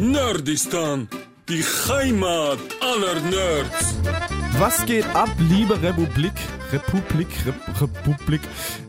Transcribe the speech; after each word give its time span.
Nerdistan, 0.00 1.08
die 1.50 1.62
Heimat 1.62 2.58
aller 2.80 3.20
Nerds. 3.20 3.94
Was 4.58 4.86
geht 4.86 5.04
ab, 5.14 5.28
liebe 5.38 5.80
Republik? 5.82 6.32
Republik, 6.72 7.28
Rep 7.44 7.80
Republik. 7.82 8.40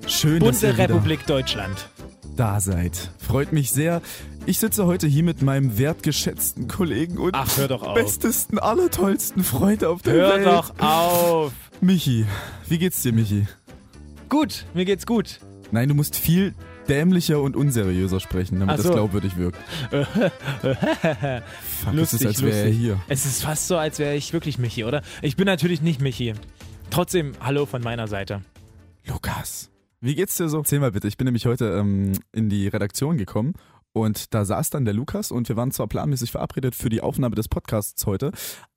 Schön, 0.07 0.39
dass 0.41 0.63
ihr 0.63 0.69
Bunte 0.69 0.83
Republik 0.83 1.25
Deutschland. 1.27 1.89
da 2.37 2.61
seid. 2.61 3.11
Freut 3.19 3.51
mich 3.51 3.71
sehr. 3.71 4.01
Ich 4.45 4.59
sitze 4.59 4.85
heute 4.85 5.05
hier 5.05 5.23
mit 5.23 5.41
meinem 5.41 5.77
wertgeschätzten 5.77 6.69
Kollegen 6.69 7.17
und 7.17 7.35
Ach, 7.35 7.57
hör 7.57 7.67
doch 7.67 7.83
auf. 7.83 7.93
bestesten, 7.93 8.57
allertollsten 8.57 9.43
Freund 9.43 9.83
auf 9.83 10.01
der 10.03 10.13
Hör 10.13 10.35
Welt. 10.35 10.45
doch 10.47 10.79
auf. 10.79 11.51
Michi, 11.81 12.25
wie 12.69 12.77
geht's 12.77 13.01
dir, 13.01 13.11
Michi? 13.11 13.47
Gut, 14.29 14.65
mir 14.73 14.85
geht's 14.85 15.05
gut. 15.05 15.39
Nein, 15.71 15.89
du 15.89 15.93
musst 15.95 16.15
viel 16.15 16.53
dämlicher 16.87 17.41
und 17.41 17.55
unseriöser 17.55 18.19
sprechen, 18.19 18.59
damit 18.59 18.73
Ach 18.73 18.77
das 18.77 18.87
so. 18.87 18.93
glaubwürdig 18.93 19.37
wirkt. 19.37 19.57
Fuck, 19.91 21.93
es 21.93 22.13
ist, 22.13 22.15
Lustig, 22.23 22.27
als 22.27 22.41
wäre 22.41 22.57
er 22.57 22.65
lustig. 22.65 22.79
hier. 22.81 22.99
Es 23.07 23.25
ist 23.25 23.43
fast 23.43 23.67
so, 23.67 23.77
als 23.77 23.99
wäre 23.99 24.15
ich 24.15 24.33
wirklich 24.33 24.57
Michi, 24.57 24.83
oder? 24.83 25.01
Ich 25.21 25.35
bin 25.35 25.45
natürlich 25.45 25.81
nicht 25.81 26.01
Michi. 26.01 26.33
Trotzdem, 26.89 27.33
hallo 27.39 27.65
von 27.65 27.81
meiner 27.81 28.07
Seite. 28.07 28.41
Lukas, 29.07 29.71
wie 30.01 30.15
geht's 30.15 30.35
dir 30.35 30.49
so? 30.49 30.59
Erzähl 30.59 30.79
mal 30.79 30.91
bitte. 30.91 31.07
Ich 31.07 31.17
bin 31.17 31.25
nämlich 31.25 31.45
heute 31.45 31.65
ähm, 31.79 32.13
in 32.31 32.49
die 32.49 32.67
Redaktion 32.67 33.17
gekommen 33.17 33.53
und 33.93 34.33
da 34.33 34.45
saß 34.45 34.69
dann 34.69 34.85
der 34.85 34.93
Lukas 34.93 35.31
und 35.31 35.49
wir 35.49 35.55
waren 35.55 35.71
zwar 35.71 35.87
planmäßig 35.87 36.31
verabredet 36.31 36.75
für 36.75 36.89
die 36.89 37.01
Aufnahme 37.01 37.35
des 37.35 37.47
Podcasts 37.47 38.05
heute, 38.05 38.31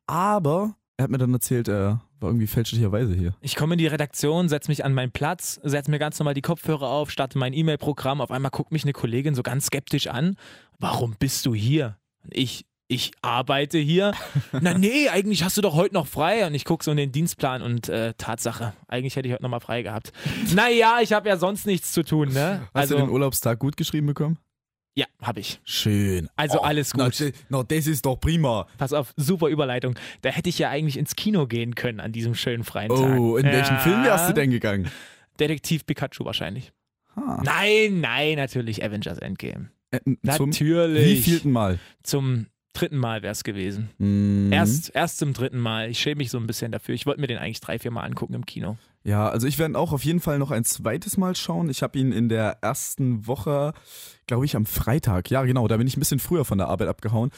aber 0.06 0.76
er 0.96 1.04
hat 1.04 1.10
mir 1.10 1.18
dann 1.18 1.32
erzählt, 1.34 1.68
er 1.68 2.02
war 2.24 2.30
irgendwie 2.30 2.46
fälschlicherweise 2.46 3.14
hier. 3.14 3.34
Ich 3.42 3.54
komme 3.54 3.74
in 3.74 3.78
die 3.78 3.86
Redaktion, 3.86 4.48
setze 4.48 4.70
mich 4.70 4.84
an 4.84 4.94
meinen 4.94 5.12
Platz, 5.12 5.60
setze 5.62 5.90
mir 5.90 5.98
ganz 5.98 6.18
normal 6.18 6.34
die 6.34 6.40
Kopfhörer 6.42 6.88
auf, 6.88 7.10
starte 7.10 7.38
mein 7.38 7.52
E-Mail-Programm. 7.52 8.20
Auf 8.20 8.30
einmal 8.30 8.50
guckt 8.50 8.72
mich 8.72 8.82
eine 8.84 8.92
Kollegin 8.92 9.34
so 9.34 9.42
ganz 9.42 9.66
skeptisch 9.66 10.06
an. 10.08 10.36
Warum 10.78 11.14
bist 11.18 11.44
du 11.46 11.54
hier? 11.54 11.98
Und 12.24 12.34
ich, 12.34 12.64
ich 12.88 13.12
arbeite 13.22 13.78
hier. 13.78 14.12
Na 14.60 14.76
nee, 14.76 15.08
eigentlich 15.10 15.44
hast 15.44 15.56
du 15.58 15.60
doch 15.60 15.74
heute 15.74 15.94
noch 15.94 16.06
frei. 16.06 16.46
Und 16.46 16.54
ich 16.54 16.64
gucke 16.64 16.82
so 16.82 16.90
in 16.90 16.96
den 16.96 17.12
Dienstplan 17.12 17.60
und 17.62 17.88
äh, 17.90 18.14
Tatsache, 18.16 18.72
eigentlich 18.88 19.16
hätte 19.16 19.28
ich 19.28 19.34
heute 19.34 19.42
nochmal 19.42 19.60
frei 19.60 19.82
gehabt. 19.82 20.12
Naja, 20.54 20.98
ich 21.02 21.12
habe 21.12 21.28
ja 21.28 21.36
sonst 21.36 21.66
nichts 21.66 21.92
zu 21.92 22.02
tun, 22.04 22.30
ne? 22.32 22.66
Hast 22.74 22.90
du 22.90 22.94
den 22.94 23.02
Also, 23.02 23.12
Urlaubstag 23.12 23.58
gut 23.58 23.76
geschrieben 23.76 24.06
bekommen? 24.06 24.38
Ja, 24.96 25.06
habe 25.22 25.40
ich. 25.40 25.60
Schön. 25.64 26.28
Also 26.36 26.60
alles 26.60 26.94
Na, 26.94 27.06
gut. 27.08 27.32
na, 27.48 27.62
das 27.62 27.86
ist 27.86 28.06
doch 28.06 28.16
prima. 28.16 28.66
Pass 28.78 28.92
auf, 28.92 29.12
super 29.16 29.48
Überleitung. 29.48 29.96
Da 30.22 30.30
hätte 30.30 30.48
ich 30.48 30.58
ja 30.58 30.70
eigentlich 30.70 30.96
ins 30.96 31.16
Kino 31.16 31.46
gehen 31.46 31.74
können 31.74 32.00
an 32.00 32.12
diesem 32.12 32.34
schönen 32.34 32.64
freien 32.64 32.90
Tag. 32.90 33.18
Oh, 33.18 33.36
in 33.36 33.44
welchen 33.46 33.74
Ja. 33.74 33.78
Film 33.80 34.04
wärst 34.04 34.28
du 34.28 34.34
denn 34.34 34.50
gegangen? 34.50 34.90
Detektiv 35.40 35.84
Pikachu 35.86 36.24
wahrscheinlich. 36.24 36.72
Ah. 37.16 37.40
Nein, 37.44 38.00
nein, 38.00 38.36
natürlich 38.36 38.84
Avengers 38.84 39.18
Endgame. 39.18 39.70
Äh, 39.90 40.00
zum 40.36 40.48
Natürlich. 40.50 41.04
wievielten 41.26 41.52
Mal? 41.52 41.78
Zum 42.02 42.46
dritten 42.74 42.98
Mal 42.98 43.22
wäre 43.22 43.32
es 43.32 43.42
gewesen. 43.44 43.88
Mhm. 43.98 44.52
Erst, 44.52 44.94
erst 44.94 45.18
zum 45.18 45.32
dritten 45.32 45.58
Mal. 45.58 45.88
Ich 45.90 45.98
schäme 46.00 46.16
mich 46.18 46.30
so 46.30 46.38
ein 46.38 46.46
bisschen 46.46 46.70
dafür. 46.72 46.94
Ich 46.94 47.06
wollte 47.06 47.20
mir 47.20 47.26
den 47.26 47.38
eigentlich 47.38 47.60
drei, 47.60 47.78
vier 47.78 47.90
Mal 47.90 48.02
angucken 48.02 48.34
im 48.34 48.44
Kino. 48.44 48.76
Ja, 49.04 49.28
also 49.28 49.46
ich 49.46 49.58
werde 49.58 49.78
auch 49.78 49.92
auf 49.92 50.04
jeden 50.04 50.20
Fall 50.20 50.38
noch 50.38 50.50
ein 50.50 50.64
zweites 50.64 51.16
Mal 51.16 51.36
schauen. 51.36 51.68
Ich 51.68 51.82
habe 51.82 51.98
ihn 51.98 52.10
in 52.12 52.28
der 52.28 52.58
ersten 52.62 53.26
Woche, 53.26 53.74
glaube 54.26 54.44
ich, 54.46 54.56
am 54.56 54.64
Freitag. 54.66 55.30
Ja, 55.30 55.42
genau, 55.44 55.68
da 55.68 55.76
bin 55.76 55.86
ich 55.86 55.96
ein 55.96 56.00
bisschen 56.00 56.18
früher 56.20 56.44
von 56.44 56.56
der 56.58 56.68
Arbeit 56.68 56.88
abgehauen. 56.88 57.30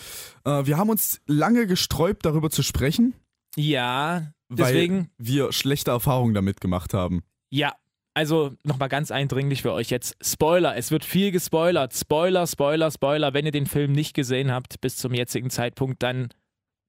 Äh, 0.44 0.64
wir 0.66 0.76
haben 0.78 0.90
uns 0.90 1.20
lange 1.26 1.66
gesträubt, 1.66 2.24
darüber 2.24 2.50
zu 2.50 2.62
sprechen, 2.62 3.14
Ja, 3.56 4.32
weil 4.48 4.72
deswegen, 4.74 5.10
wir 5.18 5.52
schlechte 5.52 5.90
Erfahrungen 5.90 6.34
damit 6.34 6.60
gemacht 6.60 6.94
haben. 6.94 7.22
ja. 7.50 7.72
Also 8.16 8.54
nochmal 8.64 8.88
ganz 8.88 9.10
eindringlich 9.10 9.60
für 9.60 9.74
euch 9.74 9.90
jetzt. 9.90 10.16
Spoiler, 10.22 10.74
es 10.74 10.90
wird 10.90 11.04
viel 11.04 11.32
gespoilert. 11.32 11.92
Spoiler, 11.92 12.46
Spoiler, 12.46 12.90
Spoiler. 12.90 13.34
Wenn 13.34 13.44
ihr 13.44 13.52
den 13.52 13.66
Film 13.66 13.92
nicht 13.92 14.14
gesehen 14.14 14.50
habt 14.50 14.80
bis 14.80 14.96
zum 14.96 15.12
jetzigen 15.12 15.50
Zeitpunkt, 15.50 16.02
dann 16.02 16.30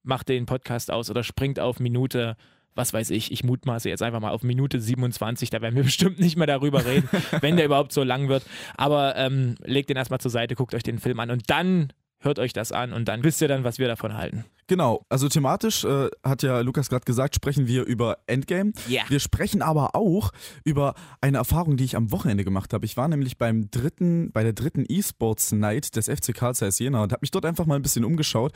macht 0.03 0.29
den 0.29 0.45
Podcast 0.45 0.89
aus 0.89 1.09
oder 1.09 1.25
springt 1.25 1.59
auf 1.59 1.81
Minute, 1.81 2.37
was 2.75 2.93
weiß 2.93 3.09
ich, 3.09 3.29
ich 3.33 3.43
mutmaße 3.43 3.89
jetzt 3.89 4.03
einfach 4.03 4.21
mal 4.21 4.29
auf 4.31 4.41
Minute 4.43 4.79
27, 4.79 5.49
da 5.49 5.61
werden 5.61 5.75
wir 5.75 5.83
bestimmt 5.91 6.17
nicht 6.17 6.37
mehr 6.37 6.47
darüber 6.47 6.85
reden, 6.85 7.09
wenn 7.41 7.57
der 7.57 7.65
überhaupt 7.65 7.91
so 7.91 8.03
lang 8.03 8.29
wird. 8.29 8.45
Aber 8.77 9.17
ähm, 9.17 9.55
legt 9.65 9.89
den 9.89 9.97
erstmal 9.97 10.21
zur 10.21 10.31
Seite, 10.31 10.55
guckt 10.55 10.73
euch 10.73 10.83
den 10.83 10.97
Film 10.97 11.19
an 11.19 11.29
und 11.29 11.49
dann 11.49 11.91
hört 12.19 12.39
euch 12.39 12.53
das 12.53 12.71
an 12.71 12.93
und 12.93 13.07
dann 13.07 13.23
wisst 13.23 13.41
ihr 13.41 13.47
dann, 13.47 13.63
was 13.63 13.79
wir 13.79 13.87
davon 13.87 14.15
halten. 14.15 14.45
Genau, 14.67 15.05
also 15.07 15.29
thematisch 15.29 15.85
äh, 15.85 16.09
hat 16.23 16.43
ja 16.43 16.59
Lukas 16.59 16.89
gerade 16.89 17.05
gesagt, 17.05 17.35
sprechen 17.35 17.67
wir 17.67 17.85
über 17.85 18.17
Endgame. 18.27 18.73
Ja. 18.87 19.03
Wir 19.07 19.19
sprechen 19.19 19.61
aber 19.61 19.95
auch 19.95 20.31
über 20.65 20.93
eine 21.21 21.37
Erfahrung, 21.37 21.77
die 21.77 21.85
ich 21.85 21.95
am 21.95 22.11
Wochenende 22.11 22.43
gemacht 22.43 22.73
habe. 22.73 22.85
Ich 22.85 22.97
war 22.97 23.07
nämlich 23.07 23.37
beim 23.37 23.71
dritten, 23.71 24.31
bei 24.31 24.43
der 24.43 24.53
dritten 24.53 24.83
E-Sports 24.87 25.53
Night 25.53 25.95
des 25.95 26.07
FC 26.07 26.33
Karl 26.35 26.53
Zeiss 26.55 26.79
Jena 26.79 27.03
und 27.03 27.11
habe 27.13 27.21
mich 27.21 27.31
dort 27.31 27.45
einfach 27.45 27.65
mal 27.65 27.75
ein 27.75 27.81
bisschen 27.81 28.03
umgeschaut. 28.03 28.51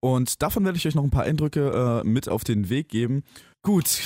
Und 0.00 0.42
davon 0.42 0.64
werde 0.64 0.78
ich 0.78 0.86
euch 0.86 0.94
noch 0.94 1.04
ein 1.04 1.10
paar 1.10 1.24
Eindrücke 1.24 2.02
äh, 2.02 2.08
mit 2.08 2.28
auf 2.28 2.44
den 2.44 2.70
Weg 2.70 2.88
geben. 2.88 3.22
Gut, 3.62 4.00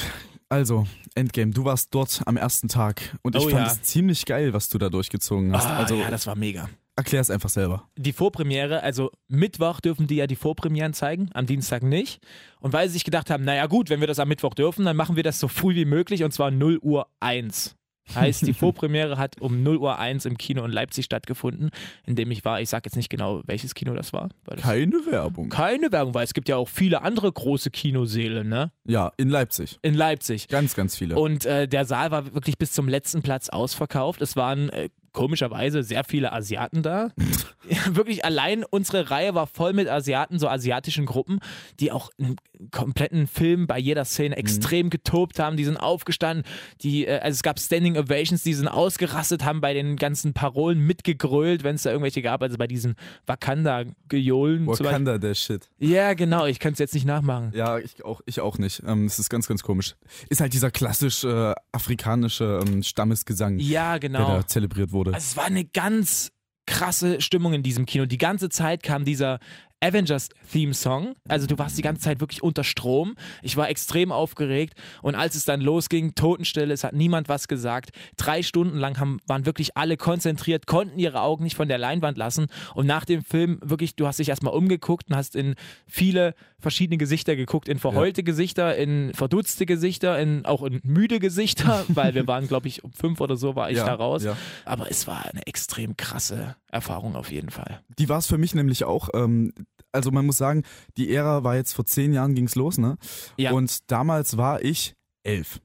also 0.49 0.87
Endgame, 1.15 1.53
du 1.53 1.65
warst 1.65 1.95
dort 1.95 2.23
am 2.27 2.37
ersten 2.37 2.69
Tag 2.69 3.17
und 3.23 3.35
ich 3.35 3.47
Oh 3.47 3.49
fand 3.49 3.67
ja. 3.67 3.73
es 3.73 3.83
ziemlich 3.83 4.27
geil, 4.27 4.53
was 4.53 4.69
du 4.69 4.79
da 4.79 4.89
durchgezogen 4.91 5.53
hast. 5.53 5.67
Ah, 5.67 5.79
also 5.79 5.95
ja, 5.95 6.11
das 6.11 6.27
war 6.27 6.37
mega. 6.37 6.69
Erklär 6.97 7.21
es 7.21 7.31
einfach 7.31 7.51
selber. 7.51 7.89
die 7.97 8.13
Vorpremiere, 8.13 8.83
also 8.83 9.11
Mittwoch 9.29 9.81
dürfen 9.81 10.07
die 10.07 10.17
ja 10.17 10.27
die 10.27 10.37
Vorpremieren 10.37 10.93
zeigen, 10.95 11.31
am 11.35 11.47
Dienstag 11.47 11.83
nicht. 11.83 12.21
Und 12.61 12.73
weil 12.73 12.89
sie 12.89 12.95
sich 12.95 13.05
gedacht 13.05 13.31
haben, 13.31 13.45
naja 13.45 13.67
gut, 13.67 13.91
wenn 13.91 14.01
wir 14.01 14.07
das 14.07 14.19
am 14.19 14.29
Mittwoch 14.29 14.55
dürfen, 14.55 14.85
dann 14.85 14.97
machen 14.97 15.17
wir 15.17 15.23
das 15.23 15.39
so 15.39 15.49
früh 15.49 15.75
wie 15.75 15.85
möglich 15.85 16.25
und 16.25 16.33
zwar 16.33 16.51
0 16.51 16.79
Uhr 16.83 17.07
1. 17.21 17.77
Heißt, 18.15 18.47
die 18.47 18.55
Vorpremiere 18.55 19.19
hat 19.19 19.41
um 19.41 19.65
0 19.65 19.79
Uhr 19.79 19.99
1 19.99 20.27
im 20.27 20.39
Kino 20.39 20.65
in 20.65 20.71
Leipzig 20.71 21.05
stattgefunden, 21.05 21.71
in 22.07 22.15
dem 22.15 22.31
ich 22.31 22.45
war. 22.45 22.61
Ich 22.61 22.69
sage 22.69 22.83
jetzt 22.87 22.95
nicht 22.95 23.11
genau, 23.11 23.43
welches 23.47 23.75
Kino 23.75 23.95
das 23.95 24.13
war. 24.13 24.29
Weil 24.45 24.57
das 24.57 24.65
Keine 24.65 25.05
Werbung. 25.11 25.49
keine 25.49 25.91
Werbung, 25.91 26.15
weil 26.15 26.23
es 26.25 26.33
gibt 26.33 26.49
ja 26.49 26.57
auch 26.57 26.69
viele 26.69 27.03
andere 27.03 27.33
große 27.33 27.71
Kinosäle, 27.71 28.45
ne? 28.45 28.71
Ja, 28.85 29.11
in 29.17 29.29
Leipzig. 29.29 29.79
In 29.83 29.95
Leipzig. 29.95 30.47
Ganz, 30.47 30.75
ganz 30.77 30.97
viele. 30.97 31.17
Und 31.17 31.47
äh, 31.47 31.67
der 31.67 31.85
Saal 31.85 32.13
war 32.13 32.33
wirklich 32.33 32.59
bis 32.59 32.71
zum 32.73 32.89
letzten 32.89 33.23
Platz 33.23 33.49
ausverkauft. 33.49 34.23
Es 34.23 34.37
waren 34.37 34.69
äh, 34.69 34.89
komischerweise 35.17 35.83
sehr 35.83 36.05
viele 36.05 36.31
Asiaten 36.35 36.83
da. 36.83 37.09
Wirklich 37.91 38.25
allein 38.25 38.65
unsere 38.65 39.11
Reihe 39.11 39.35
war 39.35 39.47
voll 39.47 39.73
mit 39.73 39.89
Asiaten, 39.89 40.39
so 40.39 40.47
asiatischen 40.47 41.07
Gruppen, 41.07 41.41
die 41.81 41.91
auch 41.91 42.11
einen 42.19 42.37
kompletten 42.71 43.27
Film 43.27 43.67
bei 43.67 43.79
jeder 43.79 44.05
Szene 44.05 44.37
extrem 44.37 44.91
getobt 44.91 45.39
haben. 45.39 45.57
Die 45.57 45.65
sind 45.65 45.79
aufgestanden, 45.79 46.45
die, 46.83 47.07
äh, 47.07 47.19
also 47.21 47.35
es 47.35 47.43
gab 47.43 47.59
Standing 47.59 47.97
Ovations, 47.97 48.43
die 48.43 48.53
sind 48.53 48.69
ausgerastet, 48.69 49.43
haben 49.43 49.63
bei 49.63 49.73
den 49.73 49.97
ganzen 49.97 50.35
Parolen 50.35 50.81
mitgegrölt, 50.81 51.65
wenn 51.65 51.77
es 51.77 51.85
da 51.85 51.91
irgendwelche 51.91 52.21
gab. 52.21 52.43
Also 52.43 52.59
bei 52.59 52.67
diesen 52.67 52.95
Wakanda-Gejolen. 53.27 54.67
Wakanda, 54.67 55.17
der 55.17 55.35
Shit. 55.35 55.71
Ja, 55.79 56.13
genau, 56.13 56.45
ich 56.45 56.61
könnte 56.61 56.75
es 56.75 56.79
jetzt 56.79 56.95
nicht 56.95 57.07
nachmachen. 57.07 57.53
Ja, 57.55 57.79
ich 57.79 58.05
auch, 58.05 58.21
ich 58.27 58.41
auch 58.41 58.59
nicht. 58.59 58.83
Ähm, 58.87 59.07
das 59.07 59.19
ist 59.19 59.31
ganz, 59.31 59.49
ganz 59.49 59.63
komisch. 59.63 59.97
Ist 60.29 60.43
halt 60.43 60.53
dieser 60.53 60.71
klassisch 60.71 61.25
äh, 61.25 61.55
afrikanische 61.73 62.61
ähm, 62.67 62.83
Stammesgesang, 62.83 63.59
Ja, 63.59 63.99
der 63.99 64.11
genau. 64.11 64.29
da 64.29 64.47
zelebriert 64.47 64.93
wurde. 64.93 65.06
Also 65.15 65.25
es 65.25 65.37
war 65.37 65.45
eine 65.45 65.65
ganz 65.65 66.31
krasse 66.67 67.21
Stimmung 67.21 67.55
in 67.55 67.63
diesem 67.63 67.87
Kino. 67.87 68.07
Die 68.07 68.19
ganze 68.19 68.49
Zeit 68.49 68.83
kam 68.83 69.05
dieser 69.05 69.39
Avengers-Theme-Song. 69.81 71.15
Also 71.29 71.47
du 71.47 71.59
warst 71.59 71.77
die 71.79 71.83
ganze 71.83 72.03
Zeit 72.03 72.21
wirklich 72.21 72.43
unter 72.43 72.65
Strom. 72.65 73.15
Ich 73.43 73.57
war 73.57 73.69
extrem 73.69 74.13
aufgeregt 74.13 74.75
und 75.03 75.15
als 75.15 75.35
es 75.35 75.45
dann 75.45 75.61
losging, 75.61 76.15
Totenstille, 76.15 76.73
es 76.73 76.85
hat 76.85 76.95
niemand 76.95 77.29
was 77.29 77.49
gesagt. 77.49 77.91
Drei 78.17 78.43
Stunden 78.43 78.79
lang 78.79 78.99
haben, 78.99 79.21
waren 79.27 79.47
wirklich 79.47 79.77
alle 79.77 79.97
konzentriert, 79.97 80.67
konnten 80.67 80.99
ihre 80.99 81.21
Augen 81.21 81.45
nicht 81.45 81.57
von 81.57 81.69
der 81.69 81.79
Leinwand 81.79 82.17
lassen 82.19 82.47
und 82.75 82.87
nach 82.87 83.05
dem 83.05 83.23
Film 83.23 83.59
wirklich, 83.63 83.97
du 83.97 84.07
hast 84.07 84.19
dich 84.19 84.29
erstmal 84.29 84.55
umgeguckt 84.55 85.09
und 85.11 85.17
hast 85.17 85.37
in 85.37 85.55
viele 85.87 86.35
verschiedene 86.59 86.97
Gesichter 86.97 87.37
geguckt, 87.37 87.69
in 87.69 87.79
verheulte 87.79 88.23
Gesichter, 88.23 88.77
in 88.77 89.13
verdutzte 89.15 89.67
Gesichter, 89.67 90.19
in, 90.19 90.47
auch 90.47 90.63
in 90.63 90.81
müde 90.85 91.21
Gesichter, 91.21 91.85
weil 91.89 92.15
wir 92.15 92.27
waren, 92.27 92.49
glaube 92.49 92.69
ich, 92.69 92.83
um 92.83 92.93
fünf 92.93 93.21
oder 93.21 93.37
so 93.37 93.55
war 93.57 93.71
ich 93.71 93.77
Ja, 93.77 93.85
da 93.87 93.95
raus. 93.95 94.25
ja. 94.25 94.37
Aber 94.65 94.91
es 94.91 95.07
war 95.07 95.27
eine 95.27 95.47
extrem 95.47 95.97
krasse 95.97 96.57
Erfahrung 96.71 97.15
auf 97.15 97.31
jeden 97.31 97.51
Fall. 97.51 97.81
Die 97.99 98.09
war 98.09 98.19
es 98.19 98.27
für 98.27 98.39
mich 98.39 98.55
nämlich 98.55 98.85
auch. 98.85 99.11
Ähm, 99.15 99.53
also 99.93 100.11
man 100.11 100.27
muss 100.27 100.37
sagen, 100.37 100.63
die 100.97 101.13
Ära 101.13 101.45
war 101.45 101.57
jetzt 101.57 101.73
vor 101.73 101.87
zehn 101.87 102.13
Jahren 102.13 102.35
ging's 102.35 102.55
los, 102.55 102.79
ne? 102.79 102.97
Ja. 103.37 103.53
Und 103.53 103.91
damals 103.91 104.37
war 104.37 104.63
ich 104.63 104.95
elf. 105.23 105.61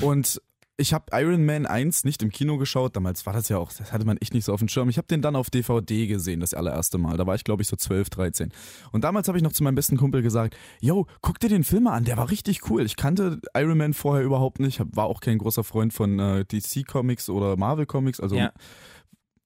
Und 0.00 0.40
ich 0.78 0.92
habe 0.92 1.06
Iron 1.12 1.46
Man 1.46 1.64
1 1.64 2.04
nicht 2.04 2.22
im 2.22 2.30
Kino 2.30 2.58
geschaut. 2.58 2.96
Damals 2.96 3.24
war 3.24 3.32
das 3.32 3.48
ja 3.48 3.56
auch, 3.56 3.72
das 3.72 3.92
hatte 3.92 4.04
man 4.04 4.18
echt 4.18 4.34
nicht 4.34 4.44
so 4.44 4.52
auf 4.52 4.58
dem 4.58 4.68
Schirm. 4.68 4.90
Ich 4.90 4.98
habe 4.98 5.06
den 5.06 5.22
dann 5.22 5.34
auf 5.34 5.48
DVD 5.48 6.06
gesehen, 6.06 6.40
das 6.40 6.52
allererste 6.52 6.98
Mal. 6.98 7.16
Da 7.16 7.26
war 7.26 7.34
ich, 7.34 7.44
glaube 7.44 7.62
ich, 7.62 7.68
so 7.68 7.76
12, 7.76 8.10
13. 8.10 8.52
Und 8.92 9.04
damals 9.04 9.26
habe 9.28 9.38
ich 9.38 9.44
noch 9.44 9.52
zu 9.52 9.64
meinem 9.64 9.74
besten 9.74 9.96
Kumpel 9.96 10.20
gesagt, 10.20 10.54
yo, 10.80 11.06
guck 11.22 11.40
dir 11.40 11.48
den 11.48 11.64
Film 11.64 11.84
mal 11.84 11.94
an, 11.94 12.04
der 12.04 12.18
war 12.18 12.30
richtig 12.30 12.70
cool. 12.70 12.84
Ich 12.84 12.96
kannte 12.96 13.40
Iron 13.56 13.78
Man 13.78 13.94
vorher 13.94 14.24
überhaupt 14.24 14.60
nicht, 14.60 14.82
war 14.94 15.06
auch 15.06 15.20
kein 15.20 15.38
großer 15.38 15.64
Freund 15.64 15.94
von 15.94 16.18
äh, 16.18 16.44
DC 16.44 16.86
Comics 16.86 17.30
oder 17.30 17.56
Marvel 17.56 17.86
Comics. 17.86 18.20
Also 18.20 18.36
Ja. 18.36 18.52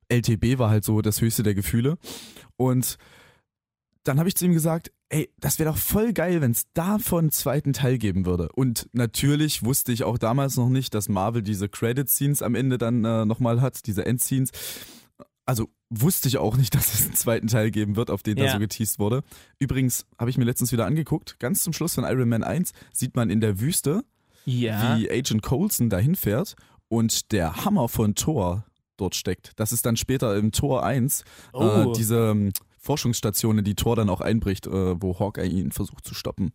LTB 0.09 0.59
war 0.59 0.71
halt 0.71 0.85
so 0.85 1.01
das 1.01 1.21
höchste 1.21 1.45
der 1.45 1.55
Gefühle. 1.55 1.97
Und 2.57 2.97
dann 4.05 4.19
habe 4.19 4.29
ich 4.29 4.35
zu 4.37 4.45
ihm 4.47 4.53
gesagt, 4.55 4.91
ey, 5.11 5.31
das 5.39 5.59
wäre 5.59 5.71
doch 5.71 5.77
voll 5.77 6.13
geil, 6.13 6.41
wenn 6.41 6.53
es 6.53 6.65
davon 6.73 7.19
einen 7.25 7.31
zweiten 7.33 7.73
Teil 7.73 7.99
geben 7.99 8.25
würde. 8.27 8.49
Und 8.55 8.89
natürlich 8.93 9.63
wusste 9.65 9.93
ich 9.93 10.05
auch 10.05 10.19
damals 10.19 10.57
noch 10.57 10.69
nicht, 10.69 10.95
dass 10.95 11.09
Marvel 11.09 11.43
diese 11.43 11.69
Credit-Scenes 11.69 12.43
am 12.43 12.55
Ende 12.55 12.79
dann 12.79 13.05
äh, 13.05 13.25
nochmal 13.25 13.61
hat, 13.61 13.87
diese 13.87 14.07
Endscenes. 14.07 14.51
Also 15.47 15.69
wusste 15.91 16.29
ich 16.29 16.39
auch 16.39 16.57
nicht, 16.57 16.75
dass 16.77 16.95
es 16.95 17.05
einen 17.07 17.15
zweiten 17.15 17.47
Teil 17.49 17.71
geben 17.71 17.97
wird, 17.97 18.11
auf 18.11 18.23
den 18.23 18.37
da 18.37 18.45
Ja. 18.45 18.53
so 18.53 18.59
geteased 18.59 18.99
wurde. 18.99 19.23
Übrigens 19.59 20.07
habe 20.19 20.31
ich 20.31 20.39
mir 20.39 20.45
letztens 20.45 20.73
wieder 20.73 20.87
angeguckt, 20.87 21.39
ganz 21.39 21.63
zum 21.63 21.73
Schluss 21.73 21.95
von 21.95 22.05
Iron 22.05 22.29
Man 22.29 22.45
1 22.45 22.73
sieht 22.93 23.17
man 23.17 23.31
in 23.31 23.41
der 23.41 23.61
Wüste, 23.61 24.05
Ja. 24.45 24.97
wie 24.97 25.11
Agent 25.11 25.43
Coulson 25.43 25.91
dahin 25.91 26.15
fährt 26.15 26.55
und 26.89 27.33
der 27.33 27.65
Hammer 27.65 27.89
von 27.89 28.15
Thor 28.15 28.65
dort 28.97 29.15
steckt. 29.15 29.53
Das 29.57 29.73
ist 29.73 29.85
dann 29.87 29.97
später 29.97 30.37
im 30.37 30.53
Tor 30.53 30.85
1 30.85 31.25
Oh. 31.53 31.91
äh, 31.91 31.93
diese 31.97 32.31
ähm, 32.31 32.53
Forschungsstation, 32.81 33.59
in 33.59 33.65
die 33.65 33.75
Thor 33.77 33.95
dann 33.97 34.09
auch 34.11 34.21
einbricht, 34.21 34.67
äh, 34.67 35.01
wo 35.01 35.19
Hawkeye 35.19 35.47
ihn 35.49 35.71
versucht 35.71 36.05
zu 36.07 36.15
stoppen. 36.15 36.53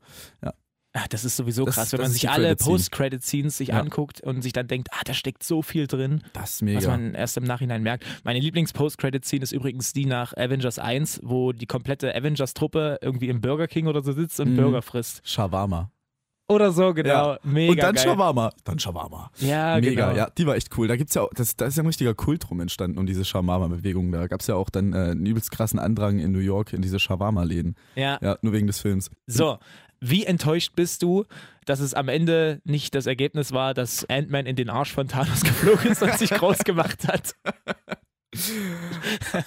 Ah, 0.98 1.08
das 1.10 1.26
ist 1.26 1.36
sowieso 1.36 1.66
Das- 1.66 1.76
krass, 1.76 1.92
wenn 1.92 1.98
das 2.00 2.08
man 2.08 2.14
sich 2.14 2.30
alle 2.30 2.44
Credit-Scene. 2.48 2.72
Post-Credit-Scenes 2.78 3.58
sich 3.58 3.68
Ja. 3.68 3.82
anguckt 3.82 4.22
und 4.22 4.42
sich 4.42 4.54
dann 4.54 4.68
denkt, 4.70 4.88
ah, 4.94 5.02
da 5.04 5.14
steckt 5.14 5.44
so 5.44 5.62
viel 5.62 5.88
drin, 5.88 6.24
was 6.34 6.62
man 6.62 7.14
erst 7.16 7.36
im 7.36 7.44
Nachhinein 7.44 7.84
merkt. 7.84 8.06
Meine 8.24 8.40
Lieblings-Post-Credit-Scene 8.40 9.44
ist 9.44 9.52
übrigens 9.52 9.92
die 9.92 10.06
nach 10.06 10.32
Avengers 10.38 10.80
1, 10.80 11.20
wo 11.22 11.52
die 11.52 11.66
komplette 11.66 12.16
Avengers-Truppe 12.16 13.00
irgendwie 13.02 13.28
im 13.28 13.42
Burger 13.42 13.68
King 13.68 13.88
oder 13.88 14.02
so 14.04 14.14
sitzt 14.14 14.40
und 14.40 14.54
Mhm. 14.54 14.56
Burger 14.56 14.82
frisst. 14.82 15.22
Shawarma. 15.28 15.92
Oder 16.48 16.72
so, 16.72 16.94
genau. 16.94 17.34
Ja. 17.34 17.40
Mega 17.44 17.72
und 17.72 17.82
dann 17.82 17.96
geil. 17.96 18.04
Shawarma. 18.04 18.52
Dann 18.64 18.78
Shawarma. 18.78 19.32
Ja, 19.40 19.80
Mega, 19.80 20.10
genau. 20.10 20.18
ja, 20.18 20.30
die 20.30 20.46
war 20.46 20.56
echt 20.56 20.78
cool. 20.78 20.88
Da 20.88 20.96
gibt's 20.96 21.16
ja 21.16 21.24
auch, 21.24 21.32
das, 21.34 21.56
da 21.56 21.66
ist 21.66 21.76
ja 21.76 21.82
ein 21.84 21.88
richtiger 21.88 22.14
Kult 22.14 22.48
drum 22.48 22.60
entstanden 22.60 23.00
um 23.00 23.08
diese 23.08 23.26
Shawarma-Bewegung. 23.26 24.12
Da 24.12 24.28
gab's 24.28 24.46
ja 24.46 24.54
auch 24.56 24.70
dann 24.70 24.94
äh, 24.94 24.98
einen 24.98 25.26
übelst 25.26 25.50
krassen 25.50 25.80
Andrang 25.80 26.20
in 26.20 26.32
New 26.32 26.40
York 26.40 26.74
in 26.74 26.82
diese 26.84 27.00
Shawarma-Läden. 27.00 27.76
ja. 27.96 28.20
Ja, 28.22 28.38
nur 28.42 28.54
wegen 28.54 28.68
des 28.68 28.80
Films. 28.80 29.10
So, 29.26 29.58
wie 30.00 30.26
enttäuscht 30.26 30.74
bist 30.76 31.02
du, 31.02 31.26
dass 31.66 31.80
es 31.80 31.96
am 31.96 32.10
Ende 32.10 32.62
nicht 32.64 32.94
das 32.94 33.08
Ergebnis 33.08 33.52
war, 33.52 33.74
dass 33.74 34.06
Ant-Man 34.08 34.46
in 34.46 34.56
den 34.56 34.70
Arsch 34.70 34.92
von 34.92 35.08
Thanos 35.08 35.42
geflogen 35.42 35.92
ist 35.92 36.04
und 36.04 36.14
sich 36.14 36.30
groß 36.30 36.60
gemacht 36.60 37.08
hat? 37.08 37.34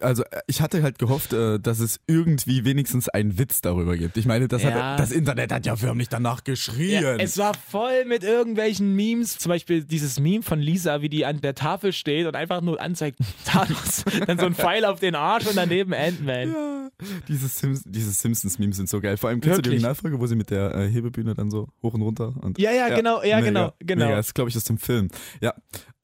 Also 0.00 0.22
äh, 0.24 0.40
ich 0.46 0.60
hatte 0.60 0.82
halt 0.82 0.98
gehofft, 0.98 1.32
äh, 1.32 1.58
dass 1.58 1.80
es 1.80 2.00
irgendwie 2.06 2.64
wenigstens 2.64 3.08
einen 3.08 3.38
Witz 3.38 3.60
darüber 3.60 3.96
gibt. 3.96 4.16
Ich 4.16 4.26
meine, 4.26 4.48
das, 4.48 4.62
Ja. 4.62 4.92
hat, 4.92 5.00
das 5.00 5.10
Internet 5.12 5.52
hat 5.52 5.66
ja 5.66 5.76
förmlich 5.76 6.08
danach 6.08 6.44
geschrien. 6.44 7.02
Ja, 7.02 7.16
es 7.16 7.38
war 7.38 7.52
voll 7.54 8.04
mit 8.06 8.22
irgendwelchen 8.24 8.94
Memes. 8.94 9.38
Zum 9.38 9.50
Beispiel 9.50 9.84
dieses 9.84 10.20
Meme 10.20 10.42
von 10.42 10.60
Lisa, 10.60 11.02
wie 11.02 11.08
die 11.08 11.24
an 11.26 11.40
der 11.40 11.54
Tafel 11.54 11.92
steht 11.92 12.26
und 12.26 12.36
einfach 12.36 12.60
nur 12.60 12.80
anzeigt, 12.80 13.18
Thanos. 13.44 14.04
dann 14.26 14.38
so 14.38 14.46
ein 14.46 14.54
Pfeil 14.54 14.84
auf 14.84 15.00
den 15.00 15.14
Arsch 15.14 15.46
und 15.46 15.56
daneben 15.56 15.92
Ant-Man. 15.94 16.52
Ja, 16.52 16.90
diese, 17.28 17.48
Sims, 17.48 17.82
diese 17.84 18.12
Simpsons-Memes 18.12 18.76
sind 18.76 18.88
so 18.88 19.00
geil. 19.00 19.16
Vor 19.16 19.30
allem 19.30 19.40
kennst 19.40 19.58
du 19.58 19.62
die 19.62 19.70
Wirklich? 19.70 19.82
Originalfolge, 19.84 20.20
wo 20.20 20.26
sie 20.26 20.36
mit 20.36 20.50
der 20.50 20.74
äh, 20.74 20.88
Hebebühne 20.88 21.34
dann 21.34 21.50
so 21.50 21.68
hoch 21.82 21.94
und 21.94 22.02
runter 22.02 22.32
und 22.40 22.58
Ja, 22.58 22.70
ja, 22.72 22.94
genau, 22.94 23.22
ja, 23.22 23.36
mega, 23.36 23.40
genau, 23.48 23.74
genau. 23.80 24.04
Mega. 24.06 24.16
Das 24.16 24.34
glaube 24.34 24.50
ich 24.50 24.56
aus 24.56 24.64
dem 24.64 24.78
Film. 24.78 25.08
Ja. 25.40 25.54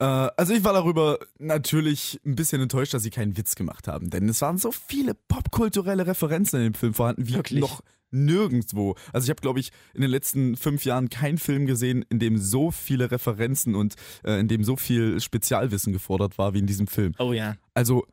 Äh, 0.00 0.04
also 0.36 0.52
ich 0.54 0.64
war 0.64 0.72
darüber 0.72 1.18
natürlich 1.38 2.20
ein 2.26 2.34
bisschen 2.34 2.60
enttäuscht, 2.60 2.94
dass 2.94 3.02
sie 3.02 3.10
keinen 3.10 3.36
Witz 3.36 3.54
gemacht 3.54 3.67
haben, 3.88 4.10
denn 4.10 4.28
es 4.28 4.40
waren 4.40 4.58
so 4.58 4.72
viele 4.72 5.14
popkulturelle 5.14 6.06
Referenzen 6.06 6.58
in 6.60 6.72
dem 6.72 6.74
Film 6.74 6.94
vorhanden, 6.94 7.28
wie 7.28 7.34
Wirklich? 7.34 7.60
noch 7.60 7.82
nirgendwo. 8.10 8.94
Also 9.12 9.26
ich 9.26 9.30
habe, 9.30 9.40
glaube 9.40 9.60
ich, 9.60 9.70
in 9.94 10.00
den 10.00 10.10
letzten 10.10 10.56
fünf 10.56 10.84
Jahren 10.84 11.10
keinen 11.10 11.38
Film 11.38 11.66
gesehen, 11.66 12.04
in 12.08 12.18
dem 12.18 12.38
so 12.38 12.70
viele 12.70 13.10
Referenzen 13.10 13.74
und 13.74 13.94
äh, 14.24 14.40
in 14.40 14.48
dem 14.48 14.64
so 14.64 14.76
viel 14.76 15.20
Spezialwissen 15.20 15.92
gefordert 15.92 16.38
war 16.38 16.54
wie 16.54 16.58
in 16.58 16.66
diesem 16.66 16.86
Film. 16.86 17.14
Oh 17.18 17.32
ja. 17.32 17.56
Also, 17.74 18.06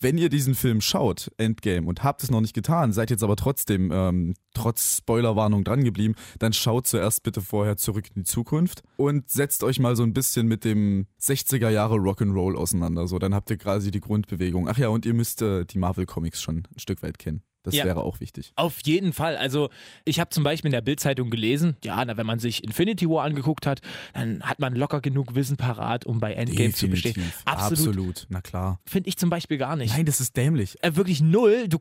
wenn 0.00 0.18
ihr 0.18 0.28
diesen 0.28 0.54
Film 0.54 0.80
schaut, 0.80 1.30
Endgame, 1.38 1.86
und 1.86 2.04
habt 2.04 2.22
es 2.22 2.30
noch 2.30 2.40
nicht 2.40 2.54
getan, 2.54 2.92
seid 2.92 3.10
jetzt 3.10 3.22
aber 3.22 3.36
trotzdem 3.36 3.90
ähm, 3.92 4.34
trotz 4.54 4.98
Spoilerwarnung 4.98 5.64
dran 5.64 5.84
geblieben, 5.84 6.14
dann 6.38 6.52
schaut 6.52 6.86
zuerst 6.86 7.22
bitte 7.22 7.40
vorher 7.40 7.76
zurück 7.76 8.08
in 8.08 8.22
die 8.22 8.24
Zukunft 8.24 8.82
und 8.96 9.30
setzt 9.30 9.62
euch 9.64 9.78
mal 9.78 9.96
so 9.96 10.02
ein 10.02 10.12
bisschen 10.12 10.46
mit 10.46 10.64
dem 10.64 11.06
60er 11.20 11.70
Jahre 11.70 11.96
Rock'n'Roll 11.96 12.56
auseinander. 12.56 13.06
So, 13.06 13.18
dann 13.18 13.34
habt 13.34 13.50
ihr 13.50 13.56
quasi 13.56 13.90
die 13.90 14.00
Grundbewegung. 14.00 14.68
Ach 14.68 14.78
ja, 14.78 14.88
und 14.88 15.06
ihr 15.06 15.14
müsst 15.14 15.42
äh, 15.42 15.64
die 15.64 15.78
Marvel 15.78 16.06
Comics 16.06 16.42
schon 16.42 16.58
ein 16.74 16.78
Stück 16.78 17.02
weit 17.02 17.18
kennen. 17.18 17.42
Das 17.66 17.74
Ja. 17.74 17.84
wäre 17.84 18.02
auch 18.04 18.20
wichtig. 18.20 18.52
Auf 18.54 18.78
jeden 18.84 19.12
Fall. 19.12 19.36
Also, 19.36 19.70
ich 20.04 20.20
habe 20.20 20.30
zum 20.30 20.44
Beispiel 20.44 20.68
in 20.68 20.72
der 20.72 20.80
Bildzeitung 20.82 21.30
gelesen, 21.30 21.76
ja, 21.84 22.02
na, 22.04 22.16
wenn 22.16 22.24
man 22.26 22.38
sich 22.38 22.62
Infinity 22.62 23.08
War 23.10 23.24
angeguckt 23.24 23.66
hat, 23.66 23.80
dann 24.14 24.40
hat 24.42 24.60
man 24.60 24.74
locker 24.76 25.00
genug 25.00 25.34
Wissen 25.34 25.56
parat, 25.56 26.06
um 26.06 26.20
bei 26.20 26.32
Endgame 26.34 26.72
zu 26.72 26.86
bestehen. 26.88 27.32
Absolut. 27.44 27.88
Absolut. 27.88 28.26
Na 28.28 28.40
klar. 28.40 28.78
Finde 28.86 29.08
ich 29.08 29.16
zum 29.18 29.30
Beispiel 29.30 29.58
gar 29.58 29.74
nicht. 29.76 29.92
Nein, 29.94 30.06
das 30.06 30.20
ist 30.20 30.36
dämlich. 30.36 30.76
Äh, 30.82 30.94
wirklich 30.94 31.20
null. 31.20 31.66
Du, 31.68 31.78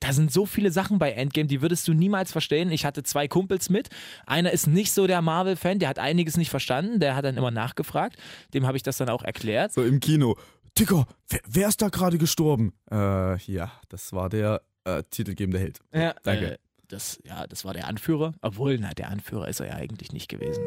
da 0.00 0.12
sind 0.12 0.32
so 0.32 0.46
viele 0.46 0.72
Sachen 0.72 0.98
bei 0.98 1.12
Endgame, 1.12 1.46
die 1.46 1.62
würdest 1.62 1.86
du 1.86 1.94
niemals 1.94 2.32
verstehen. 2.32 2.72
Ich 2.72 2.84
hatte 2.84 3.04
zwei 3.04 3.28
Kumpels 3.28 3.70
mit. 3.70 3.88
Einer 4.26 4.50
ist 4.50 4.66
nicht 4.66 4.92
so 4.92 5.06
der 5.06 5.22
Marvel-Fan, 5.22 5.78
der 5.78 5.88
hat 5.88 6.00
einiges 6.00 6.36
nicht 6.36 6.50
verstanden. 6.50 6.98
Der 6.98 7.14
hat 7.14 7.24
dann 7.24 7.36
immer 7.36 7.52
nachgefragt. 7.52 8.16
Dem 8.52 8.66
habe 8.66 8.76
ich 8.76 8.82
das 8.82 8.96
dann 8.96 9.08
auch 9.08 9.22
erklärt. 9.22 9.72
So 9.72 9.84
im 9.84 10.00
Kino. 10.00 10.36
Digga, 10.78 11.04
wer, 11.28 11.40
wer 11.46 11.68
ist 11.68 11.82
da 11.82 11.88
gerade 11.88 12.16
gestorben? 12.16 12.72
Äh, 12.90 13.36
ja, 13.42 13.72
das 13.88 14.12
war 14.12 14.28
der 14.28 14.62
äh, 14.84 15.02
titelgebende 15.10 15.58
Held. 15.58 15.78
Ja, 15.92 16.14
Danke. 16.22 16.52
Äh, 16.52 16.58
das, 16.88 17.20
ja, 17.24 17.46
das 17.46 17.64
war 17.64 17.72
der 17.72 17.86
Anführer. 17.86 18.34
Obwohl, 18.42 18.78
na, 18.78 18.90
der 18.92 19.10
Anführer 19.10 19.48
ist 19.48 19.60
er 19.60 19.68
ja 19.68 19.74
eigentlich 19.74 20.12
nicht 20.12 20.28
gewesen. 20.28 20.64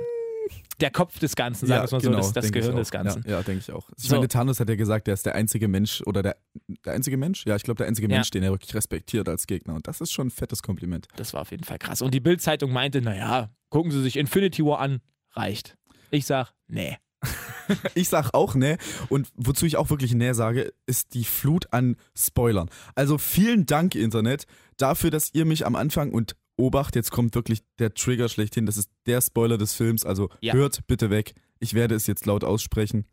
Der 0.79 0.91
Kopf 0.91 1.19
des 1.19 1.35
Ganzen, 1.35 1.67
sagen 1.67 1.81
wir 1.81 1.85
es 1.85 1.91
mal 1.91 2.01
so, 2.01 2.11
das, 2.11 2.33
das 2.33 2.51
Gehirn 2.51 2.75
des 2.75 2.91
Ganzen. 2.91 3.23
Ja, 3.25 3.37
ja 3.37 3.43
denke 3.43 3.59
ich 3.59 3.71
auch. 3.71 3.89
Ich 3.97 4.07
So. 4.07 4.15
meine, 4.15 4.27
Thanos 4.27 4.59
hat 4.59 4.69
ja 4.69 4.75
gesagt, 4.75 5.07
der 5.07 5.13
ist 5.13 5.25
der 5.25 5.35
einzige 5.35 5.67
Mensch 5.67 6.01
oder 6.05 6.21
der, 6.21 6.37
der 6.85 6.93
einzige 6.93 7.17
Mensch? 7.17 7.45
Ja, 7.45 7.55
ich 7.55 7.63
glaube, 7.63 7.77
der 7.77 7.87
einzige 7.87 8.07
Ja. 8.09 8.15
Mensch, 8.17 8.29
den 8.29 8.43
er 8.43 8.51
wirklich 8.51 8.73
respektiert 8.75 9.27
als 9.29 9.47
Gegner. 9.47 9.75
Und 9.75 9.87
das 9.87 10.01
ist 10.01 10.11
schon 10.11 10.27
ein 10.27 10.31
fettes 10.31 10.61
Kompliment. 10.63 11.07
Das 11.15 11.33
war 11.33 11.41
auf 11.41 11.51
jeden 11.51 11.63
Fall 11.63 11.79
krass. 11.79 12.01
Und 12.01 12.13
die 12.13 12.19
Bild-Zeitung 12.19 12.71
meinte, 12.71 13.01
naja, 13.01 13.49
gucken 13.69 13.91
Sie 13.91 14.01
sich 14.01 14.17
Infinity 14.17 14.63
War 14.65 14.79
an, 14.79 15.01
reicht. 15.31 15.77
Ich 16.11 16.25
sag, 16.25 16.53
nee. 16.67 16.97
Ich 17.95 18.09
sag 18.09 18.33
auch 18.33 18.55
ne. 18.55 18.77
Und 19.09 19.29
wozu 19.35 19.65
ich 19.65 19.77
auch 19.77 19.89
wirklich 19.89 20.13
ne 20.13 20.33
sage, 20.35 20.73
ist 20.85 21.13
die 21.13 21.23
Flut 21.23 21.71
an 21.71 21.95
Spoilern. 22.15 22.69
Also 22.95 23.17
vielen 23.17 23.65
Dank, 23.65 23.95
Internet, 23.95 24.45
dafür, 24.77 25.11
dass 25.11 25.33
ihr 25.33 25.45
mich 25.45 25.65
am 25.65 25.75
Anfang 25.75 26.11
und 26.11 26.35
Obacht, 26.57 26.95
jetzt 26.95 27.09
kommt 27.11 27.33
wirklich 27.35 27.63
der 27.79 27.93
Trigger 27.93 28.29
schlechthin. 28.29 28.65
Das 28.65 28.77
ist 28.77 28.89
der 29.07 29.21
Spoiler 29.21 29.57
des 29.57 29.73
Films. 29.73 30.05
Also 30.05 30.29
Ja. 30.41 30.53
hört 30.53 30.85
bitte 30.87 31.09
weg. 31.09 31.33
Ich 31.59 31.73
werde 31.73 31.95
es 31.95 32.05
jetzt 32.05 32.25
laut 32.25 32.43
aussprechen. 32.43 33.05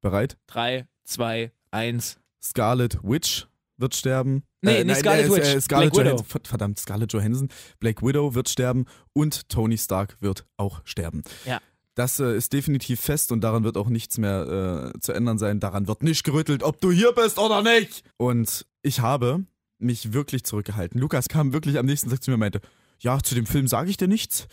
Bereit? 0.00 0.38
Drei, 0.46 0.86
zwei, 1.04 1.52
eins. 1.70 2.18
Scarlet 2.42 2.98
Witch 3.02 3.46
wird 3.76 3.94
sterben. 3.94 4.42
Nee, 4.62 4.82
nicht 4.84 4.98
Scarlet 4.98 5.26
äh, 5.26 5.30
Witch, 5.30 5.54
Äh, 5.54 5.60
Scarlett 5.60 5.92
Black 5.92 6.04
Widow. 6.06 6.16
Johansson, 6.16 6.40
verdammt, 6.44 6.78
Scarlett 6.80 7.12
Johansson. 7.12 7.48
Black 7.78 8.02
Widow 8.02 8.34
wird 8.34 8.48
sterben 8.48 8.86
und 9.12 9.48
Tony 9.48 9.78
Stark 9.78 10.16
wird 10.20 10.46
auch 10.56 10.80
sterben. 10.84 11.22
Ja. 11.44 11.60
Das 11.98 12.20
äh, 12.20 12.36
ist 12.36 12.52
definitiv 12.52 13.00
fest 13.00 13.32
und 13.32 13.40
daran 13.40 13.64
wird 13.64 13.76
auch 13.76 13.88
nichts 13.88 14.18
mehr 14.18 14.92
äh, 14.94 15.00
zu 15.00 15.12
ändern 15.12 15.36
sein. 15.38 15.58
Daran 15.58 15.88
wird 15.88 16.04
nicht 16.04 16.22
gerüttelt, 16.22 16.62
ob 16.62 16.80
du 16.80 16.92
hier 16.92 17.10
bist 17.12 17.38
oder 17.40 17.60
nicht. 17.62 18.04
Und 18.16 18.66
ich 18.82 19.00
habe 19.00 19.44
mich 19.78 20.12
wirklich 20.12 20.44
zurückgehalten. 20.44 21.00
Lukas 21.00 21.28
kam 21.28 21.52
wirklich 21.52 21.76
am 21.76 21.86
nächsten 21.86 22.08
Tag 22.08 22.22
zu 22.22 22.30
mir 22.30 22.34
und 22.34 22.40
meinte, 22.40 22.60
ja, 23.00 23.20
zu 23.20 23.34
dem 23.34 23.46
Film 23.46 23.66
sage 23.66 23.90
ich 23.90 23.96
dir 23.96 24.06
nichts, 24.06 24.46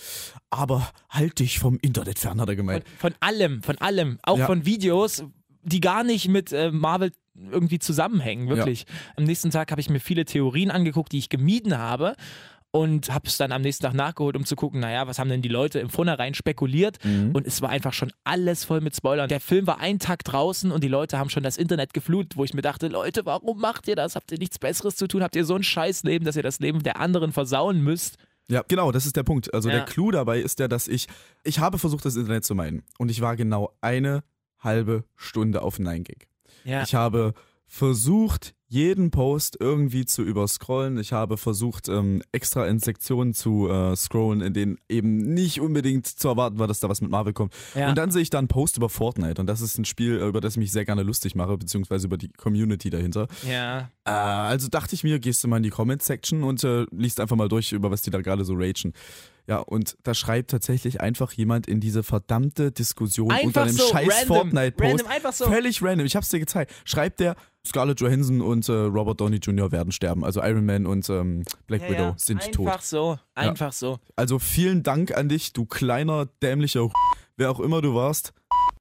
aber 0.50 0.90
halt 1.10 1.38
dich 1.40 1.60
vom 1.60 1.78
Internet 1.84 2.18
fern, 2.18 2.42
hat 2.42 2.50
er 2.50 2.56
Von, 2.56 2.58
gemeint. 2.58 2.86
von 2.98 3.14
allem, 3.20 3.62
von 3.62 3.78
allem. 3.78 4.18
Auch 4.24 4.40
Ja. 4.40 4.48
von 4.48 4.66
Videos, 4.66 5.24
die 5.62 5.82
gar 5.82 6.04
nicht 6.04 6.28
mit 6.28 6.52
äh, 6.52 6.72
Marvel 6.72 7.12
irgendwie 7.52 7.80
zusammenhängen, 7.80 8.48
wirklich. 8.50 8.86
Am 9.18 9.24
nächsten 9.26 9.52
Tag 9.52 9.70
habe 9.72 9.82
ich 9.82 9.90
mir 9.90 10.00
viele 10.00 10.26
Theorien 10.26 10.72
angeguckt, 10.72 11.12
die 11.12 11.18
ich 11.20 11.30
gemieden 11.30 11.78
habe. 11.78 12.16
Und 12.76 13.10
habe 13.14 13.28
es 13.28 13.38
dann 13.38 13.54
am 13.54 13.62
nächsten 13.62 13.84
Tag 13.84 13.94
nachgeholt, 13.94 14.36
um 14.36 14.44
zu 14.46 14.58
gucken, 14.58 14.82
naja, 14.82 15.08
was 15.08 15.18
haben 15.18 15.30
denn 15.30 15.42
die 15.42 15.48
Leute 15.50 15.80
im 15.80 15.90
Vornherein 15.90 16.34
spekuliert? 16.34 16.98
Mhm. 17.06 17.32
Und 17.34 17.48
es 17.48 17.62
war 17.62 17.70
einfach 17.70 17.94
schon 17.94 18.12
alles 18.26 18.66
voll 18.66 18.82
mit 18.82 18.94
Spoilern. 18.96 19.30
Der 19.30 19.40
Film 19.40 19.66
war 19.66 19.80
einen 19.80 20.00
Tag 20.00 20.26
draußen 20.26 20.72
und 20.72 20.84
die 20.84 20.90
Leute 20.90 21.18
haben 21.18 21.30
schon 21.30 21.44
das 21.44 21.56
Internet 21.56 21.94
geflutet, 21.94 22.36
wo 22.36 22.44
ich 22.44 22.54
mir 22.54 22.62
dachte, 22.62 22.88
Leute, 22.90 23.26
warum 23.26 23.62
macht 23.62 23.88
ihr 23.88 23.96
das? 23.96 24.16
Habt 24.16 24.32
ihr 24.34 24.40
nichts 24.40 24.60
Besseres 24.60 24.96
zu 24.98 25.08
tun? 25.08 25.24
Habt 25.24 25.36
ihr 25.38 25.46
so 25.46 25.56
ein 25.56 25.64
Scheißleben, 25.64 26.26
dass 26.26 26.36
ihr 26.36 26.44
das 26.44 26.60
Leben 26.60 26.84
der 26.84 27.00
anderen 27.00 27.32
versauen 27.32 27.82
müsst? 27.82 28.18
Ja, 28.50 28.62
genau, 28.68 28.92
das 28.92 29.06
ist 29.06 29.16
der 29.16 29.24
Punkt. 29.24 29.54
Also 29.54 29.70
Ja. 29.70 29.76
der 29.76 29.86
Clou 29.86 30.12
dabei 30.12 30.40
ist 30.40 30.60
ja, 30.60 30.68
dass 30.68 30.88
ich, 30.88 31.08
ich 31.44 31.60
habe 31.60 31.78
versucht, 31.80 32.04
das 32.04 32.16
Internet 32.16 32.44
zu 32.46 32.56
meiden. 32.56 32.84
Und 32.98 33.10
ich 33.10 33.22
war 33.22 33.36
genau 33.38 33.74
eine 33.82 34.24
halbe 34.60 35.04
Stunde 35.16 35.62
auf 35.62 35.80
9gig. 35.80 36.24
Ja. 36.64 36.84
Ich 36.84 36.96
habe 36.96 37.34
versucht, 37.68 38.55
jeden 38.68 39.12
Post 39.12 39.58
irgendwie 39.60 40.06
zu 40.06 40.24
überscrollen. 40.24 40.98
Ich 40.98 41.14
habe 41.14 41.38
versucht, 41.38 41.88
ähm, 41.88 42.22
extra 42.32 42.66
in 42.68 42.80
Sektionen 42.80 43.34
zu 43.34 43.70
äh, 43.70 43.96
scrollen, 43.96 44.42
in 44.42 44.54
denen 44.54 44.78
eben 44.90 45.18
nicht 45.34 45.62
unbedingt 45.62 46.08
zu 46.08 46.28
erwarten 46.28 46.58
war, 46.58 46.68
dass 46.68 46.80
da 46.80 46.90
was 46.90 47.02
mit 47.02 47.12
Marvel 47.12 47.34
kommt. 47.34 47.54
Ja. 47.76 47.90
Und 47.90 47.98
dann 47.98 48.12
sehe 48.12 48.22
ich 48.22 48.30
da 48.30 48.40
einen 48.40 48.48
Post 48.48 48.78
über 48.78 48.90
Fortnite. 48.90 49.40
Und 49.40 49.48
das 49.48 49.62
ist 49.62 49.78
ein 49.78 49.86
Spiel, 49.86 50.16
über 50.16 50.42
das 50.42 50.54
ich 50.54 50.58
mich 50.58 50.72
sehr 50.72 50.86
gerne 50.86 51.04
lustig 51.04 51.36
mache, 51.36 51.58
beziehungsweise 51.58 52.08
über 52.08 52.18
die 52.18 52.30
Community 52.30 52.90
dahinter. 52.90 53.28
ja. 53.48 53.90
Äh, 54.06 54.12
also 54.12 54.68
dachte 54.68 54.94
ich 54.94 55.04
mir, 55.04 55.20
gehst 55.20 55.44
du 55.44 55.48
mal 55.48 55.58
in 55.58 55.64
die 55.64 55.70
Comment-Section 55.70 56.44
und 56.44 56.64
äh, 56.64 56.86
liest 56.92 57.20
einfach 57.20 57.36
mal 57.36 57.48
durch, 57.48 57.72
über 57.72 57.92
was 57.92 58.02
die 58.02 58.12
da 58.12 58.22
gerade 58.22 58.46
so 58.46 58.54
ragen. 58.54 58.94
Ja, 59.48 59.60
und 59.60 59.98
da 60.04 60.14
schreibt 60.14 60.50
tatsächlich 60.52 61.02
einfach 61.02 61.32
jemand 61.34 61.68
in 61.68 61.80
diese 61.80 62.02
verdammte 62.02 62.72
Diskussion 62.72 63.28
unter 63.32 63.42
Einfach 63.44 63.62
einem 63.64 63.76
so, 63.76 63.88
scheiß 63.90 64.24
Fortnite-Post. 64.24 65.06
einfach 65.08 65.34
so. 65.34 65.46
Völlig 65.46 65.84
random. 65.84 66.06
Ich 66.08 66.16
hab's 66.16 66.30
dir 66.30 66.40
gezeigt. 66.40 66.74
Schreibt 66.84 67.20
der, 67.20 67.36
Scarlett 67.68 68.00
Johansson 68.00 68.42
und 68.42 68.68
äh, 68.70 68.72
Robert 68.74 69.20
Downey 69.22 69.38
Jr. 69.38 69.72
werden 69.72 69.92
sterben. 69.92 70.24
Also 70.24 70.42
Iron 70.44 70.66
Man 70.66 70.86
und 70.86 71.10
ähm, 71.10 71.44
Black 71.68 71.82
Ja, 71.84 71.90
Widow 71.90 72.04
ja. 72.04 72.16
sind 72.18 72.42
einfach 72.44 72.76
tot. 72.76 72.84
so, 72.84 73.20
einfach 73.36 73.74
so. 73.74 74.00
Also 74.16 74.40
vielen 74.40 74.84
Dank 74.84 75.16
an 75.16 75.30
dich, 75.30 75.54
du 75.54 75.66
kleiner, 75.66 76.28
dämlicher, 76.42 76.90
wer 77.38 77.52
auch 77.52 77.60
immer 77.60 77.82
du 77.82 77.94
warst. 77.96 78.34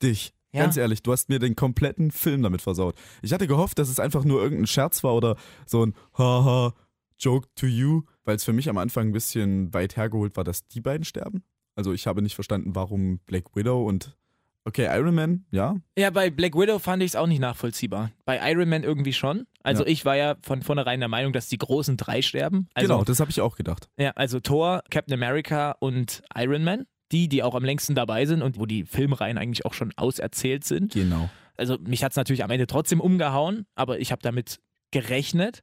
Dich. 0.02 0.33
Ja. 0.52 0.62
Ganz 0.62 0.76
ehrlich, 0.76 1.02
du 1.02 1.11
hast 1.12 1.28
mir 1.30 1.40
den 1.40 1.56
kompletten 1.56 2.11
Film 2.12 2.42
damit 2.42 2.62
versaut. 2.62 2.94
Ich 3.23 3.33
hatte 3.33 3.49
gehofft, 3.49 3.78
dass 3.78 3.88
es 3.88 3.99
einfach 3.99 4.25
nur 4.25 4.40
irgendein 4.40 4.68
Scherz 4.68 5.02
war 5.02 5.14
oder 5.14 5.37
so 5.66 5.85
ein 5.85 5.94
Haha, 6.16 6.75
Joke 7.18 7.49
to 7.56 7.66
you, 7.66 8.02
weil 8.25 8.37
es 8.37 8.44
für 8.44 8.52
mich 8.52 8.68
am 8.68 8.78
Anfang 8.78 9.09
ein 9.09 9.12
bisschen 9.12 9.73
weit 9.75 9.97
hergeholt 9.97 10.37
war, 10.37 10.44
dass 10.44 10.66
die 10.68 10.80
beiden 10.80 11.04
sterben. 11.04 11.42
Also 11.76 11.92
ich 11.92 12.06
habe 12.06 12.23
nicht 12.23 12.35
verstanden, 12.35 12.75
warum 12.75 13.18
Black 13.26 13.54
Widow 13.56 13.85
und 13.87 14.16
okay, 14.64 14.87
Iron 14.97 15.14
Man, 15.14 15.44
ja. 15.50 15.76
Ja, 15.99 16.11
bei 16.11 16.30
Black 16.30 16.54
Widow 16.54 16.78
fand 16.78 17.02
ich 17.02 17.11
es 17.12 17.16
auch 17.16 17.26
nicht 17.26 17.40
nachvollziehbar. 17.40 18.11
Bei 18.25 18.38
Iron 18.50 18.68
Man 18.68 18.83
irgendwie 18.83 19.12
schon. 19.12 19.47
Also 19.62 19.85
Ja. 19.85 19.90
ich 19.90 20.04
war 20.04 20.16
ja 20.16 20.37
von 20.42 20.62
vornherein 20.62 21.00
der 21.00 21.09
Meinung, 21.09 21.33
dass 21.33 21.49
die 21.49 21.59
großen 21.59 21.97
drei 21.97 22.23
sterben. 22.23 22.68
Also, 22.75 22.88
genau, 22.88 23.04
das 23.04 23.21
habe 23.21 23.30
ich 23.30 23.40
auch 23.40 23.56
gedacht. 23.56 23.88
Ja, 23.99 24.11
also 24.12 24.40
Thor, 24.40 24.83
Captain 24.90 25.14
America 25.14 25.73
und 25.80 26.23
Iron 26.35 26.64
Man. 26.64 26.87
Die, 27.12 27.28
die 27.28 27.42
auch 27.42 27.54
am 27.54 27.62
längsten 27.64 27.94
dabei 27.94 28.25
sind 28.26 28.42
und 28.42 28.59
wo 28.59 28.64
die 28.66 28.85
Filmreihen 28.85 29.37
eigentlich 29.38 29.64
auch 29.66 29.75
schon 29.75 29.92
auserzählt 29.97 30.64
sind. 30.64 30.94
Genau. 30.94 31.28
Also 31.56 31.76
mich 31.78 32.02
hat 32.02 32.11
es 32.12 32.16
natürlich 32.16 32.42
am 32.42 32.50
Ende 32.50 32.66
trotzdem 32.66 32.99
umgehauen, 33.00 33.66
aber 33.76 34.00
ich 34.00 34.11
habe 34.11 34.23
damit 34.23 34.59
gerechnet. 34.90 35.62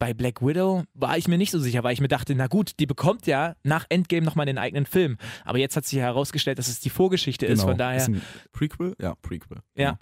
Bei 0.00 0.14
Black 0.14 0.40
Widow 0.40 0.84
war 0.94 1.18
ich 1.18 1.28
mir 1.28 1.36
nicht 1.36 1.50
so 1.50 1.58
sicher, 1.58 1.84
weil 1.84 1.92
ich 1.92 2.00
mir 2.00 2.08
dachte, 2.08 2.34
na 2.34 2.46
gut, 2.46 2.72
die 2.80 2.86
bekommt 2.86 3.26
ja 3.26 3.54
nach 3.62 3.84
Endgame 3.90 4.24
nochmal 4.24 4.46
den 4.46 4.56
eigenen 4.56 4.86
Film. 4.86 5.18
Aber 5.44 5.58
jetzt 5.58 5.76
hat 5.76 5.84
sich 5.84 5.98
herausgestellt, 5.98 6.58
dass 6.58 6.68
es 6.68 6.80
die 6.80 6.88
Vorgeschichte 6.88 7.44
ist, 7.44 7.60
genau. 7.60 7.68
von 7.72 7.78
daher. 7.78 7.98
Ist 7.98 8.08
ein 8.08 8.22
Prequel? 8.50 8.94
Ja, 8.98 9.14
Prequel. 9.20 9.58
Ja. 9.76 9.90
Genau. 9.90 9.98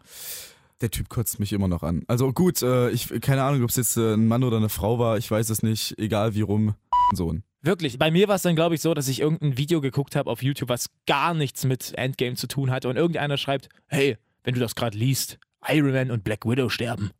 Der 0.83 0.93
Typ 0.93 1.09
kotzt 1.09 1.41
mich 1.41 1.53
immer 1.53 1.67
noch 1.67 1.83
an. 1.83 2.05
Also 2.07 2.33
gut, 2.33 2.63
äh, 2.63 2.91
ich 2.91 3.09
keine 3.21 3.43
Ahnung, 3.43 3.65
ob 3.65 3.71
es 3.71 3.77
jetzt 3.77 3.97
äh, 3.97 4.15
ein 4.15 4.29
Mann 4.29 4.45
oder 4.45 4.59
eine 4.59 4.69
Frau 4.69 5.01
war, 5.01 5.19
ich 5.19 5.29
weiß 5.29 5.51
es 5.51 5.65
nicht, 5.65 5.99
egal 5.99 6.37
wie 6.37 6.43
rum, 6.43 6.77
Sohn. 7.13 7.43
Wirklich. 7.63 7.99
Bei 7.99 8.13
mir 8.13 8.29
war 8.29 8.37
es 8.37 8.43
dann, 8.43 8.55
glaube 8.55 8.77
ich, 8.77 8.81
so, 8.81 8.95
dass 8.95 9.09
ich 9.09 9.21
irgendein 9.21 9.59
Video 9.59 9.81
geguckt 9.81 10.15
habe 10.15 10.31
auf 10.31 10.45
YouTube, 10.45 10.69
was 10.69 10.91
gar 11.09 11.35
nichts 11.35 11.65
mit 11.65 11.93
Endgame 11.99 12.37
zu 12.37 12.47
tun 12.47 12.71
hatte 12.71 12.89
und 12.89 12.97
irgendeiner 12.97 13.37
schreibt, 13.37 13.69
hey, 13.89 14.17
wenn 14.45 14.55
du 14.55 14.61
das 14.61 14.77
gerade 14.77 14.97
liest, 14.97 15.41
Iron 15.67 15.93
Man 15.93 16.11
und 16.11 16.23
Black 16.25 16.47
Widow 16.47 16.69
sterben. 16.69 17.11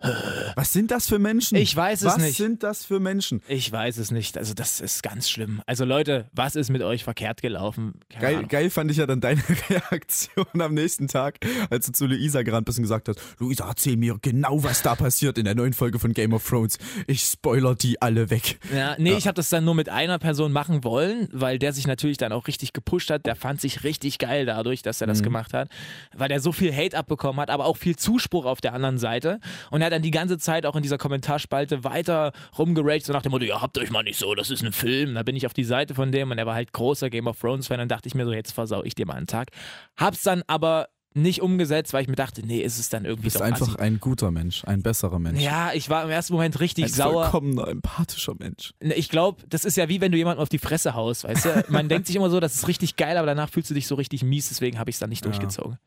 Was 0.55 0.73
sind 0.73 0.91
das 0.91 1.09
für 1.09 1.19
Menschen? 1.19 1.57
Ich 1.57 1.75
weiß 1.75 2.03
es 2.03 2.07
Was 2.07 2.19
nicht. 2.19 2.37
sind 2.37 2.63
das 2.63 2.85
für 2.85 3.01
Menschen? 3.01 3.43
Ich 3.49 3.71
weiß 3.71 3.99
es 3.99 4.11
nicht. 4.11 4.39
Also 4.39 4.55
das 4.55 4.81
ist 4.81 5.03
ganz 5.03 5.29
schlimm. 5.29 5.61
Also 5.67 5.85
Leute, 5.85 6.29
was 6.33 6.55
ist 6.55 6.71
mit 6.71 6.83
euch 6.83 7.03
verkehrt 7.05 7.43
gelaufen? 7.43 7.95
Keine 8.09 8.23
Geil, 8.23 8.37
Ahnung. 8.37 8.49
geil 8.49 8.71
fand 8.71 8.91
ich 8.93 8.97
ja 8.99 9.07
dann 9.07 9.21
deine 9.21 9.43
Reaktion 9.69 10.47
am 10.61 10.73
nächsten 10.75 11.09
Tag, 11.09 11.39
als 11.69 11.87
du 11.87 11.93
zu 11.93 12.07
Luisa 12.07 12.43
gerannt 12.43 12.65
bist 12.67 12.79
und 12.79 12.83
gesagt 12.85 13.09
hast, 13.09 13.21
Luisa, 13.39 13.69
erzähl 13.69 13.97
mir 13.97 14.17
genau, 14.23 14.63
was 14.63 14.83
da 14.83 14.95
passiert 14.95 15.37
in 15.37 15.45
der 15.45 15.57
neuen 15.57 15.73
Folge 15.73 15.99
von 15.99 16.13
Game 16.13 16.33
of 16.33 16.49
Thrones. 16.49 16.79
Ich 17.09 17.23
spoiler 17.23 17.75
die 17.75 18.01
alle 18.01 18.31
weg. 18.31 18.59
Ja, 18.75 18.95
nee, 18.99 19.15
ich 19.15 19.27
habe 19.27 19.35
das 19.35 19.49
dann 19.51 19.65
nur 19.65 19.75
mit 19.75 19.89
einer 19.89 20.19
Person 20.19 20.53
machen 20.53 20.85
wollen, 20.85 21.29
weil 21.33 21.59
der 21.59 21.73
sich 21.73 21.87
natürlich 21.87 22.19
dann 22.19 22.33
auch 22.33 22.47
richtig 22.47 22.73
gepusht 22.73 23.11
hat. 23.11 23.27
Der 23.27 23.35
fand 23.37 23.61
sich 23.61 23.83
richtig 23.85 24.19
geil 24.19 24.47
dadurch, 24.47 24.83
dass 24.83 25.01
er 25.01 25.07
das 25.09 25.23
gemacht 25.23 25.53
hat, 25.53 25.69
weil 26.17 26.31
er 26.31 26.41
so 26.41 26.53
viel 26.53 26.75
Hate 26.75 26.97
abbekommen 26.97 27.41
hat, 27.41 27.51
aber 27.51 27.67
auch 27.67 27.77
viel 27.77 27.97
Zuspruch 27.97 28.28
auf 28.33 28.61
der 28.61 28.75
anderen 28.75 28.99
Seite. 28.99 29.41
Und 29.71 29.81
er 29.81 29.87
hat 29.87 29.93
dann 29.93 30.03
die 30.03 30.11
ganze 30.11 30.39
Zeit 30.39 30.67
auch 30.67 30.77
in 30.77 30.83
dieser 30.83 30.99
Kommentarspalte 30.99 31.85
weiter 31.85 32.33
rumgeraged, 32.59 33.05
so 33.07 33.13
nach 33.13 33.23
dem 33.23 33.31
Motto, 33.33 33.45
ja, 33.45 33.61
habt 33.61 33.79
euch 33.79 33.91
mal 33.91 34.03
nicht 34.03 34.19
so, 34.19 34.35
das 34.35 34.51
ist 34.51 34.63
ein 34.63 34.73
Film. 34.73 35.15
Da 35.15 35.23
bin 35.23 35.37
ich 35.37 35.47
auf 35.47 35.55
die 35.55 35.65
Seite 35.65 35.95
von 35.95 36.13
dem 36.13 36.31
und 36.31 36.39
er 36.39 36.47
war 36.47 36.55
halt 36.55 36.73
großer 36.73 37.11
Game 37.11 37.27
of 37.27 37.39
Thrones-Fan. 37.41 37.79
Dann 37.79 37.89
dachte 37.89 38.07
ich 38.09 38.15
mir 38.15 38.25
so, 38.25 38.33
jetzt 38.33 38.53
versau 38.53 38.85
ich 38.85 38.95
dir 38.95 39.07
mal 39.07 39.15
einen 39.15 39.27
Tag. 39.27 39.49
Hab's 39.97 40.23
dann 40.23 40.43
aber 40.47 40.89
nicht 41.15 41.41
umgesetzt, 41.41 41.95
weil 41.95 42.03
ich 42.03 42.09
mir 42.09 42.15
dachte, 42.17 42.47
nee, 42.47 42.61
ist 42.61 42.79
es 42.79 42.91
dann 42.91 43.05
irgendwie 43.05 43.23
Du 43.23 43.25
bist 43.25 43.37
doch 43.37 43.41
einfach 43.41 43.67
assi. 43.69 43.79
ein 43.79 43.99
guter 43.99 44.31
Mensch, 44.31 44.63
ein 44.67 44.83
besserer 44.83 45.19
Mensch. 45.19 45.41
Ja, 45.41 45.73
ich 45.73 45.89
war 45.91 46.05
im 46.05 46.11
ersten 46.11 46.35
Moment 46.35 46.61
richtig 46.61 46.85
ein 46.85 46.91
sauer. 46.91 47.31
vollkommener, 47.31 47.67
empathischer 47.67 48.35
Mensch. 48.39 48.73
Ne, 48.81 48.95
Ich 48.95 49.09
glaube, 49.09 49.43
das 49.49 49.65
ist 49.65 49.77
ja 49.77 49.89
wie 49.89 50.01
wenn 50.01 50.13
du 50.13 50.19
jemanden 50.19 50.41
auf 50.41 50.51
die 50.51 50.59
Fresse 50.59 50.95
haust, 50.95 51.25
weißt 51.25 51.45
du? 51.47 51.65
Man 51.71 51.89
denkt 51.89 52.07
sich 52.07 52.15
immer 52.15 52.31
so, 52.31 52.39
das 52.41 52.55
ist 52.55 52.69
richtig 52.69 52.97
geil, 52.97 53.17
aber 53.17 53.27
danach 53.27 53.49
fühlst 53.49 53.71
du 53.71 53.75
dich 53.75 53.87
so 53.89 53.95
richtig 53.97 54.23
mies, 54.23 54.49
deswegen 54.51 54.79
habe 54.79 54.91
ich 54.91 54.97
es 54.97 55.01
dann 55.01 55.09
nicht 55.11 55.25
Ja. 55.25 55.31
durchgezogen. 55.31 55.79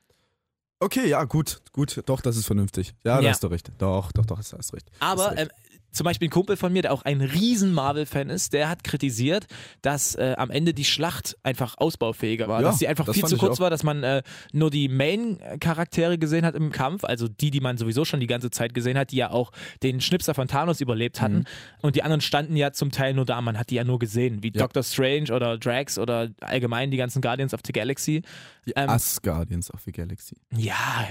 Okay, 0.83 1.07
ja, 1.07 1.23
gut, 1.25 1.61
gut, 1.73 2.01
doch, 2.07 2.21
das 2.21 2.35
ist 2.38 2.47
vernünftig. 2.47 2.95
Ja, 3.03 3.17
da 3.17 3.21
Ja. 3.21 3.29
hast 3.29 3.43
du 3.43 3.47
recht. 3.47 3.71
Doch, 3.77 4.11
doch, 4.11 4.25
doch, 4.25 4.39
hast, 4.39 4.53
hast 4.53 4.73
recht. 4.73 4.89
Aber 5.00 5.27
Hast 5.27 5.38
recht. 5.38 5.51
ähm, 5.51 5.70
zum 5.91 6.05
Beispiel 6.05 6.27
ein 6.27 6.31
Kumpel 6.31 6.57
von 6.57 6.71
mir, 6.74 6.81
der 6.81 6.93
auch 6.93 7.03
ein 7.03 7.21
riesen 7.21 7.74
Marvel-Fan 7.74 8.29
ist, 8.29 8.53
der 8.53 8.69
hat 8.69 8.83
kritisiert, 8.83 9.48
dass 9.81 10.15
äh, 10.15 10.36
am 10.38 10.50
Ende 10.50 10.74
die 10.74 10.86
Schlacht 10.86 11.38
einfach 11.43 11.75
ausbaufähiger 11.77 12.48
war. 12.48 12.62
Ja, 12.62 12.67
dass 12.67 12.79
sie 12.79 12.88
einfach 12.88 13.05
das 13.05 13.15
viel 13.15 13.25
zu 13.25 13.38
kurz 13.38 13.57
auch. 13.57 13.62
war, 13.62 13.69
dass 13.69 13.83
man 13.83 14.03
äh, 14.03 14.24
nur 14.53 14.69
die 14.69 14.88
Main-Charaktere 14.88 16.17
gesehen 16.17 16.45
hat 16.45 16.55
im 16.55 16.71
Kampf, 16.71 17.03
also 17.03 17.27
die, 17.27 17.51
die 17.51 17.60
man 17.60 17.77
sowieso 17.77 18.05
schon 18.05 18.19
die 18.19 18.27
ganze 18.27 18.50
Zeit 18.51 18.74
gesehen 18.74 18.98
hat, 18.98 19.12
die 19.12 19.17
ja 19.17 19.31
auch 19.31 19.51
den 19.83 20.01
Schnipser 20.01 20.33
von 20.33 20.48
Thanos 20.48 20.81
überlebt 20.81 21.21
hatten. 21.21 21.39
Mhm. 21.39 21.45
Und 21.81 21.95
die 21.95 22.03
anderen 22.03 22.21
standen 22.21 22.55
ja 22.55 22.71
zum 22.71 22.91
Teil 22.91 23.13
nur 23.13 23.25
da, 23.25 23.41
man 23.41 23.57
hat 23.57 23.69
die 23.69 23.75
ja 23.75 23.83
nur 23.83 24.00
gesehen, 24.00 24.43
wie 24.43 24.51
Ja. 24.53 24.62
Doctor 24.62 24.83
Strange 24.83 25.33
oder 25.33 25.57
Drax 25.57 25.98
oder 25.98 26.29
allgemein 26.41 26.91
die 26.91 26.98
ganzen 26.98 27.21
Guardians 27.21 27.53
of 27.53 27.62
the 27.65 27.71
Galaxy. 27.74 28.21
die 28.65 28.74
ähm, 28.75 28.89
Us 28.89 29.21
Guardians 29.21 29.74
of 29.74 29.81
the 29.81 29.91
Galaxy. 29.91 30.36
Ja, 30.55 31.07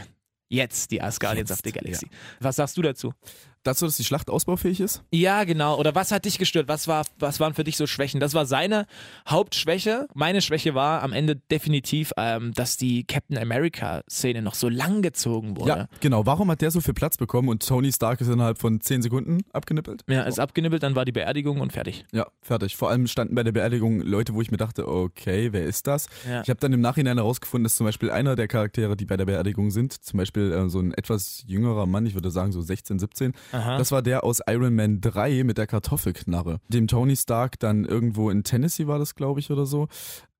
jetzt 0.48 0.90
die 0.90 1.00
Asgardians 1.00 1.50
of 1.50 1.60
the 1.64 1.72
Galaxy. 1.72 2.08
Was 2.40 2.56
sagst 2.56 2.76
du 2.76 2.82
dazu? 2.82 3.12
Dazu, 3.62 3.84
dass 3.84 3.98
die 3.98 4.04
Schlacht 4.04 4.30
ausbaufähig 4.30 4.80
ist? 4.80 5.02
Ja, 5.12 5.44
genau. 5.44 5.78
Oder 5.78 5.94
was 5.94 6.12
hat 6.12 6.24
dich 6.24 6.38
gestört? 6.38 6.66
Was, 6.68 6.88
war, 6.88 7.04
was 7.18 7.40
waren 7.40 7.52
für 7.52 7.62
dich 7.62 7.76
so 7.76 7.86
Schwächen? 7.86 8.18
Das 8.18 8.32
war 8.32 8.46
seine 8.46 8.86
Hauptschwäche. 9.28 10.06
Meine 10.14 10.40
Schwäche 10.40 10.74
war 10.74 11.02
am 11.02 11.12
Ende 11.12 11.36
definitiv, 11.36 12.12
ähm, 12.16 12.52
dass 12.54 12.78
die 12.78 13.04
Captain 13.04 13.36
America-Szene 13.36 14.40
noch 14.40 14.54
so 14.54 14.70
lang 14.70 15.02
gezogen 15.02 15.58
wurde. 15.58 15.68
Ja, 15.68 15.88
genau. 16.00 16.24
Warum 16.24 16.50
hat 16.50 16.62
der 16.62 16.70
so 16.70 16.80
viel 16.80 16.94
Platz 16.94 17.18
bekommen 17.18 17.50
und 17.50 17.66
Tony 17.66 17.92
Stark 17.92 18.22
ist 18.22 18.28
innerhalb 18.28 18.58
von 18.58 18.80
10 18.80 19.02
Sekunden 19.02 19.42
abgenippelt? 19.52 20.04
Ja, 20.08 20.22
ist 20.22 20.40
abgenibbelt, 20.40 20.82
dann 20.82 20.96
war 20.96 21.04
die 21.04 21.12
Beerdigung 21.12 21.60
und 21.60 21.74
fertig. 21.74 22.06
Ja, 22.12 22.26
fertig. 22.40 22.76
Vor 22.76 22.88
allem 22.88 23.06
standen 23.08 23.34
bei 23.34 23.42
der 23.42 23.52
Beerdigung 23.52 24.00
Leute, 24.00 24.32
wo 24.32 24.40
ich 24.40 24.50
mir 24.50 24.56
dachte, 24.56 24.88
okay, 24.88 25.52
wer 25.52 25.64
ist 25.64 25.86
das? 25.86 26.06
Ja. 26.26 26.40
Ich 26.40 26.48
habe 26.48 26.60
dann 26.60 26.72
im 26.72 26.80
Nachhinein 26.80 27.18
herausgefunden, 27.18 27.64
dass 27.64 27.76
zum 27.76 27.84
Beispiel 27.84 28.10
einer 28.10 28.36
der 28.36 28.48
Charaktere, 28.48 28.96
die 28.96 29.04
bei 29.04 29.18
der 29.18 29.26
Beerdigung 29.26 29.70
sind, 29.70 29.92
zum 29.92 30.16
Beispiel 30.16 30.50
äh, 30.50 30.70
so 30.70 30.80
ein 30.80 30.94
etwas 30.94 31.44
jüngerer 31.46 31.84
Mann, 31.84 32.06
ich 32.06 32.14
würde 32.14 32.30
sagen 32.30 32.52
so 32.52 32.62
16, 32.62 32.98
17, 32.98 33.34
Aha. 33.52 33.78
das 33.78 33.90
war 33.92 34.02
der 34.02 34.24
aus 34.24 34.40
Iron 34.48 34.74
Man 34.74 35.00
3 35.00 35.44
mit 35.44 35.58
der 35.58 35.66
Kartoffelknarre, 35.66 36.60
dem 36.68 36.86
Tony 36.86 37.16
Stark 37.16 37.58
dann 37.58 37.84
irgendwo 37.84 38.30
in 38.30 38.44
Tennessee 38.44 38.86
war 38.86 38.98
das, 38.98 39.14
glaube 39.14 39.40
ich, 39.40 39.50
oder 39.50 39.66
so, 39.66 39.88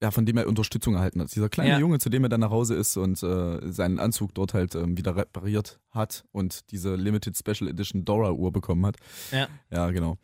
ja, 0.02 0.10
von 0.10 0.24
dem 0.26 0.36
er 0.36 0.46
Unterstützung 0.46 0.94
erhalten 0.94 1.20
hat. 1.20 1.34
Dieser 1.34 1.48
kleine 1.48 1.70
Ja. 1.70 1.78
Junge, 1.78 1.98
zu 1.98 2.08
dem 2.08 2.22
er 2.24 2.28
dann 2.28 2.40
nach 2.40 2.50
Hause 2.50 2.74
ist 2.74 2.96
und 2.96 3.22
äh, 3.22 3.70
seinen 3.72 3.98
Anzug 3.98 4.34
dort 4.34 4.54
halt 4.54 4.74
ähm, 4.74 4.96
wieder 4.96 5.16
repariert 5.16 5.78
hat 5.90 6.24
und 6.32 6.70
diese 6.70 6.94
Limited 6.94 7.36
Special 7.36 7.68
Edition 7.68 8.04
Dora-Uhr 8.04 8.52
bekommen 8.52 8.86
hat. 8.86 8.96
Ja. 9.30 9.48
Ja, 9.70 9.90
genau. 9.90 10.16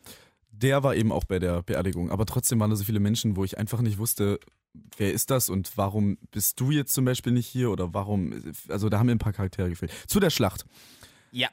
Der 0.51 0.81
war 0.83 0.95
eben 0.95 1.11
auch 1.11 1.25
bei 1.25 1.37
der 1.37 1.61
Beerdigung. 1.61 2.09
Aber 2.09 2.25
trotzdem 2.25 2.59
waren 2.59 2.71
da 2.71 2.75
so 2.75 2.83
viele 2.83 2.99
Menschen, 2.99 3.35
wo 3.35 3.43
ich 3.43 3.59
einfach 3.59 3.81
nicht 3.81 3.99
wusste, 3.99 4.39
wer 4.97 5.13
ist 5.13 5.29
das 5.29 5.49
und 5.49 5.71
warum 5.75 6.17
bist 6.31 6.59
du 6.59 6.71
jetzt 6.71 6.93
zum 6.95 7.05
Beispiel 7.05 7.31
nicht 7.33 7.45
hier 7.47 7.69
oder 7.69 7.93
warum. 7.93 8.33
Also 8.69 8.89
da 8.89 8.97
haben 8.97 9.05
mir 9.05 9.11
ein 9.11 9.19
paar 9.19 9.33
Charaktere 9.33 9.69
gefehlt. 9.69 9.91
Zu 10.07 10.19
der 10.19 10.31
Schlacht. 10.31 10.65
Ja. 11.31 11.49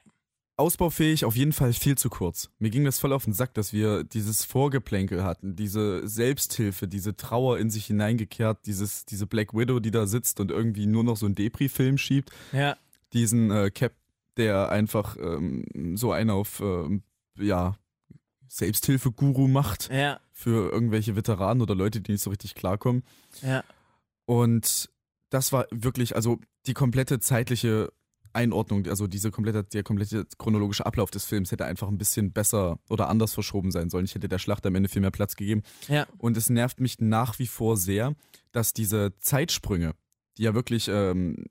Ausbaufähig, 0.56 1.24
auf 1.24 1.34
jeden 1.34 1.52
Fall 1.52 1.72
viel 1.72 1.98
zu 1.98 2.08
kurz. 2.08 2.48
Mir 2.60 2.70
ging 2.70 2.84
das 2.84 3.00
voll 3.00 3.12
auf 3.12 3.24
den 3.24 3.32
Sack, 3.32 3.54
dass 3.54 3.72
wir 3.72 4.04
dieses 4.04 4.44
Vorgeplänkel 4.44 5.24
hatten, 5.24 5.56
diese 5.56 6.06
Selbsthilfe, 6.06 6.86
diese 6.86 7.16
Trauer 7.16 7.58
in 7.58 7.70
sich 7.70 7.86
hineingekehrt, 7.86 8.64
dieses, 8.66 9.04
diese 9.04 9.26
Black 9.26 9.52
Widow, 9.52 9.80
die 9.80 9.90
da 9.90 10.06
sitzt 10.06 10.38
und 10.38 10.52
irgendwie 10.52 10.86
nur 10.86 11.02
noch 11.02 11.16
so 11.16 11.26
einen 11.26 11.34
Depri-Film 11.34 11.98
schiebt 11.98 12.30
Ja. 12.52 12.76
diesen 13.12 13.50
äh, 13.50 13.70
Cap, 13.72 13.94
der 14.36 14.68
einfach 14.68 15.16
ähm, 15.18 15.64
so 15.96 16.12
einen 16.12 16.30
auf 16.30 16.60
ähm, 16.60 17.02
ja, 17.36 17.76
Selbsthilfe-Guru 18.46 19.48
macht 19.48 19.90
Ja. 19.92 20.20
für 20.30 20.70
irgendwelche 20.70 21.16
Veteranen 21.16 21.62
oder 21.62 21.74
Leute, 21.74 22.00
die 22.00 22.12
nicht 22.12 22.22
so 22.22 22.30
richtig 22.30 22.54
klarkommen. 22.54 23.02
Ja. 23.42 23.64
Und 24.26 24.88
das 25.30 25.52
war 25.52 25.66
wirklich, 25.72 26.14
also 26.14 26.38
die 26.66 26.74
komplette 26.74 27.18
zeitliche 27.18 27.92
Einordnung, 28.34 28.86
also 28.88 29.06
diese 29.06 29.30
komplette, 29.30 29.64
der 29.64 29.82
komplette 29.82 30.26
chronologische 30.38 30.84
Ablauf 30.86 31.10
des 31.10 31.24
Films 31.24 31.52
hätte 31.52 31.64
einfach 31.64 31.88
ein 31.88 31.98
bisschen 31.98 32.32
besser 32.32 32.78
oder 32.88 33.08
anders 33.08 33.34
verschoben 33.34 33.70
sein 33.70 33.90
sollen. 33.90 34.04
Ich 34.04 34.14
hätte 34.14 34.28
der 34.28 34.38
Schlacht 34.38 34.66
am 34.66 34.74
Ende 34.74 34.88
viel 34.88 35.00
mehr 35.02 35.10
Platz 35.10 35.36
gegeben. 35.36 35.62
Ja. 35.88 36.06
Und 36.18 36.36
es 36.36 36.50
nervt 36.50 36.80
mich 36.80 37.00
nach 37.00 37.38
wie 37.38 37.46
vor 37.46 37.76
sehr, 37.76 38.14
dass 38.52 38.72
diese 38.72 39.12
Zeitsprünge, 39.20 39.94
die 40.36 40.42
ja 40.42 40.54
wirklich 40.54 40.88
ähm, 40.88 41.44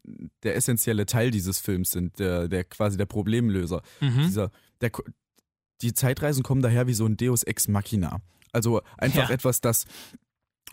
der 0.44 0.56
essentielle 0.56 1.06
Teil 1.06 1.32
dieses 1.32 1.60
Films 1.60 1.92
sind, 1.92 2.20
der, 2.20 2.48
der 2.48 2.64
quasi 2.66 2.98
der 2.98 3.06
Problemlöser, 3.06 3.82
Mhm. 4.02 4.24
dieser, 4.26 4.52
der, 4.82 4.92
die 5.82 5.94
Zeitreisen 5.94 6.44
kommen 6.44 6.62
daher 6.62 6.86
wie 6.88 6.94
so 6.94 7.06
ein 7.06 7.18
Deus 7.18 7.44
Ex 7.44 7.68
Machina. 7.68 8.22
Also 8.52 8.82
einfach 8.98 9.30
Ja. 9.30 9.34
etwas, 9.36 9.62
das, 9.62 9.86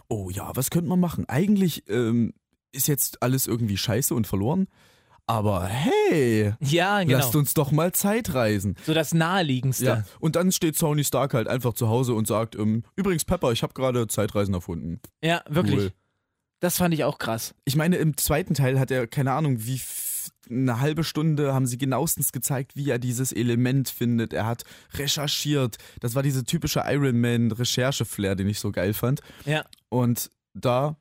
oh 0.09 0.31
ja, 0.31 0.51
was 0.57 0.71
könnte 0.71 0.89
man 0.89 1.01
machen? 1.01 1.29
Eigentlich 1.29 1.85
ähm, 1.89 2.33
ist 2.73 2.89
jetzt 2.89 3.23
alles 3.23 3.47
irgendwie 3.47 3.77
scheiße 3.77 4.15
und 4.15 4.27
verloren, 4.27 4.67
aber 5.31 5.67
hey, 5.67 6.55
Ja, 6.61 7.03
genau. 7.05 7.19
lasst 7.19 7.37
uns 7.37 7.55
doch 7.55 7.71
mal 7.71 7.93
Zeitreisen. 7.93 8.77
So 8.85 8.95
das 8.95 9.15
Naheliegendste. 9.15 9.85
Ja. 9.85 10.05
Und 10.19 10.35
dann 10.35 10.51
steht 10.51 10.77
Tony 10.77 11.05
Stark 11.05 11.35
halt 11.35 11.47
einfach 11.47 11.73
zu 11.75 11.89
Hause 11.89 12.15
und 12.15 12.27
sagt, 12.27 12.57
ähm, 12.57 12.83
übrigens 12.97 13.25
Pepper, 13.25 13.53
ich 13.53 13.63
habe 13.63 13.73
gerade 13.73 14.09
Zeitreisen 14.09 14.55
erfunden. 14.55 15.01
Ja, 15.23 15.43
wirklich. 15.49 15.77
Cool. 15.79 15.93
Das 16.59 16.79
fand 16.79 16.93
ich 16.93 17.05
auch 17.05 17.19
krass. 17.19 17.55
Ich 17.65 17.77
meine, 17.77 17.97
im 17.97 18.17
zweiten 18.17 18.55
Teil 18.55 18.79
hat 18.81 18.91
er, 18.91 19.07
keine 19.07 19.33
Ahnung, 19.33 19.65
wie 19.65 19.81
eine 20.51 20.81
halbe 20.81 21.05
Stunde 21.05 21.55
haben 21.55 21.67
sie 21.67 21.79
genauestens 21.79 22.33
gezeigt, 22.33 22.75
wie 22.75 22.91
er 22.91 22.99
dieses 22.99 23.31
Element 23.33 23.89
findet. 23.89 24.33
Er 24.33 24.47
hat 24.47 24.65
recherchiert. 24.95 25.77
Das 26.01 26.17
war 26.17 26.23
diese 26.25 26.45
typische 26.45 26.83
Iron 26.87 27.21
Man-Recherche-Flair, 27.21 28.35
den 28.35 28.49
ich 28.49 28.59
so 28.59 28.73
geil 28.73 28.95
fand. 28.95 29.21
Ja. 29.47 29.65
Und 29.89 30.31
da, 30.55 30.97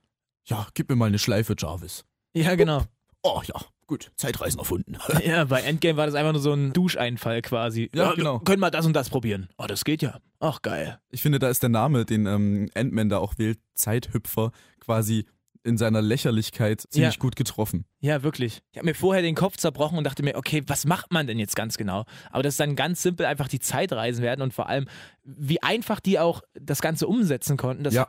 ja, 0.46 0.68
gib 0.76 0.90
mir 0.90 0.96
mal 0.96 1.08
eine 1.08 1.20
Schleife, 1.20 1.56
Jarvis. 1.58 2.06
Ja, 2.34 2.54
genau. 2.56 2.84
Oh 3.24 3.42
ja, 3.44 3.60
Gut, 3.90 4.12
Zeitreisen 4.18 4.60
erfunden. 4.60 4.98
Ja, 5.26 5.46
bei 5.46 5.62
Endgame 5.62 5.98
war 5.98 6.06
das 6.06 6.14
einfach 6.14 6.32
nur 6.32 6.42
so 6.44 6.54
ein 6.54 6.74
Duscheinfall 6.74 7.42
quasi. 7.42 7.90
Ja, 7.96 8.14
genau. 8.14 8.38
Können 8.38 8.60
wir 8.62 8.70
das 8.70 8.86
und 8.86 8.94
das 8.94 9.10
probieren? 9.10 9.50
Oh, 9.58 9.66
das 9.66 9.84
geht 9.84 10.04
ja. 10.04 10.20
Ach, 10.40 10.62
geil. 10.62 11.00
Ich 11.10 11.24
finde, 11.24 11.40
da 11.40 11.50
ist 11.50 11.64
der 11.64 11.72
Name, 11.72 12.06
den 12.06 12.28
ähm, 12.28 12.70
Ant-Man 12.76 13.10
da 13.10 13.18
auch 13.18 13.40
wählt, 13.40 13.58
Zeithüpfer, 13.74 14.52
quasi 14.80 15.26
in 15.64 15.80
seiner 15.80 16.04
Lächerlichkeit 16.04 16.82
ziemlich 16.92 17.16
Ja. 17.16 17.20
gut 17.20 17.36
getroffen. 17.36 17.86
Ja, 18.00 18.22
wirklich. 18.22 18.62
Ich 18.72 18.78
habe 18.78 18.86
mir 18.88 18.94
vorher 18.94 19.24
den 19.24 19.34
Kopf 19.34 19.58
zerbrochen 19.58 19.98
und 19.98 20.04
dachte 20.04 20.22
mir, 20.22 20.36
okay, 20.38 20.62
was 20.68 20.86
macht 20.86 21.12
man 21.12 21.26
denn 21.26 21.40
jetzt 21.40 21.56
ganz 21.56 21.76
genau? 21.76 22.06
Aber 22.30 22.44
dass 22.44 22.58
dann 22.58 22.76
ganz 22.76 23.02
simpel 23.02 23.26
einfach 23.26 23.48
die 23.48 23.60
Zeitreisen 23.60 24.22
werden 24.22 24.44
und 24.44 24.54
vor 24.54 24.70
allem, 24.70 24.86
wie 25.24 25.64
einfach 25.64 26.00
die 26.00 26.20
auch 26.20 26.44
das 26.54 26.82
Ganze 26.84 27.08
umsetzen 27.08 27.58
konnten, 27.58 27.84
das 27.84 27.96
Ja. 27.96 28.08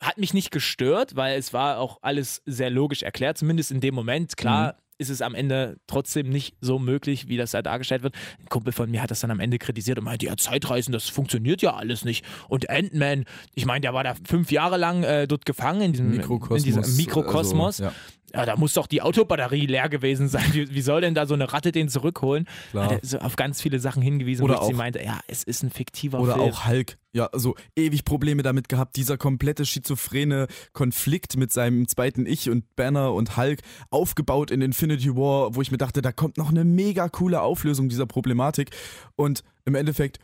hat 0.00 0.18
mich 0.18 0.34
nicht 0.34 0.50
gestört, 0.50 1.16
weil 1.16 1.38
es 1.38 1.54
war 1.54 1.78
auch 1.78 1.98
alles 2.02 2.42
sehr 2.44 2.68
logisch 2.68 3.02
erklärt, 3.02 3.38
zumindest 3.38 3.70
in 3.70 3.80
dem 3.80 3.94
Moment. 3.94 4.36
Klar. 4.36 4.74
Mhm. 4.74 4.78
Ist 4.98 5.10
es 5.10 5.22
am 5.22 5.34
Ende 5.34 5.78
trotzdem 5.86 6.28
nicht 6.28 6.56
so 6.60 6.78
möglich, 6.78 7.28
wie 7.28 7.36
das 7.36 7.52
da 7.52 7.62
dargestellt 7.62 8.02
wird. 8.02 8.14
Ein 8.40 8.48
Kumpel 8.48 8.72
von 8.72 8.90
mir 8.90 9.00
hat 9.00 9.10
das 9.10 9.20
dann 9.20 9.30
am 9.30 9.40
Ende 9.40 9.58
kritisiert 9.58 9.98
und 9.98 10.04
meinte, 10.04 10.26
ja, 10.26 10.36
Zeitreisen, 10.36 10.92
das 10.92 11.08
funktioniert 11.08 11.62
ja 11.62 11.74
alles 11.74 12.04
nicht. 12.04 12.24
Und 12.48 12.68
Ant-Man, 12.68 13.24
ich 13.54 13.64
meine, 13.64 13.82
der 13.82 13.94
war 13.94 14.02
da 14.02 14.14
fünf 14.26 14.50
Jahre 14.50 14.76
lang 14.76 15.04
äh, 15.04 15.28
dort 15.28 15.46
gefangen 15.46 15.82
in 15.82 15.92
diesem 15.92 16.10
Mikrokosmos. 16.10 16.64
In 16.64 16.64
diesem 16.64 16.96
Mikrokosmos. 16.96 17.80
Also, 17.80 17.84
ja. 17.84 17.92
Ja, 18.34 18.44
da 18.44 18.56
muss 18.56 18.74
doch 18.74 18.86
die 18.86 19.00
Autobatterie 19.00 19.66
leer 19.66 19.88
gewesen 19.88 20.28
sein. 20.28 20.44
Wie, 20.52 20.74
wie 20.74 20.82
soll 20.82 21.00
denn 21.00 21.14
da 21.14 21.24
so 21.24 21.32
eine 21.32 21.50
Ratte 21.50 21.72
den 21.72 21.88
zurückholen? 21.88 22.46
Klar. 22.72 22.84
Hat 22.84 22.92
er 22.92 23.00
so 23.02 23.18
auf 23.20 23.36
ganz 23.36 23.62
viele 23.62 23.78
Sachen 23.78 24.02
hingewiesen, 24.02 24.44
Oder 24.44 24.58
wo 24.58 24.62
ich 24.62 24.66
sie 24.66 24.74
meinte, 24.74 25.02
ja, 25.02 25.20
es 25.28 25.44
ist 25.44 25.62
ein 25.62 25.70
fiktiver 25.70 26.20
Oder 26.20 26.34
Film. 26.34 26.50
auch 26.50 26.66
Hulk. 26.66 26.98
Ja, 27.18 27.28
so 27.32 27.56
ewig 27.74 28.04
Probleme 28.04 28.44
damit 28.44 28.68
gehabt. 28.68 28.94
Dieser 28.94 29.18
komplette 29.18 29.66
schizophrene 29.66 30.46
Konflikt 30.72 31.36
mit 31.36 31.50
seinem 31.50 31.88
zweiten 31.88 32.26
Ich 32.26 32.48
und 32.48 32.76
Banner 32.76 33.12
und 33.12 33.36
Hulk 33.36 33.62
aufgebaut 33.90 34.52
in 34.52 34.60
Infinity 34.60 35.16
War, 35.16 35.56
wo 35.56 35.60
ich 35.60 35.72
mir 35.72 35.78
dachte, 35.78 36.00
da 36.00 36.12
kommt 36.12 36.38
noch 36.38 36.50
eine 36.50 36.64
mega 36.64 37.08
coole 37.08 37.42
Auflösung 37.42 37.88
dieser 37.88 38.06
Problematik. 38.06 38.70
Und 39.16 39.42
im 39.64 39.74
Endeffekt 39.74 40.20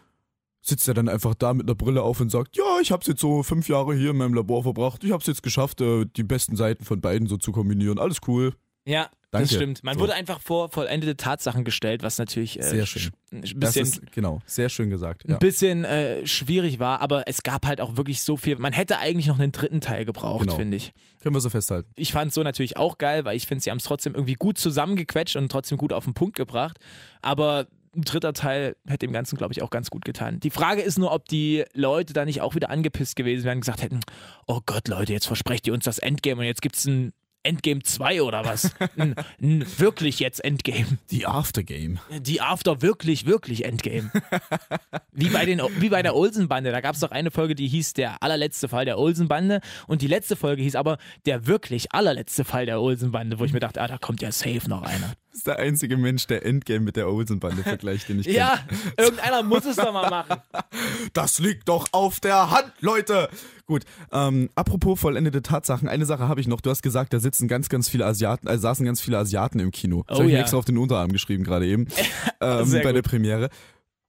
sitzt 0.63 0.87
er 0.87 0.95
dann 0.95 1.09
einfach 1.09 1.35
da 1.35 1.53
mit 1.53 1.67
einer 1.67 1.75
Brille 1.75 2.01
auf 2.01 2.21
und 2.21 2.31
sagt, 2.31 2.57
ja, 2.57 2.79
ich 2.81 2.93
hab's 2.93 3.09
jetzt 3.09 3.21
so 3.21 3.43
fünf 3.43 3.69
Jahre 3.69 3.97
hier 3.97 4.11
in 4.11 4.17
meinem 4.17 4.35
Labor 4.35 4.63
verbracht. 4.63 5.03
Ich 5.03 5.11
hab's 5.11 5.27
jetzt 5.27 5.43
geschafft, 5.43 5.81
äh, 5.81 6.07
die 6.17 6.23
besten 6.23 6.55
Seiten 6.55 6.85
von 6.85 7.01
beiden 7.01 7.27
so 7.27 7.39
zu 7.39 7.51
kombinieren. 7.51 7.99
Alles 7.99 8.19
cool. 8.29 8.55
Ja, 8.87 9.09
Danke. 9.31 9.49
das 9.49 9.55
stimmt. 9.57 9.83
Man 9.83 9.95
So. 9.95 10.01
wurde 10.01 10.15
einfach 10.15 10.41
vor 10.41 10.69
vollendete 10.69 11.17
Tatsachen 11.17 11.65
gestellt, 11.65 12.03
was 12.03 12.19
natürlich 12.19 12.59
äh, 12.59 12.63
Sehr 12.63 12.87
schön. 12.87 13.13
bisschen, 13.59 13.87
ist, 13.87 14.13
genau, 14.13 14.41
sehr 14.47 14.69
schön 14.69 14.91
gesagt. 14.91 15.25
Ja. 15.27 15.35
ein 15.37 15.39
bisschen 15.39 15.85
äh, 15.85 16.27
schwierig 16.27 16.79
war, 16.79 17.01
aber 17.01 17.27
es 17.27 17.43
gab 17.43 17.67
halt 17.67 17.81
auch 17.81 17.97
wirklich 17.97 18.23
so 18.23 18.37
viel. 18.37 18.57
Man 18.59 18.73
hätte 18.73 18.99
eigentlich 18.99 19.27
noch 19.27 19.39
einen 19.39 19.53
dritten 19.53 19.81
Teil 19.81 20.05
gebraucht, 20.05 20.43
Genau. 20.43 20.57
finde 20.57 20.77
ich. 20.77 20.93
Können 21.23 21.35
wir 21.35 21.41
so 21.41 21.51
festhalten. 21.51 21.91
Ich 21.97 22.13
fand 22.13 22.29
es 22.29 22.35
so 22.35 22.43
natürlich 22.43 22.77
auch 22.77 22.99
geil, 22.99 23.25
weil 23.25 23.37
ich 23.37 23.47
finde, 23.47 23.65
sie 23.65 23.71
haben 23.71 23.79
es 23.79 23.85
trotzdem 23.85 24.15
irgendwie 24.15 24.35
gut 24.35 24.59
zusammengequetscht 24.59 25.37
und 25.37 25.51
trotzdem 25.51 25.79
gut 25.79 25.93
auf 25.93 26.05
den 26.05 26.15
Punkt 26.15 26.37
gebracht. 26.37 26.77
Aber 27.23 27.67
ein 27.97 28.03
dritter 28.03 28.33
Teil 28.35 28.77
hätte 28.87 29.07
dem 29.07 29.13
Ganzen, 29.13 29.37
glaube 29.39 29.53
ich, 29.55 29.63
auch 29.63 29.71
ganz 29.71 29.89
gut 29.89 30.05
getan. 30.05 30.41
Die 30.41 30.51
Frage 30.51 30.83
ist 30.83 30.99
nur, 30.99 31.13
ob 31.13 31.27
die 31.29 31.65
Leute 31.75 32.13
da 32.13 32.25
nicht 32.25 32.41
auch 32.41 32.55
wieder 32.55 32.69
angepisst 32.69 33.17
gewesen 33.17 33.45
wären 33.45 33.59
und 33.59 33.61
gesagt 33.63 33.83
hätten: 33.83 34.01
Oh 34.47 34.61
Gott, 34.67 34.89
Leute, 34.89 35.13
jetzt 35.13 35.27
versprecht 35.27 35.67
ihr 35.67 35.73
uns 35.73 35.85
das 35.85 35.99
Endgame 35.99 36.41
und 36.41 36.47
jetzt 36.47 36.61
gibt 36.61 36.77
es 36.77 36.85
ein 36.87 37.13
Endgame 37.45 37.83
2 37.83 38.23
oder 38.23 38.45
was? 38.45 38.73
ein, 38.97 39.15
ein 39.41 39.65
wirklich 39.79 40.19
jetzt 40.19 40.45
Endgame. 40.45 40.99
Die 41.11 41.27
Aftergame. 41.27 42.01
Die 42.21 42.41
After 42.41 42.83
wirklich, 42.83 43.27
wirklich 43.27 43.65
Endgame. 43.65 44.11
wie, 45.13 45.29
bei 45.29 45.45
den, 45.45 45.61
wie 45.79 45.91
bei 45.91 46.03
der 46.03 46.17
Olsen-Bande. 46.17 46.73
Da 46.73 46.81
gab 46.81 46.95
es 46.95 47.01
doch 47.01 47.11
eine 47.11 47.31
Folge, 47.31 47.55
die 47.55 47.69
hieß 47.69 47.93
Der 47.95 48.23
allerletzte 48.23 48.69
Fall 48.69 48.85
der 48.85 48.99
Olsen-Bande. 48.99 49.61
Und 49.87 50.03
die 50.03 50.09
letzte 50.09 50.37
Folge 50.37 50.63
hieß 50.63 50.75
aber 50.75 50.99
Der 51.27 51.47
wirklich 51.47 51.93
allerletzte 51.93 52.45
Fall 52.45 52.67
der 52.67 52.81
Olsen-Bande, 52.81 53.39
wo 53.39 53.45
ich 53.45 53.53
mir 53.53 53.61
dachte, 53.61 53.81
ah, 53.81 53.89
da 53.89 53.99
kommt 53.99 54.23
ja 54.23 54.33
safe 54.33 54.69
noch 54.69 54.83
einer. 54.83 55.15
Das 55.35 55.41
ist 55.41 55.47
der 55.49 55.59
einzige 55.59 55.97
Mensch, 55.97 56.29
der 56.29 56.47
Endgame 56.47 56.79
mit 56.79 56.95
der 56.95 57.09
Olsen-Bande 57.09 57.65
vergleicht, 57.65 58.09
den 58.09 58.21
ich 58.21 58.27
kenne. 58.27 58.39
Ja, 58.39 58.61
irgendeiner 58.97 59.43
muss 59.43 59.65
es 59.65 59.75
doch 59.75 59.93
mal 59.93 60.09
machen. 60.09 60.41
Das 61.13 61.39
liegt 61.39 61.69
doch 61.69 61.89
auf 61.93 62.21
der 62.21 62.51
Hand, 62.51 62.73
Leute! 62.81 63.29
Gut, 63.67 63.83
ähm, 64.13 64.51
apropos 64.55 65.01
vollendete 65.01 65.43
Tatsachen, 65.43 65.89
eine 65.89 66.07
Sache 66.07 66.29
habe 66.29 66.41
ich 66.41 66.47
noch. 66.47 66.61
Du 66.61 66.71
hast 66.71 66.83
gesagt, 66.83 67.13
da 67.13 67.19
sitzen 67.19 67.49
ganz, 67.49 67.69
ganz 67.69 67.89
viele 67.89 68.05
Asiaten, 68.05 68.47
äh, 68.47 68.59
saßen 68.59 68.85
ganz 68.85 69.01
viele 69.01 69.19
Asiaten 69.19 69.59
im 69.59 69.71
Kino. 69.71 70.05
Das 70.07 70.17
Oh 70.17 70.21
habe 70.21 70.29
ich 70.29 70.35
ja. 70.35 70.41
extra 70.41 70.59
auf 70.59 70.65
den 70.65 70.79
Unterarm 70.79 71.11
geschrieben 71.13 71.45
gerade 71.45 71.67
eben. 71.67 71.89
ähm, 72.41 72.71
bei 72.71 72.93
der 72.93 72.95
gut. 72.95 73.05
Premiere. 73.05 73.49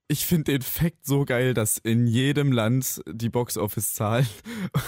Ich 0.08 0.26
finde 0.26 0.52
den 0.52 0.62
Fakt 0.62 1.06
so 1.06 1.26
geil, 1.26 1.54
dass 1.54 1.78
in 1.80 2.06
jedem 2.06 2.52
Land 2.52 3.02
die 3.12 3.30
Box-Office-Zahlen 3.30 4.28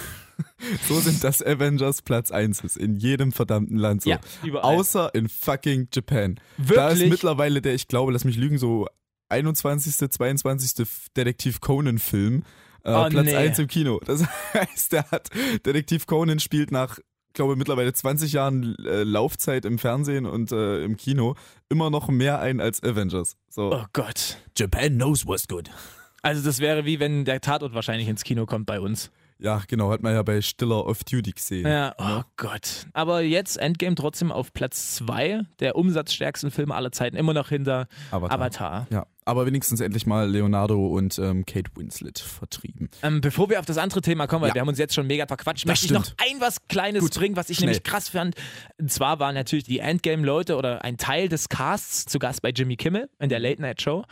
so 0.88 1.00
sind, 1.00 1.24
dass 1.24 1.42
Avengers 1.42 2.04
Platz 2.04 2.32
1 2.32 2.64
ist. 2.64 2.78
In 2.78 2.96
jedem 2.96 3.32
verdammten 3.32 3.78
Land 3.78 4.04
so. 4.04 4.12
Ja. 4.12 4.20
Außer 4.62 5.14
in 5.16 5.28
fucking 5.28 5.88
Japan. 5.92 6.40
Da 6.58 6.90
ist 6.90 6.98
Wirklich? 6.98 7.10
mittlerweile 7.10 7.62
der, 7.62 7.74
ich 7.74 7.88
glaube, 7.88 8.12
lass 8.12 8.26
mich 8.26 8.38
lügen, 8.38 8.60
so 8.60 8.88
21., 9.30 10.12
22. 10.12 10.88
Detektiv 11.16 11.62
Conan-Film. 11.62 12.44
Äh, 12.84 12.94
Oh, 12.94 13.10
Platz 13.10 13.26
nee. 13.26 13.36
1 13.36 13.60
im 13.60 13.68
Kino. 13.68 14.00
Das 14.06 14.24
heißt, 14.54 14.94
der 14.94 15.10
hat 15.12 15.30
Detektiv 15.66 16.06
Conan 16.06 16.40
spielt 16.40 16.72
nach, 16.72 17.00
glaube 17.38 17.56
mittlerweile 17.56 17.93
20 17.93 18.34
Jahren 18.34 18.76
äh, 18.84 19.04
Laufzeit 19.04 19.63
im 19.63 19.80
Fernsehen 19.80 20.26
und 20.26 20.52
äh, 20.52 20.84
im 20.84 20.97
Kino 20.97 21.36
immer 21.69 21.89
noch 21.89 22.10
mehr 22.10 22.39
ein 22.39 22.60
als 22.60 22.84
Avengers. 22.84 23.38
So. 23.47 23.73
Oh 23.73 23.86
Gott. 23.93 24.38
Japan 24.58 24.95
knows 24.95 25.26
what's 25.26 25.47
good. 25.47 25.69
Also 26.21 26.43
das 26.43 26.60
wäre 26.60 26.84
wie 26.84 27.00
wenn 27.00 27.23
der 27.23 27.39
Tatort 27.39 27.73
wahrscheinlich 27.73 28.10
ins 28.10 28.26
Kino 28.26 28.45
kommt 28.45 28.65
bei 28.65 28.82
uns. 28.82 29.12
Ja, 29.39 29.62
genau, 29.67 29.91
hat 29.91 30.02
man 30.02 30.13
ja 30.13 30.23
bei 30.23 30.41
Stiller 30.41 30.86
of 30.88 31.04
Duty 31.04 31.32
gesehen. 31.32 31.67
Ja, 31.67 31.93
oh 32.00 32.23
Gott. 32.38 32.88
Aber 32.93 33.21
jetzt 33.21 33.58
Endgame 33.58 33.95
trotzdem 33.95 34.32
auf 34.32 34.52
Platz 34.54 34.95
2 34.95 35.41
der 35.60 35.76
umsatzstärksten 35.76 36.50
Filme 36.52 36.73
aller 36.73 36.91
Zeiten, 36.91 37.15
immer 37.15 37.34
noch 37.34 37.50
hinter 37.50 37.88
Avatar. 38.12 38.32
Avatar. 38.39 38.88
Ja, 38.89 39.06
aber 39.26 39.45
wenigstens 39.45 39.80
endlich 39.80 40.06
mal 40.08 40.28
Leonardo 40.30 40.88
und 40.88 41.19
ähm, 41.19 41.45
Kate 41.45 41.69
Winslet 41.76 42.17
vertrieben. 42.17 42.89
Ähm, 43.04 43.21
bevor 43.21 43.50
wir 43.50 43.60
auf 43.60 43.65
das 43.65 43.78
andere 43.78 44.02
Thema 44.02 44.26
kommen, 44.26 44.41
weil 44.41 44.50
Ja. 44.50 44.56
wir 44.56 44.62
haben 44.62 44.69
uns 44.69 44.80
jetzt 44.80 44.95
schon 44.95 45.06
mega 45.06 45.28
verquatscht, 45.28 45.65
Das 45.65 45.69
möchte 45.69 45.86
ich 45.86 45.91
noch 45.91 46.06
stimmt. 46.06 46.19
ein 46.32 46.41
was 46.41 46.67
Kleines 46.67 47.02
Gut, 47.04 47.13
bringen, 47.13 47.36
was 47.36 47.50
ich 47.52 47.58
schnell. 47.58 47.67
nämlich 47.67 47.84
krass 47.84 48.10
fand. 48.10 48.36
Und 48.80 48.91
zwar 48.91 49.19
waren 49.19 49.36
natürlich 49.36 49.65
die 49.65 49.80
Endgame-Leute 49.80 50.56
oder 50.56 50.84
ein 50.84 50.97
Teil 50.97 51.30
des 51.30 51.50
Casts 51.50 52.06
zu 52.06 52.17
Gast 52.19 52.41
bei 52.41 52.50
Jimmy 52.50 52.76
Kimmel 52.76 53.10
in 53.19 53.30
der 53.30 53.39
Late 53.39 53.62
Night 53.62 53.82
Show. 53.82 54.04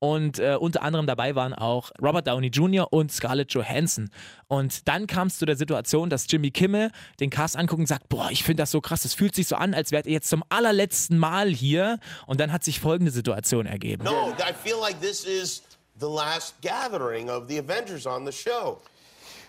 Und 0.00 0.38
äh, 0.38 0.56
unter 0.58 0.82
anderem 0.82 1.06
dabei 1.06 1.34
waren 1.34 1.52
auch 1.52 1.90
Robert 2.02 2.26
Downey 2.26 2.48
Jr. 2.48 2.90
und 2.90 3.12
Scarlett 3.12 3.52
Johansson. 3.52 4.10
Und 4.48 4.88
dann 4.88 5.06
kam 5.06 5.28
es 5.28 5.38
zu 5.38 5.44
der 5.44 5.56
Situation, 5.56 6.08
dass 6.08 6.24
Jimmy 6.26 6.50
Kimmel 6.50 6.90
den 7.20 7.28
Cast 7.28 7.56
anguckt 7.56 7.80
und 7.80 7.86
sagt, 7.86 8.08
boah, 8.08 8.30
ich 8.30 8.42
finde 8.42 8.62
das 8.62 8.70
so 8.70 8.80
krass, 8.80 9.04
es 9.04 9.12
fühlt 9.12 9.34
sich 9.34 9.46
so 9.46 9.56
an, 9.56 9.74
als 9.74 9.92
wärt 9.92 10.06
ihr 10.06 10.12
jetzt 10.12 10.30
zum 10.30 10.42
allerletzten 10.48 11.18
Mal 11.18 11.50
hier. 11.50 11.98
Und 12.26 12.40
dann 12.40 12.50
hat 12.50 12.64
sich 12.64 12.80
folgende 12.80 13.12
Situation 13.12 13.66
ergeben. 13.66 14.04
No, 14.04 14.30
I 14.38 14.54
feel 14.64 14.78
like 14.80 14.98
this 15.02 15.24
is 15.24 15.62
the 16.00 16.08
last 16.08 16.54
gathering 16.62 17.28
of 17.28 17.44
the 17.48 17.58
Avengers 17.58 18.06
on 18.06 18.24
the 18.24 18.32
show. 18.32 18.80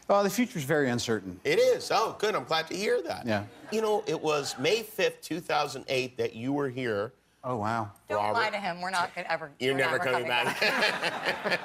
Oh, 0.10 0.22
the 0.22 0.30
future's 0.30 0.66
very 0.66 0.90
uncertain. 0.90 1.40
It 1.46 1.60
is. 1.60 1.90
Oh, 1.90 2.18
good. 2.20 2.36
I'm 2.36 2.44
glad 2.44 2.68
to 2.68 2.76
hear 2.76 3.02
that. 3.04 3.26
Yeah. 3.26 3.44
You 3.72 3.82
know, 3.82 4.04
it 4.06 4.22
was 4.22 4.56
May 4.60 4.84
5th, 4.84 5.22
2008 5.22 6.18
that 6.18 6.36
you 6.36 6.52
were 6.52 6.68
here. 6.68 7.14
Oh, 7.44 7.58
wow. 7.58 7.90
Don't 8.08 8.18
Robert. 8.18 8.40
lie 8.40 8.50
to 8.52 8.58
him. 8.58 8.82
We're 8.82 8.92
not 8.92 9.10
gonna 9.16 9.28
ever. 9.28 9.52
You're 9.60 9.74
we're 9.74 9.78
never 9.78 9.98
never 9.98 10.12
coming 10.12 10.28
back. 10.28 10.56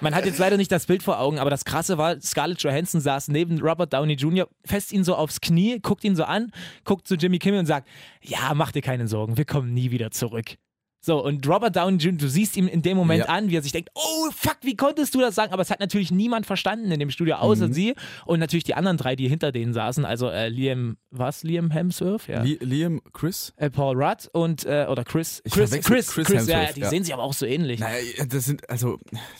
Man 0.00 0.14
hat 0.14 0.26
jetzt 0.26 0.38
leider 0.38 0.56
nicht 0.56 0.70
das 0.70 0.86
Bild 0.86 1.02
vor 1.02 1.18
Augen, 1.18 1.38
aber 1.38 1.50
das 1.50 1.64
Krasse 1.64 1.98
war, 1.98 2.20
Scarlett 2.20 2.62
Johansson 2.62 3.00
saß 3.00 3.28
neben 3.28 3.60
Robert 3.60 3.92
Downey 3.92 4.12
Jr., 4.12 4.46
fest 4.64 4.92
ihn 4.92 5.02
so 5.02 5.16
aufs 5.16 5.40
Knie, 5.40 5.80
guckt 5.80 6.04
ihn 6.04 6.14
so 6.14 6.24
an, 6.24 6.52
guckt 6.84 7.08
zu 7.08 7.16
Jimmy 7.16 7.38
Kimmel 7.38 7.60
und 7.60 7.66
sagt, 7.66 7.88
ja, 8.22 8.52
mach 8.54 8.70
dir 8.70 8.82
keine 8.82 9.08
Sorgen, 9.08 9.36
wir 9.36 9.44
kommen 9.44 9.74
nie 9.74 9.90
wieder 9.90 10.12
zurück. 10.12 10.56
So, 11.00 11.24
und 11.24 11.46
Robert 11.48 11.76
Downey 11.76 11.96
Jr., 11.98 12.18
du 12.18 12.28
siehst 12.28 12.56
ihm 12.56 12.66
in 12.66 12.82
dem 12.82 12.96
Moment 12.96 13.20
Ja. 13.20 13.26
an, 13.26 13.48
wie 13.50 13.56
er 13.56 13.62
sich 13.62 13.70
denkt, 13.72 13.90
oh 13.94 14.30
fuck, 14.34 14.56
wie 14.62 14.74
konntest 14.76 15.14
du 15.14 15.20
das 15.20 15.34
sagen? 15.36 15.52
Aber 15.52 15.62
es 15.62 15.70
hat 15.70 15.78
natürlich 15.78 16.10
niemand 16.10 16.44
verstanden 16.44 16.90
in 16.90 16.98
dem 16.98 17.10
Studio, 17.10 17.36
außer 17.36 17.68
Mhm. 17.68 17.72
sie 17.72 17.94
und 18.26 18.40
natürlich 18.40 18.64
die 18.64 18.74
anderen 18.74 18.96
drei, 18.96 19.14
die 19.14 19.28
hinter 19.28 19.52
denen 19.52 19.72
saßen, 19.72 20.04
also 20.04 20.28
äh, 20.28 20.48
Liam, 20.48 20.96
was, 21.10 21.44
Liam 21.44 21.70
Hemsworth? 21.70 22.26
Ja. 22.26 22.42
Li 22.42 22.58
Liam, 22.60 23.00
Chris? 23.12 23.52
Äh, 23.56 23.70
Paul 23.70 23.96
Rudd 24.02 24.28
und, 24.32 24.64
äh, 24.66 24.86
oder 24.90 25.04
Chris, 25.04 25.40
Chris, 25.48 25.70
Chris, 25.70 25.84
Chris 25.84 26.26
Chris, 26.26 26.46
ja, 26.48 26.58
Hemsworth, 26.58 26.76
die 26.76 26.80
ja. 26.80 26.88
sehen 26.90 27.04
sich 27.04 27.14
aber 27.14 27.22
auch 27.22 27.32
so 27.32 27.46
ähnlich. 27.46 27.78
Naja, 27.78 28.24
das 28.28 28.44
sind, 28.46 28.68
also, 28.68 28.98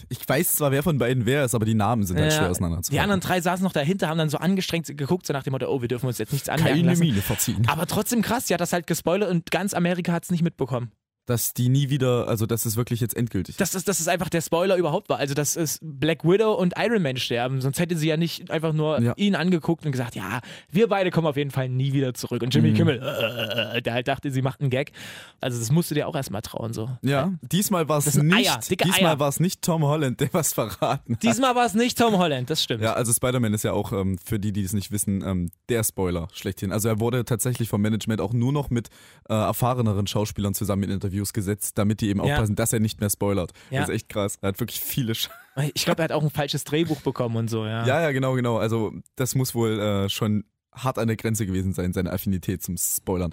ich 0.09 0.27
weiß 0.29 0.53
zwar, 0.55 0.71
wer 0.71 0.83
von 0.85 0.97
beiden 0.99 1.27
wer 1.27 1.45
ist, 1.45 1.55
aber 1.57 1.65
die 1.67 1.75
Namen 1.75 2.05
sind 2.07 2.19
halt 2.21 2.31
Ja, 2.33 2.39
schwer 2.39 2.51
auseinander 2.51 2.83
zu 2.83 2.93
Die 2.93 3.01
anderen 3.01 3.21
drei 3.21 3.41
saßen 3.41 3.65
noch 3.65 3.73
dahinter, 3.73 4.09
haben 4.09 4.19
dann 4.19 4.31
so 4.31 4.39
angestrengt 4.39 4.87
geguckt, 4.97 5.27
so 5.27 5.33
nach 5.33 5.43
dem 5.43 5.51
Motto, 5.53 5.67
oh, 5.67 5.81
wir 5.81 5.89
dürfen 5.89 6.07
uns 6.07 6.19
jetzt 6.19 6.33
nichts 6.33 6.49
anmerken 6.49 6.77
Keine 6.79 6.91
lassen. 6.91 7.01
Miene 7.03 7.21
verziehen. 7.21 7.67
Aber 7.69 7.87
trotzdem 7.87 8.23
krass, 8.23 8.47
sie 8.47 8.55
hat 8.55 8.61
das 8.61 8.73
halt 8.73 8.87
gespoilert 8.87 9.29
und 9.31 9.51
ganz 9.51 9.75
Amerika 9.75 10.13
hat 10.13 10.23
es 10.25 10.31
nicht 10.31 10.43
mitbekommen. 10.43 10.93
Dass 11.29 11.53
die 11.55 11.69
nie 11.69 11.91
wieder, 11.91 12.27
also 12.29 12.47
dass 12.47 12.65
es 12.65 12.77
wirklich 12.77 13.01
jetzt 13.01 13.17
endgültig 13.17 13.55
ist. 13.55 13.61
Dass 13.61 13.85
das, 13.85 14.01
es 14.01 14.09
einfach 14.09 14.29
der 14.29 14.41
Spoiler 14.41 14.77
überhaupt 14.77 15.09
war. 15.09 15.19
Also, 15.19 15.35
dass 15.35 15.57
es 15.57 15.79
Black 15.83 16.25
Widow 16.25 16.55
und 16.55 16.75
Iron 16.79 17.03
Man 17.03 17.17
sterben. 17.19 17.61
Sonst 17.61 17.79
hätte 17.79 17.97
sie 17.97 18.09
ja 18.09 18.17
nicht 18.17 18.51
einfach 18.51 18.73
nur 18.73 19.01
Ja. 19.01 19.13
ihn 19.17 19.35
angeguckt 19.35 19.85
und 19.85 19.93
gesagt, 19.93 20.15
ja, 20.17 20.41
wir 20.71 20.89
beide 20.89 21.11
kommen 21.11 21.27
auf 21.27 21.37
jeden 21.37 21.51
Fall 21.51 21.69
nie 21.69 21.93
wieder 21.93 22.15
zurück. 22.15 22.43
Und 22.43 22.55
Mhm. 22.55 22.65
Jimmy 22.65 22.77
Kimmel, 22.77 22.99
äh, 23.03 23.83
der 23.83 23.93
halt 23.95 24.09
dachte, 24.09 24.31
sie 24.31 24.43
macht 24.43 24.61
einen 24.61 24.71
Gag. 24.71 24.93
Also, 25.41 25.59
das 25.59 25.71
musst 25.71 25.91
du 25.91 25.95
dir 25.95 26.09
auch 26.09 26.17
erstmal 26.17 26.43
trauen, 26.43 26.73
so. 26.73 26.89
Ja, 27.03 27.33
diesmal 27.43 27.89
war 27.89 27.99
es 27.99 28.07
Das 28.07 28.17
nicht, 28.17 28.49
Eier, 28.49 28.59
diesmal 28.85 29.19
war 29.21 29.29
es 29.29 29.39
nicht 29.41 29.63
Tom 29.63 29.85
Holland, 29.85 30.21
der 30.21 30.31
was 30.33 30.53
verraten 30.53 31.15
hat. 31.15 31.23
Diesmal 31.23 31.55
war 31.55 31.67
es 31.67 31.75
nicht 31.75 31.99
Tom 31.99 32.17
Holland, 32.19 32.49
das 32.51 32.63
stimmt. 32.63 32.83
Ja, 32.83 32.95
also 32.95 33.13
Spider-Man 33.13 33.53
ist 33.55 33.65
ja 33.65 33.73
auch, 33.73 33.93
ähm, 33.93 34.19
für 34.25 34.39
die, 34.39 34.53
die 34.53 34.63
es 34.63 34.73
nicht 34.73 34.91
wissen, 34.93 35.23
ähm, 35.27 35.51
der 35.69 35.85
Spoiler 35.85 36.29
schlechthin. 36.33 36.73
Also 36.73 36.89
er 36.89 37.01
wurde 37.01 37.25
tatsächlich 37.25 37.69
vom 37.69 37.81
Management 37.83 38.21
auch 38.21 38.33
nur 38.33 38.53
noch 38.53 38.71
mit 38.71 38.89
äh, 39.29 39.35
erfahreneren 39.35 40.07
Schauspielern 40.07 40.55
zusammen 40.55 40.85
in 40.85 40.91
Interviews 41.19 41.33
gesetzt, 41.33 41.77
damit 41.79 42.01
die 42.01 42.09
eben 42.09 42.21
Ja. 42.25 42.35
aufpassen, 42.35 42.55
dass 42.57 42.73
er 42.73 42.81
nicht 42.81 43.01
mehr 43.01 43.11
spoilert. 43.11 43.53
Ja. 43.71 43.81
Das 43.81 43.89
ist 43.89 43.95
echt 43.95 44.09
krass. 44.09 44.39
Er 44.41 44.49
hat 44.49 44.61
wirklich 44.61 44.81
viele 44.81 45.15
Sch 45.15 45.29
Ich 45.75 45.85
glaube, 45.85 46.03
er 46.03 46.05
hat 46.05 46.13
auch 46.13 46.23
ein 46.23 46.31
falsches 46.31 46.65
Drehbuch 46.65 47.01
bekommen 47.01 47.37
und 47.37 47.49
so, 47.51 47.67
ja. 47.67 47.85
Ja, 47.87 48.01
ja, 48.03 48.13
genau, 48.13 48.35
genau. 48.35 48.59
Also 48.59 48.93
das 49.17 49.35
muss 49.35 49.55
wohl 49.55 49.79
äh, 49.81 50.09
schon 50.09 50.45
hart 50.73 50.99
an 50.99 51.09
der 51.09 51.17
Grenze 51.17 51.47
gewesen 51.47 51.73
sein, 51.73 51.93
seine 51.93 52.13
Affinität 52.13 52.63
zum 52.63 52.77
Spoilern. 52.77 53.33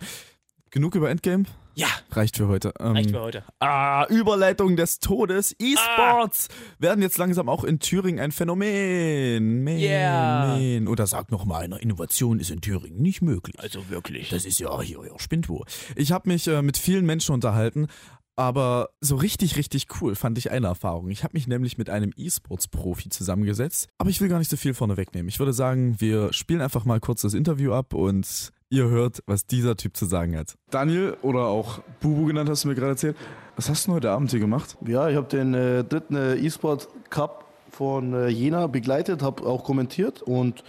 Genug 0.75 0.93
über 0.95 1.09
Endgame? 1.09 1.45
Ja, 1.75 1.87
Reicht 2.11 2.35
für 2.35 2.49
heute. 2.49 2.73
Ähm, 2.81 2.91
reicht 2.91 3.11
für 3.11 3.21
heute. 3.21 3.43
Ah, 3.59 4.05
Überleitung 4.09 4.75
des 4.75 4.99
Todes. 4.99 5.55
E-Sports 5.57 6.49
werden 6.79 7.01
jetzt 7.01 7.17
langsam 7.17 7.47
auch 7.47 7.63
in 7.63 7.79
Thüringen 7.79 8.19
ein 8.19 8.33
Phänomen. 8.33 9.63
Man, 9.63 9.77
Yeah. 9.77 10.57
man. 10.57 10.89
Oder 10.89 11.07
sagt 11.07 11.31
noch 11.31 11.45
mal 11.45 11.59
einer, 11.63 11.81
Innovation 11.81 12.41
ist 12.41 12.51
in 12.51 12.59
Thüringen 12.59 13.01
nicht 13.01 13.21
möglich. 13.21 13.55
Also 13.57 13.89
wirklich. 13.89 14.27
Das 14.27 14.43
ist 14.43 14.59
ja 14.59 14.81
hier, 14.81 14.99
ja, 15.05 15.17
spinnt 15.17 15.47
wo. 15.47 15.63
Ich 15.95 16.11
habe 16.11 16.27
mich 16.27 16.45
äh, 16.49 16.61
mit 16.61 16.77
vielen 16.77 17.05
Menschen 17.05 17.33
unterhalten, 17.33 17.87
aber 18.35 18.89
so 18.99 19.15
richtig, 19.15 19.55
richtig 19.55 19.87
cool 20.01 20.15
fand 20.15 20.37
ich 20.37 20.51
eine 20.51 20.67
Erfahrung. 20.67 21.09
Ich 21.09 21.23
habe 21.23 21.35
mich 21.35 21.47
nämlich 21.47 21.77
mit 21.77 21.89
einem 21.89 22.11
E-Sports-Profi 22.17 23.07
zusammengesetzt, 23.07 23.87
aber 23.97 24.09
ich 24.09 24.19
will 24.19 24.27
gar 24.27 24.39
nicht 24.39 24.51
so 24.51 24.57
viel 24.57 24.73
vorne 24.73 24.97
wegnehmen. 24.97 25.29
Ich 25.29 25.39
würde 25.39 25.53
sagen, 25.53 25.95
wir 26.01 26.33
spielen 26.33 26.59
einfach 26.59 26.83
mal 26.83 26.99
kurz 26.99 27.21
das 27.21 27.33
Interview 27.33 27.71
ab 27.71 27.93
und 27.93 28.51
ihr 28.75 28.89
hört, 28.89 29.23
was 29.25 29.47
dieser 29.47 29.77
Typ 29.77 29.95
zu 29.95 30.05
sagen 30.05 30.37
hat. 30.37 30.55
Daniel, 30.69 31.15
oder 31.21 31.47
auch 31.47 31.79
Bubu 32.01 32.25
genannt, 32.25 32.49
hast 32.49 32.65
du 32.65 32.67
mir 32.67 32.75
gerade 32.75 32.91
erzählt. 32.91 33.15
Was 33.55 33.69
hast 33.69 33.85
du 33.85 33.91
denn 33.91 33.95
heute 33.95 34.11
Abend 34.11 34.31
hier 34.31 34.41
gemacht? 34.41 34.77
Ja, 34.85 35.07
ich 35.07 35.15
habe 35.15 35.27
den 35.27 35.53
äh, 35.53 35.83
dritten 35.85 36.15
äh, 36.15 36.35
E-Sport 36.35 36.89
Cup 37.09 37.45
von 37.71 38.13
äh, 38.13 38.27
Jena 38.27 38.67
begleitet, 38.67 39.23
habe 39.23 39.45
auch 39.45 39.63
kommentiert 39.63 40.21
und 40.21 40.63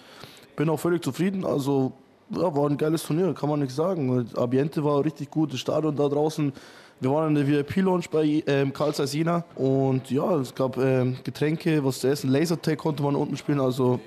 bin 0.55 0.69
auch 0.69 0.79
völlig 0.79 1.03
zufrieden. 1.03 1.45
Also 1.45 1.92
ja, 2.31 2.55
war 2.55 2.71
ein 2.71 2.77
geiles 2.77 3.03
Turnier, 3.03 3.35
kann 3.35 3.49
man 3.49 3.59
nichts 3.59 3.75
sagen. 3.75 4.09
Und 4.09 4.38
Ambiente 4.38 4.85
war 4.85 5.05
richtig 5.05 5.31
gut, 5.31 5.53
das 5.53 5.59
Stadion 5.59 5.97
da 5.97 6.09
draußen. 6.09 6.53
Wir 7.01 7.11
waren 7.11 7.37
in 7.37 7.47
der 7.47 7.47
VIP-Lounge 7.47 8.07
bei 8.11 8.42
ähm, 8.47 8.73
Karl 8.73 8.95
Zeiss 8.95 9.12
Jena 9.12 9.45
und 9.57 10.11
ja, 10.11 10.37
es 10.37 10.55
gab 10.55 10.79
ähm, 10.79 11.16
Getränke, 11.25 11.85
was 11.85 11.99
zu 11.99 12.07
essen. 12.07 12.31
Lasertag 12.31 12.79
konnte 12.79 13.03
man 13.03 13.16
unten 13.16 13.37
spielen, 13.37 13.61
also 13.61 14.01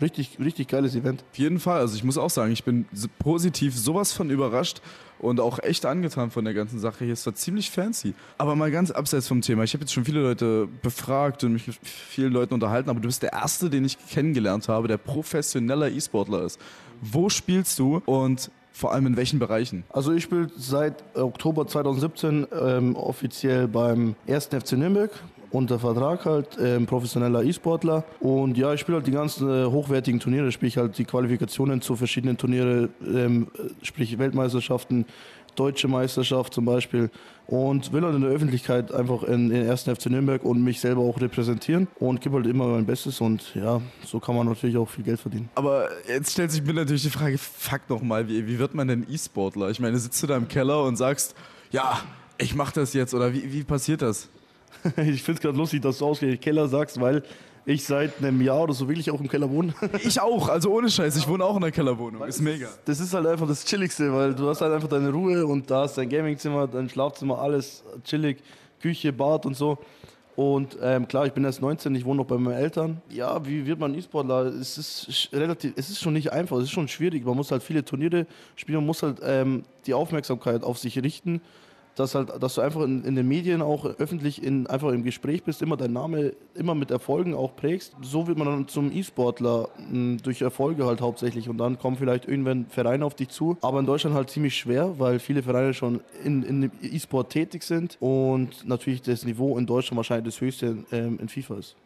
richtig, 0.00 0.38
richtig 0.38 0.68
geiles 0.68 0.94
Event. 0.94 1.24
Auf 1.30 1.38
jeden 1.38 1.60
Fall. 1.60 1.80
Also 1.80 1.96
ich 1.96 2.04
muss 2.04 2.18
auch 2.18 2.30
sagen, 2.30 2.52
ich 2.52 2.64
bin 2.64 2.86
so 2.92 3.08
positiv 3.18 3.76
sowas 3.76 4.12
von 4.12 4.30
überrascht 4.30 4.80
und 5.18 5.40
auch 5.40 5.58
echt 5.60 5.84
angetan 5.86 6.30
von 6.30 6.44
der 6.44 6.54
ganzen 6.54 6.78
Sache 6.78 7.04
hier. 7.04 7.12
Es 7.12 7.26
war 7.26 7.34
ziemlich 7.34 7.70
fancy. 7.70 8.14
Aber 8.38 8.56
mal 8.56 8.70
ganz 8.70 8.90
abseits 8.90 9.28
vom 9.28 9.40
Thema. 9.40 9.64
Ich 9.64 9.74
habe 9.74 9.82
jetzt 9.82 9.92
schon 9.92 10.04
viele 10.04 10.20
Leute 10.20 10.68
befragt 10.82 11.44
und 11.44 11.52
mich 11.52 11.66
mit 11.66 11.76
vielen 11.82 12.32
Leuten 12.32 12.54
unterhalten, 12.54 12.90
aber 12.90 13.00
du 13.00 13.08
bist 13.08 13.22
der 13.22 13.32
Erste, 13.32 13.70
den 13.70 13.84
ich 13.84 13.98
kennengelernt 14.08 14.68
habe, 14.68 14.88
der 14.88 14.98
professioneller 14.98 15.90
E-Sportler 15.90 16.42
ist. 16.42 16.60
Wo 17.00 17.28
spielst 17.28 17.78
du 17.78 18.02
und 18.06 18.50
vor 18.72 18.92
allem 18.92 19.06
in 19.06 19.16
welchen 19.16 19.38
Bereichen? 19.38 19.84
Also 19.90 20.12
ich 20.12 20.22
spiele 20.22 20.50
seit 20.56 21.02
Oktober 21.16 21.66
2017 21.66 22.46
ähm, 22.52 22.96
offiziell 22.96 23.66
beim 23.66 24.14
1. 24.28 24.46
FC 24.46 24.72
Nürnberg 24.72 25.10
unter 25.50 25.78
Vertrag 25.78 26.24
halt, 26.24 26.58
ähm, 26.60 26.86
professioneller 26.86 27.42
E-Sportler. 27.42 28.04
Und 28.20 28.56
ja, 28.56 28.72
ich 28.74 28.80
spiele 28.80 28.98
halt 28.98 29.06
die 29.06 29.12
ganzen 29.12 29.48
äh, 29.48 29.66
hochwertigen 29.66 30.20
Turniere, 30.20 30.52
sprich 30.52 30.76
halt 30.76 30.98
die 30.98 31.04
Qualifikationen 31.04 31.80
zu 31.80 31.96
verschiedenen 31.96 32.36
Turniere, 32.36 32.90
ähm, 33.06 33.48
äh, 33.56 33.84
sprich 33.84 34.18
Weltmeisterschaften, 34.18 35.06
Deutsche 35.54 35.88
Meisterschaft 35.88 36.54
zum 36.54 36.64
Beispiel. 36.64 37.10
Und 37.46 37.92
will 37.92 38.02
halt 38.02 38.14
in 38.14 38.20
der 38.20 38.30
Öffentlichkeit 38.30 38.92
einfach 38.92 39.22
in 39.22 39.48
den 39.48 39.68
1. 39.68 39.84
FC 39.84 40.06
Nürnberg 40.06 40.44
und 40.44 40.62
mich 40.62 40.80
selber 40.80 41.00
auch 41.00 41.18
repräsentieren 41.18 41.88
und 41.98 42.20
gebe 42.20 42.36
halt 42.36 42.46
immer 42.46 42.66
mein 42.66 42.84
Bestes 42.84 43.22
und 43.22 43.54
ja, 43.54 43.80
so 44.04 44.20
kann 44.20 44.36
man 44.36 44.46
natürlich 44.46 44.76
auch 44.76 44.88
viel 44.88 45.02
Geld 45.02 45.18
verdienen. 45.18 45.48
Aber 45.54 45.88
jetzt 46.06 46.32
stellt 46.32 46.50
sich 46.50 46.62
mir 46.62 46.74
natürlich 46.74 47.04
die 47.04 47.10
Frage, 47.10 47.38
fuck 47.38 47.88
nochmal, 47.88 48.28
wie, 48.28 48.46
wie 48.46 48.58
wird 48.58 48.74
man 48.74 48.86
denn 48.86 49.06
E-Sportler? 49.10 49.70
Ich 49.70 49.80
meine, 49.80 49.96
sitzt 49.98 50.22
du 50.22 50.26
da 50.26 50.36
im 50.36 50.46
Keller 50.46 50.84
und 50.84 50.96
sagst, 50.96 51.34
ja, 51.70 51.98
ich 52.36 52.54
mach 52.54 52.70
das 52.70 52.92
jetzt 52.92 53.14
oder 53.14 53.32
wie, 53.32 53.50
wie 53.50 53.64
passiert 53.64 54.02
das? 54.02 54.28
Ich 54.96 55.22
finde 55.22 55.38
es 55.38 55.40
gerade 55.40 55.56
lustig, 55.56 55.82
dass 55.82 55.98
du 55.98 56.06
ausgerechnet 56.06 56.40
Keller 56.40 56.68
sagst, 56.68 57.00
weil 57.00 57.22
ich 57.64 57.84
seit 57.84 58.18
einem 58.18 58.40
Jahr 58.40 58.62
oder 58.62 58.72
so 58.72 58.88
wirklich 58.88 59.10
auch 59.10 59.20
im 59.20 59.28
Keller 59.28 59.50
wohne. 59.50 59.74
Ich 60.02 60.20
auch, 60.20 60.48
also 60.48 60.70
ohne 60.72 60.88
Scheiß, 60.88 61.16
ich 61.16 61.28
wohne 61.28 61.44
auch 61.44 61.56
in 61.56 61.62
einer 61.62 61.72
Kellerwohnung, 61.72 62.22
ist 62.26 62.40
mega. 62.40 62.68
Das 62.84 62.98
ist 62.98 63.12
halt 63.12 63.26
einfach 63.26 63.46
das 63.46 63.64
Chilligste, 63.64 64.12
weil 64.12 64.34
du 64.34 64.48
hast 64.48 64.60
halt 64.60 64.72
einfach 64.72 64.88
deine 64.88 65.10
Ruhe 65.10 65.44
und 65.46 65.70
da 65.70 65.82
hast 65.82 65.98
dein 65.98 66.08
Gamingzimmer, 66.08 66.66
dein 66.66 66.88
Schlafzimmer, 66.88 67.38
alles 67.38 67.84
chillig, 68.04 68.38
Küche, 68.80 69.12
Bad 69.12 69.44
und 69.44 69.54
so. 69.54 69.78
Und 70.38 70.78
ähm, 70.80 71.08
klar, 71.08 71.26
ich 71.26 71.32
bin 71.32 71.44
erst 71.44 71.60
19, 71.60 71.92
ich 71.96 72.04
wohne 72.04 72.18
noch 72.18 72.26
bei 72.26 72.38
meinen 72.38 72.56
Eltern. 72.56 73.02
Ja, 73.10 73.44
wie 73.44 73.66
wird 73.66 73.80
man 73.80 73.92
E-Sportler? 73.92 74.46
Es 74.46 74.78
ist 74.78 75.28
relativ, 75.32 75.72
es 75.74 75.90
ist 75.90 75.98
schon 75.98 76.12
nicht 76.12 76.32
einfach, 76.32 76.58
es 76.58 76.64
ist 76.64 76.70
schon 76.70 76.86
schwierig. 76.86 77.26
Man 77.26 77.34
muss 77.34 77.50
halt 77.50 77.62
viele 77.62 77.84
Turniere 77.84 78.24
spielen, 78.54 78.76
man 78.76 78.86
muss 78.86 79.02
halt 79.02 79.18
ähm, 79.20 79.64
die 79.84 79.94
Aufmerksamkeit 79.94 80.62
auf 80.62 80.78
sich 80.78 81.02
richten, 81.02 81.40
dass 81.98 82.14
halt, 82.14 82.30
dass 82.42 82.54
du 82.54 82.60
einfach 82.60 82.82
in, 82.82 83.04
in 83.04 83.14
den 83.14 83.26
Medien 83.26 83.62
auch 83.62 83.84
öffentlich 83.84 84.42
in, 84.42 84.66
einfach 84.66 84.90
im 84.92 85.02
Gespräch 85.04 85.42
bist, 85.42 85.62
immer 85.62 85.76
dein 85.76 85.92
Name 85.92 86.32
immer 86.54 86.74
mit 86.74 86.90
Erfolgen 86.90 87.34
auch 87.34 87.56
prägst. 87.56 87.94
So 88.02 88.26
wird 88.26 88.38
man 88.38 88.46
dann 88.46 88.68
zum 88.68 88.92
E-Sportler 88.92 89.68
mh, 89.90 90.18
durch 90.22 90.42
Erfolge 90.42 90.86
halt 90.86 91.00
hauptsächlich 91.00 91.48
und 91.48 91.58
dann 91.58 91.78
kommen 91.78 91.96
vielleicht 91.96 92.28
irgendwann 92.28 92.66
Vereine 92.66 93.04
auf 93.04 93.14
dich 93.14 93.28
zu. 93.28 93.56
Aber 93.62 93.80
in 93.80 93.86
Deutschland 93.86 94.14
halt 94.14 94.30
ziemlich 94.30 94.56
schwer, 94.56 94.98
weil 94.98 95.18
viele 95.18 95.42
Vereine 95.42 95.74
schon 95.74 96.00
in, 96.24 96.42
in 96.42 96.70
E-Sport 96.82 97.30
tätig 97.30 97.62
sind 97.62 97.96
und 98.00 98.66
natürlich 98.66 99.02
das 99.02 99.24
Niveau 99.24 99.58
in 99.58 99.66
Deutschland 99.66 99.96
wahrscheinlich 99.96 100.34
das 100.34 100.40
höchste 100.40 100.84
ähm, 100.92 101.18
in 101.20 101.28
FIFA 101.28 101.56
ist. 101.56 101.76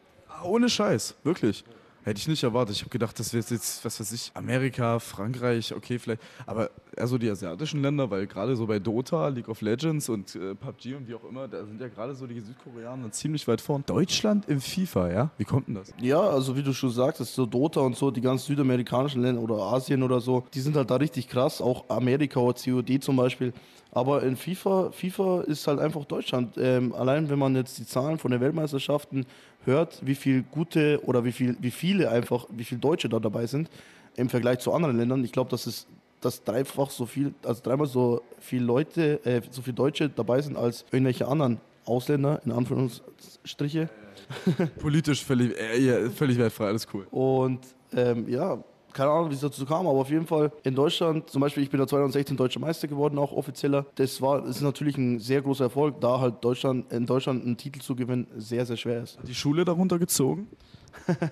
Ohne 0.43 0.69
Scheiß, 0.69 1.15
wirklich. 1.23 1.63
Hätte 2.03 2.19
ich 2.19 2.27
nicht 2.27 2.43
erwartet. 2.43 2.75
Ich 2.75 2.81
habe 2.81 2.89
gedacht, 2.89 3.17
das 3.17 3.33
wäre 3.33 3.45
jetzt, 3.49 3.83
was 3.85 3.99
weiß 3.99 4.11
ich, 4.11 4.31
Amerika, 4.33 4.99
Frankreich, 4.99 5.73
okay, 5.73 5.99
vielleicht. 5.99 6.21
Aber 6.45 6.69
eher 6.95 7.07
so 7.07 7.17
die 7.17 7.29
asiatischen 7.29 7.81
Länder, 7.81 8.09
weil 8.11 8.27
gerade 8.27 8.55
so 8.55 8.67
bei 8.67 8.79
Dota, 8.79 9.29
League 9.29 9.47
of 9.47 9.61
Legends 9.61 10.09
und 10.09 10.35
äh, 10.35 10.53
PUBG 10.53 10.95
und 10.95 11.07
wie 11.07 11.15
auch 11.15 11.23
immer, 11.23 11.47
da 11.47 11.65
sind 11.65 11.79
ja 11.79 11.87
gerade 11.87 12.13
so 12.13 12.27
die 12.27 12.41
Südkoreaner 12.41 13.11
ziemlich 13.11 13.47
weit 13.47 13.61
vorn. 13.61 13.83
Deutschland 13.85 14.49
im 14.49 14.59
FIFA, 14.59 15.11
ja? 15.11 15.29
Wie 15.37 15.45
kommt 15.45 15.67
denn 15.67 15.75
das? 15.75 15.93
Ja, 16.01 16.19
also 16.19 16.55
wie 16.57 16.63
du 16.63 16.73
schon 16.73 16.91
sagtest, 16.91 17.35
so 17.35 17.45
Dota 17.45 17.79
und 17.79 17.95
so, 17.95 18.11
die 18.11 18.21
ganzen 18.21 18.47
südamerikanischen 18.47 19.21
Länder 19.21 19.41
oder 19.41 19.55
Asien 19.59 20.03
oder 20.03 20.19
so, 20.19 20.43
die 20.53 20.59
sind 20.59 20.75
halt 20.75 20.91
da 20.91 20.97
richtig 20.97 21.29
krass, 21.29 21.61
auch 21.61 21.89
Amerika 21.89 22.39
oder 22.39 22.59
COD 22.59 23.01
zum 23.01 23.15
Beispiel. 23.15 23.53
Aber 23.95 24.23
in 24.23 24.35
FIFA, 24.35 24.91
FIFA 24.91 25.41
ist 25.41 25.67
halt 25.67 25.79
einfach 25.79 26.03
Deutschland. 26.05 26.57
Ähm, 26.57 26.93
allein 26.93 27.29
wenn 27.29 27.37
man 27.37 27.55
jetzt 27.55 27.77
die 27.77 27.85
Zahlen 27.85 28.17
von 28.17 28.31
den 28.31 28.41
Weltmeisterschaften 28.41 29.27
hört, 29.65 30.05
wie 30.05 30.15
viel 30.15 30.43
gute 30.43 30.99
oder 31.03 31.23
wie 31.23 31.31
viel, 31.31 31.57
wie 31.59 31.71
viele 31.71 32.09
einfach, 32.09 32.47
wie 32.49 32.63
viele 32.63 32.81
Deutsche 32.81 33.09
da 33.09 33.19
dabei 33.19 33.47
sind 33.47 33.69
im 34.15 34.29
Vergleich 34.29 34.59
zu 34.59 34.73
anderen 34.73 34.97
Ländern. 34.97 35.23
Ich 35.23 35.31
glaube, 35.31 35.49
dass 35.49 35.65
es 35.65 35.87
dass 36.23 36.43
dreifach 36.43 36.89
so 36.89 37.05
viel, 37.05 37.33
also 37.43 37.61
dreimal 37.61 37.87
so 37.87 38.21
viele 38.39 38.63
Leute, 38.65 39.19
äh, 39.25 39.41
so 39.49 39.61
viele 39.61 39.75
Deutsche 39.75 40.09
dabei 40.09 40.41
sind 40.41 40.57
als 40.57 40.85
irgendwelche 40.91 41.27
anderen 41.27 41.59
Ausländer, 41.85 42.41
in 42.45 42.51
Anführungsstriche. 42.51 43.89
Politisch 44.79 45.23
völlig, 45.23 45.57
äh, 45.59 45.79
ja, 45.79 46.09
völlig 46.09 46.37
wertfrei, 46.37 46.67
alles 46.67 46.87
cool. 46.93 47.05
Und 47.11 47.59
ähm, 47.93 48.27
ja, 48.29 48.63
keine 48.93 49.09
Ahnung, 49.09 49.29
wie 49.29 49.35
es 49.35 49.41
dazu 49.41 49.65
kam, 49.65 49.87
aber 49.87 49.99
auf 49.99 50.09
jeden 50.09 50.27
Fall 50.27 50.51
in 50.63 50.75
Deutschland, 50.75 51.29
zum 51.29 51.41
Beispiel, 51.41 51.63
ich 51.63 51.69
bin 51.69 51.79
da 51.79 51.87
2016 51.87 52.37
deutscher 52.37 52.59
Meister 52.59 52.87
geworden, 52.87 53.17
auch 53.17 53.31
offizieller. 53.31 53.85
Das 53.95 54.21
war, 54.21 54.41
das 54.41 54.57
ist 54.57 54.61
natürlich 54.61 54.97
ein 54.97 55.19
sehr 55.19 55.41
großer 55.41 55.65
Erfolg, 55.65 55.99
da 56.01 56.19
halt 56.19 56.43
Deutschland, 56.43 56.91
in 56.91 57.05
Deutschland 57.05 57.43
einen 57.43 57.57
Titel 57.57 57.79
zu 57.79 57.95
gewinnen 57.95 58.27
sehr, 58.37 58.65
sehr 58.65 58.77
schwer 58.77 59.03
ist. 59.03 59.17
Die 59.27 59.35
Schule 59.35 59.65
darunter 59.65 59.99
gezogen? 59.99 60.47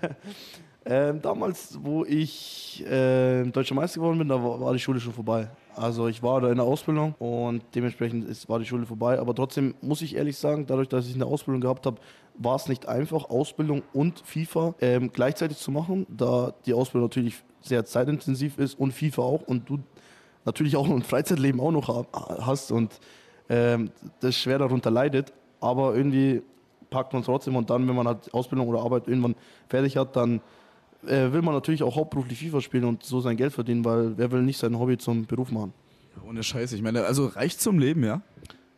Ähm, 0.83 1.21
damals, 1.21 1.77
wo 1.83 2.05
ich 2.05 2.83
äh, 2.87 3.43
deutscher 3.43 3.75
Meister 3.75 3.99
geworden 3.99 4.17
bin, 4.17 4.27
da 4.27 4.43
war, 4.43 4.59
war 4.59 4.73
die 4.73 4.79
Schule 4.79 4.99
schon 4.99 5.13
vorbei. 5.13 5.47
Also 5.75 6.07
ich 6.07 6.23
war 6.23 6.41
da 6.41 6.49
in 6.49 6.55
der 6.55 6.65
Ausbildung 6.65 7.13
und 7.19 7.61
dementsprechend 7.75 8.25
ist, 8.25 8.49
war 8.49 8.57
die 8.57 8.65
Schule 8.65 8.87
vorbei. 8.87 9.19
Aber 9.19 9.35
trotzdem 9.35 9.75
muss 9.81 10.01
ich 10.01 10.15
ehrlich 10.15 10.37
sagen, 10.37 10.65
dadurch, 10.65 10.89
dass 10.89 11.07
ich 11.07 11.13
eine 11.13 11.27
Ausbildung 11.27 11.61
gehabt 11.61 11.85
habe, 11.85 12.01
war 12.33 12.55
es 12.55 12.67
nicht 12.67 12.87
einfach, 12.87 13.29
Ausbildung 13.29 13.83
und 13.93 14.21
FIFA 14.25 14.73
ähm, 14.81 15.11
gleichzeitig 15.13 15.57
zu 15.57 15.69
machen, 15.69 16.07
da 16.09 16.53
die 16.65 16.73
Ausbildung 16.73 17.09
natürlich 17.09 17.43
sehr 17.61 17.85
zeitintensiv 17.85 18.57
ist 18.57 18.79
und 18.79 18.93
FIFA 18.93 19.21
auch 19.21 19.41
und 19.43 19.69
du 19.69 19.79
natürlich 20.45 20.75
auch 20.75 20.89
ein 20.89 21.03
Freizeitleben 21.03 21.61
auch 21.61 21.71
noch 21.71 21.87
ha- 21.87 22.37
hast 22.45 22.71
und 22.71 22.99
ähm, 23.49 23.91
das 24.19 24.35
schwer 24.35 24.59
darunter 24.59 24.91
leidet. 24.91 25.31
Aber 25.59 25.95
irgendwie 25.95 26.41
packt 26.89 27.13
man 27.13 27.21
es 27.21 27.27
trotzdem 27.27 27.55
und 27.55 27.69
dann, 27.69 27.87
wenn 27.87 27.95
man 27.95 28.07
halt 28.07 28.33
Ausbildung 28.33 28.67
oder 28.67 28.79
Arbeit 28.81 29.07
irgendwann 29.07 29.35
fertig 29.69 29.97
hat, 29.97 30.15
dann 30.15 30.41
äh, 31.05 31.31
will 31.31 31.41
man 31.41 31.53
natürlich 31.53 31.83
auch 31.83 31.95
hauptberuflich 31.95 32.39
FIFA 32.39 32.61
spielen 32.61 32.85
und 32.85 33.03
so 33.03 33.21
sein 33.21 33.37
Geld 33.37 33.53
verdienen, 33.53 33.85
weil 33.85 34.17
wer 34.17 34.31
will 34.31 34.41
nicht 34.41 34.57
sein 34.57 34.77
Hobby 34.77 34.97
zum 34.97 35.25
Beruf 35.25 35.51
machen? 35.51 35.73
Ja, 36.15 36.27
ohne 36.27 36.43
Scheiß, 36.43 36.73
ich 36.73 36.81
meine, 36.81 37.05
also 37.05 37.27
reicht 37.27 37.61
zum 37.61 37.79
Leben, 37.79 38.03
ja? 38.03 38.21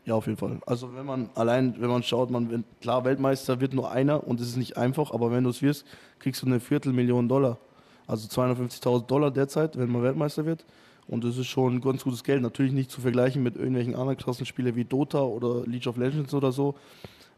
Ja, 0.06 0.15
auf 0.15 0.26
jeden 0.26 0.38
Fall. 0.38 0.60
Also 0.65 0.93
wenn 0.96 1.06
man 1.06 1.30
allein, 1.34 1.76
wenn 1.80 1.89
man 1.89 2.04
schaut, 2.04 2.30
man 2.30 2.65
klar 2.82 3.06
Weltmeister 3.06 3.62
wird 3.62 3.74
nur 3.74 3.89
einer 3.89 4.28
und 4.28 4.41
es 4.41 4.50
ist 4.50 4.58
nicht 4.58 4.76
einfach, 4.78 5.12
aber 5.12 5.32
wenn 5.32 5.46
du 5.46 5.50
es 5.50 5.62
wirst, 5.62 5.86
kriegst 6.19 6.41
du 6.41 6.46
eine 6.46 6.60
Viertelmillion 6.60 7.30
Dollar. 7.30 7.58
Also 8.08 8.28
250.000 8.28 9.06
Dollar 9.06 9.32
derzeit, 9.32 9.78
wenn 9.78 9.92
man 9.92 10.04
Weltmeister 10.04 10.46
wird. 10.46 10.66
Und 11.08 11.24
das 11.24 11.38
ist 11.38 11.48
schon 11.48 11.82
ganz 11.82 12.04
gutes 12.04 12.24
Geld. 12.24 12.42
Natürlich 12.42 12.72
nicht 12.72 12.92
zu 12.92 13.02
vergleichen 13.02 13.44
mit 13.44 13.56
irgendwelchen 13.56 13.96
anderen 13.96 14.18
Klassenspielen 14.18 14.76
wie 14.76 14.86
Dota 14.86 15.22
oder 15.22 15.66
League 15.66 15.88
of 15.88 15.98
Legends 15.98 16.34
oder 16.34 16.52
so, 16.52 16.76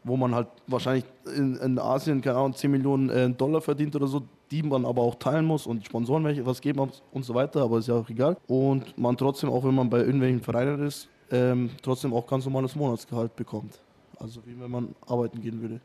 wo 0.04 0.16
man 0.16 0.34
halt 0.34 0.48
wahrscheinlich 0.66 1.04
in, 1.36 1.56
in 1.56 1.78
Asien, 1.78 2.20
keine 2.20 2.38
Ahnung, 2.38 2.54
10 2.54 2.70
Millionen 2.70 3.10
äh, 3.10 3.28
Dollar 3.30 3.60
verdient 3.60 3.96
oder 3.96 4.06
so, 4.06 4.22
die 4.50 4.62
man 4.62 4.84
aber 4.84 5.02
auch 5.02 5.16
teilen 5.16 5.44
muss 5.44 5.66
und 5.66 5.84
Sponsoren 5.84 6.24
welche 6.24 6.46
was 6.46 6.60
geben 6.60 6.88
und 7.12 7.24
so 7.24 7.34
weiter, 7.34 7.62
aber 7.62 7.78
ist 7.78 7.88
ja 7.88 7.94
auch 7.94 8.08
egal. 8.08 8.36
Und 8.46 8.96
man 8.96 9.16
trotzdem, 9.16 9.50
auch 9.50 9.64
wenn 9.64 9.74
man 9.74 9.90
bei 9.90 9.98
irgendwelchen 9.98 10.40
Vereinen 10.40 10.86
ist, 10.86 11.08
ähm, 11.32 11.70
trotzdem 11.82 12.14
auch 12.14 12.26
ganz 12.26 12.44
normales 12.44 12.76
Monatsgehalt 12.76 13.34
bekommt. 13.34 13.80
Also 14.18 14.40
wie 14.46 14.58
wenn 14.58 14.70
man 14.70 14.94
arbeiten 15.06 15.40
gehen 15.40 15.60
würde. 15.60 15.80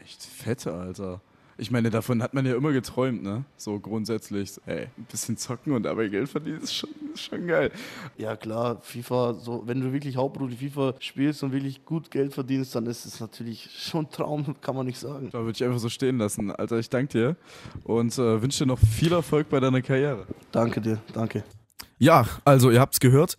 Echt 0.00 0.24
fette, 0.24 0.72
Alter. 0.72 1.20
Ich 1.58 1.70
meine, 1.70 1.88
davon 1.88 2.22
hat 2.22 2.34
man 2.34 2.44
ja 2.44 2.54
immer 2.54 2.72
geträumt, 2.72 3.22
ne? 3.22 3.44
So 3.56 3.80
grundsätzlich. 3.80 4.52
Ey, 4.66 4.88
ein 4.98 5.06
bisschen 5.10 5.38
zocken 5.38 5.72
und 5.72 5.84
dabei 5.84 6.08
Geld 6.08 6.28
verdienen 6.28 6.60
ist 6.60 6.74
schon, 6.74 6.90
ist 7.14 7.22
schon 7.22 7.46
geil. 7.46 7.70
Ja 8.18 8.36
klar, 8.36 8.80
FIFA, 8.82 9.34
so 9.34 9.62
wenn 9.66 9.80
du 9.80 9.92
wirklich 9.92 10.16
hauptberuflich 10.16 10.58
FIFA 10.58 10.94
spielst 10.98 11.42
und 11.42 11.52
wirklich 11.52 11.84
gut 11.86 12.10
Geld 12.10 12.34
verdienst, 12.34 12.74
dann 12.74 12.84
ist 12.86 13.06
es 13.06 13.20
natürlich 13.20 13.70
schon 13.74 14.04
ein 14.04 14.10
Traum, 14.10 14.54
kann 14.60 14.76
man 14.76 14.86
nicht 14.86 14.98
sagen. 14.98 15.30
Da 15.30 15.38
würde 15.38 15.52
ich 15.52 15.64
einfach 15.64 15.78
so 15.78 15.88
stehen 15.88 16.18
lassen. 16.18 16.50
Alter, 16.50 16.78
ich 16.78 16.90
danke 16.90 17.12
dir 17.12 17.36
und 17.84 18.12
äh, 18.18 18.42
wünsche 18.42 18.64
dir 18.64 18.68
noch 18.68 18.78
viel 18.78 19.12
Erfolg 19.12 19.48
bei 19.48 19.58
deiner 19.58 19.80
Karriere. 19.80 20.26
Danke 20.52 20.80
dir, 20.82 21.00
danke. 21.14 21.42
Ja, 21.98 22.26
also 22.44 22.70
ihr 22.70 22.80
habt's 22.80 23.00
gehört. 23.00 23.38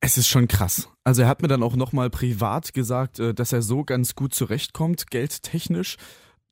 Es 0.00 0.16
ist 0.16 0.28
schon 0.28 0.48
krass. 0.48 0.88
Also 1.04 1.22
er 1.22 1.28
hat 1.28 1.42
mir 1.42 1.48
dann 1.48 1.62
auch 1.62 1.76
nochmal 1.76 2.08
privat 2.10 2.72
gesagt, 2.72 3.18
äh, 3.18 3.34
dass 3.34 3.52
er 3.52 3.62
so 3.62 3.84
ganz 3.84 4.14
gut 4.14 4.34
zurechtkommt, 4.34 5.10
geldtechnisch. 5.10 5.96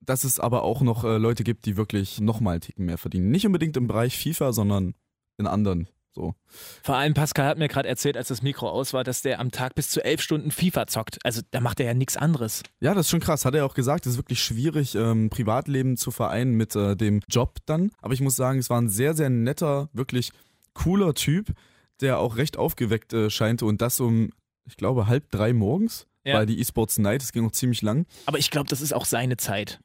Dass 0.09 0.25
es 0.25 0.41
aber 0.41 0.63
auch 0.63 0.81
noch 0.81 1.05
äh, 1.05 1.19
Leute 1.19 1.45
gibt, 1.45 1.67
die 1.67 1.77
wirklich 1.77 2.19
nochmal 2.19 2.55
einen 2.55 2.61
Ticken 2.63 2.87
mehr 2.87 2.97
verdienen. 2.97 3.31
Nicht 3.31 3.45
unbedingt 3.45 3.77
im 3.77 3.89
Bereich 3.89 4.17
FIFA, 4.17 4.55
sondern 4.55 4.95
in 5.37 5.47
anderen. 5.47 5.87
So. 6.15 6.35
Vor 6.83 6.97
allem 6.97 7.13
Pascal 7.13 7.47
hat 7.47 7.59
mir 7.59 7.69
gerade 7.69 7.89
erzählt, 7.89 8.17
als 8.17 8.29
das 8.29 8.41
Mikro 8.41 8.71
aus 8.71 8.95
war, 8.95 9.05
dass 9.05 9.21
der 9.21 9.39
am 9.39 9.51
Tag 9.51 9.75
bis 9.75 9.91
zu 9.91 10.03
elf 10.03 10.23
Stunden 10.23 10.51
FIFA 10.51 10.87
zockt. 10.87 11.19
Also 11.25 11.43
da 11.51 11.61
macht 11.61 11.79
er 11.79 11.87
ja 11.87 11.95
nichts 11.95 12.17
anderes. 12.17 12.63
Ja, 12.81 12.95
das 12.95 13.07
ist 13.07 13.11
schon 13.11 13.21
krass. 13.21 13.45
Hat 13.45 13.55
er 13.55 13.67
auch 13.67 13.75
gesagt, 13.75 14.07
es 14.07 14.13
ist 14.13 14.19
wirklich 14.19 14.43
schwierig, 14.43 14.95
ähm, 14.95 15.29
Privatleben 15.29 15.99
zu 15.99 16.11
vereinen 16.11 16.55
mit 16.55 16.75
äh, 16.75 16.97
dem 16.97 17.21
Job 17.29 17.59
dann. 17.67 17.91
Aber 18.01 18.15
ich 18.15 18.23
muss 18.23 18.35
sagen, 18.35 18.59
es 18.59 18.71
war 18.71 18.81
ein 18.81 18.89
sehr, 18.89 19.15
sehr 19.15 19.29
netter, 19.29 19.91
wirklich 19.93 20.33
cooler 20.73 21.13
Typ, 21.13 21.53
der 22.01 22.19
auch 22.19 22.37
recht 22.37 22.57
aufgeweckt 22.57 23.13
äh, 23.13 23.29
scheinte 23.29 23.67
und 23.67 23.83
das 23.83 24.01
um, 24.01 24.31
ich 24.65 24.79
glaube, 24.79 25.07
halb 25.07 25.31
drei 25.31 25.53
morgens. 25.53 26.07
Ja. 26.25 26.35
Weil 26.35 26.47
die 26.47 26.59
E-Sports 26.59 26.99
Night, 26.99 27.23
das 27.23 27.33
ging 27.33 27.45
noch 27.45 27.53
ziemlich 27.53 27.81
lang. 27.81 28.07
Aber 28.27 28.39
ich 28.39 28.51
glaube, 28.51 28.69
das 28.69 28.81
ist 28.81 28.93
auch 28.93 29.05
seine 29.05 29.37
Zeit. 29.37 29.81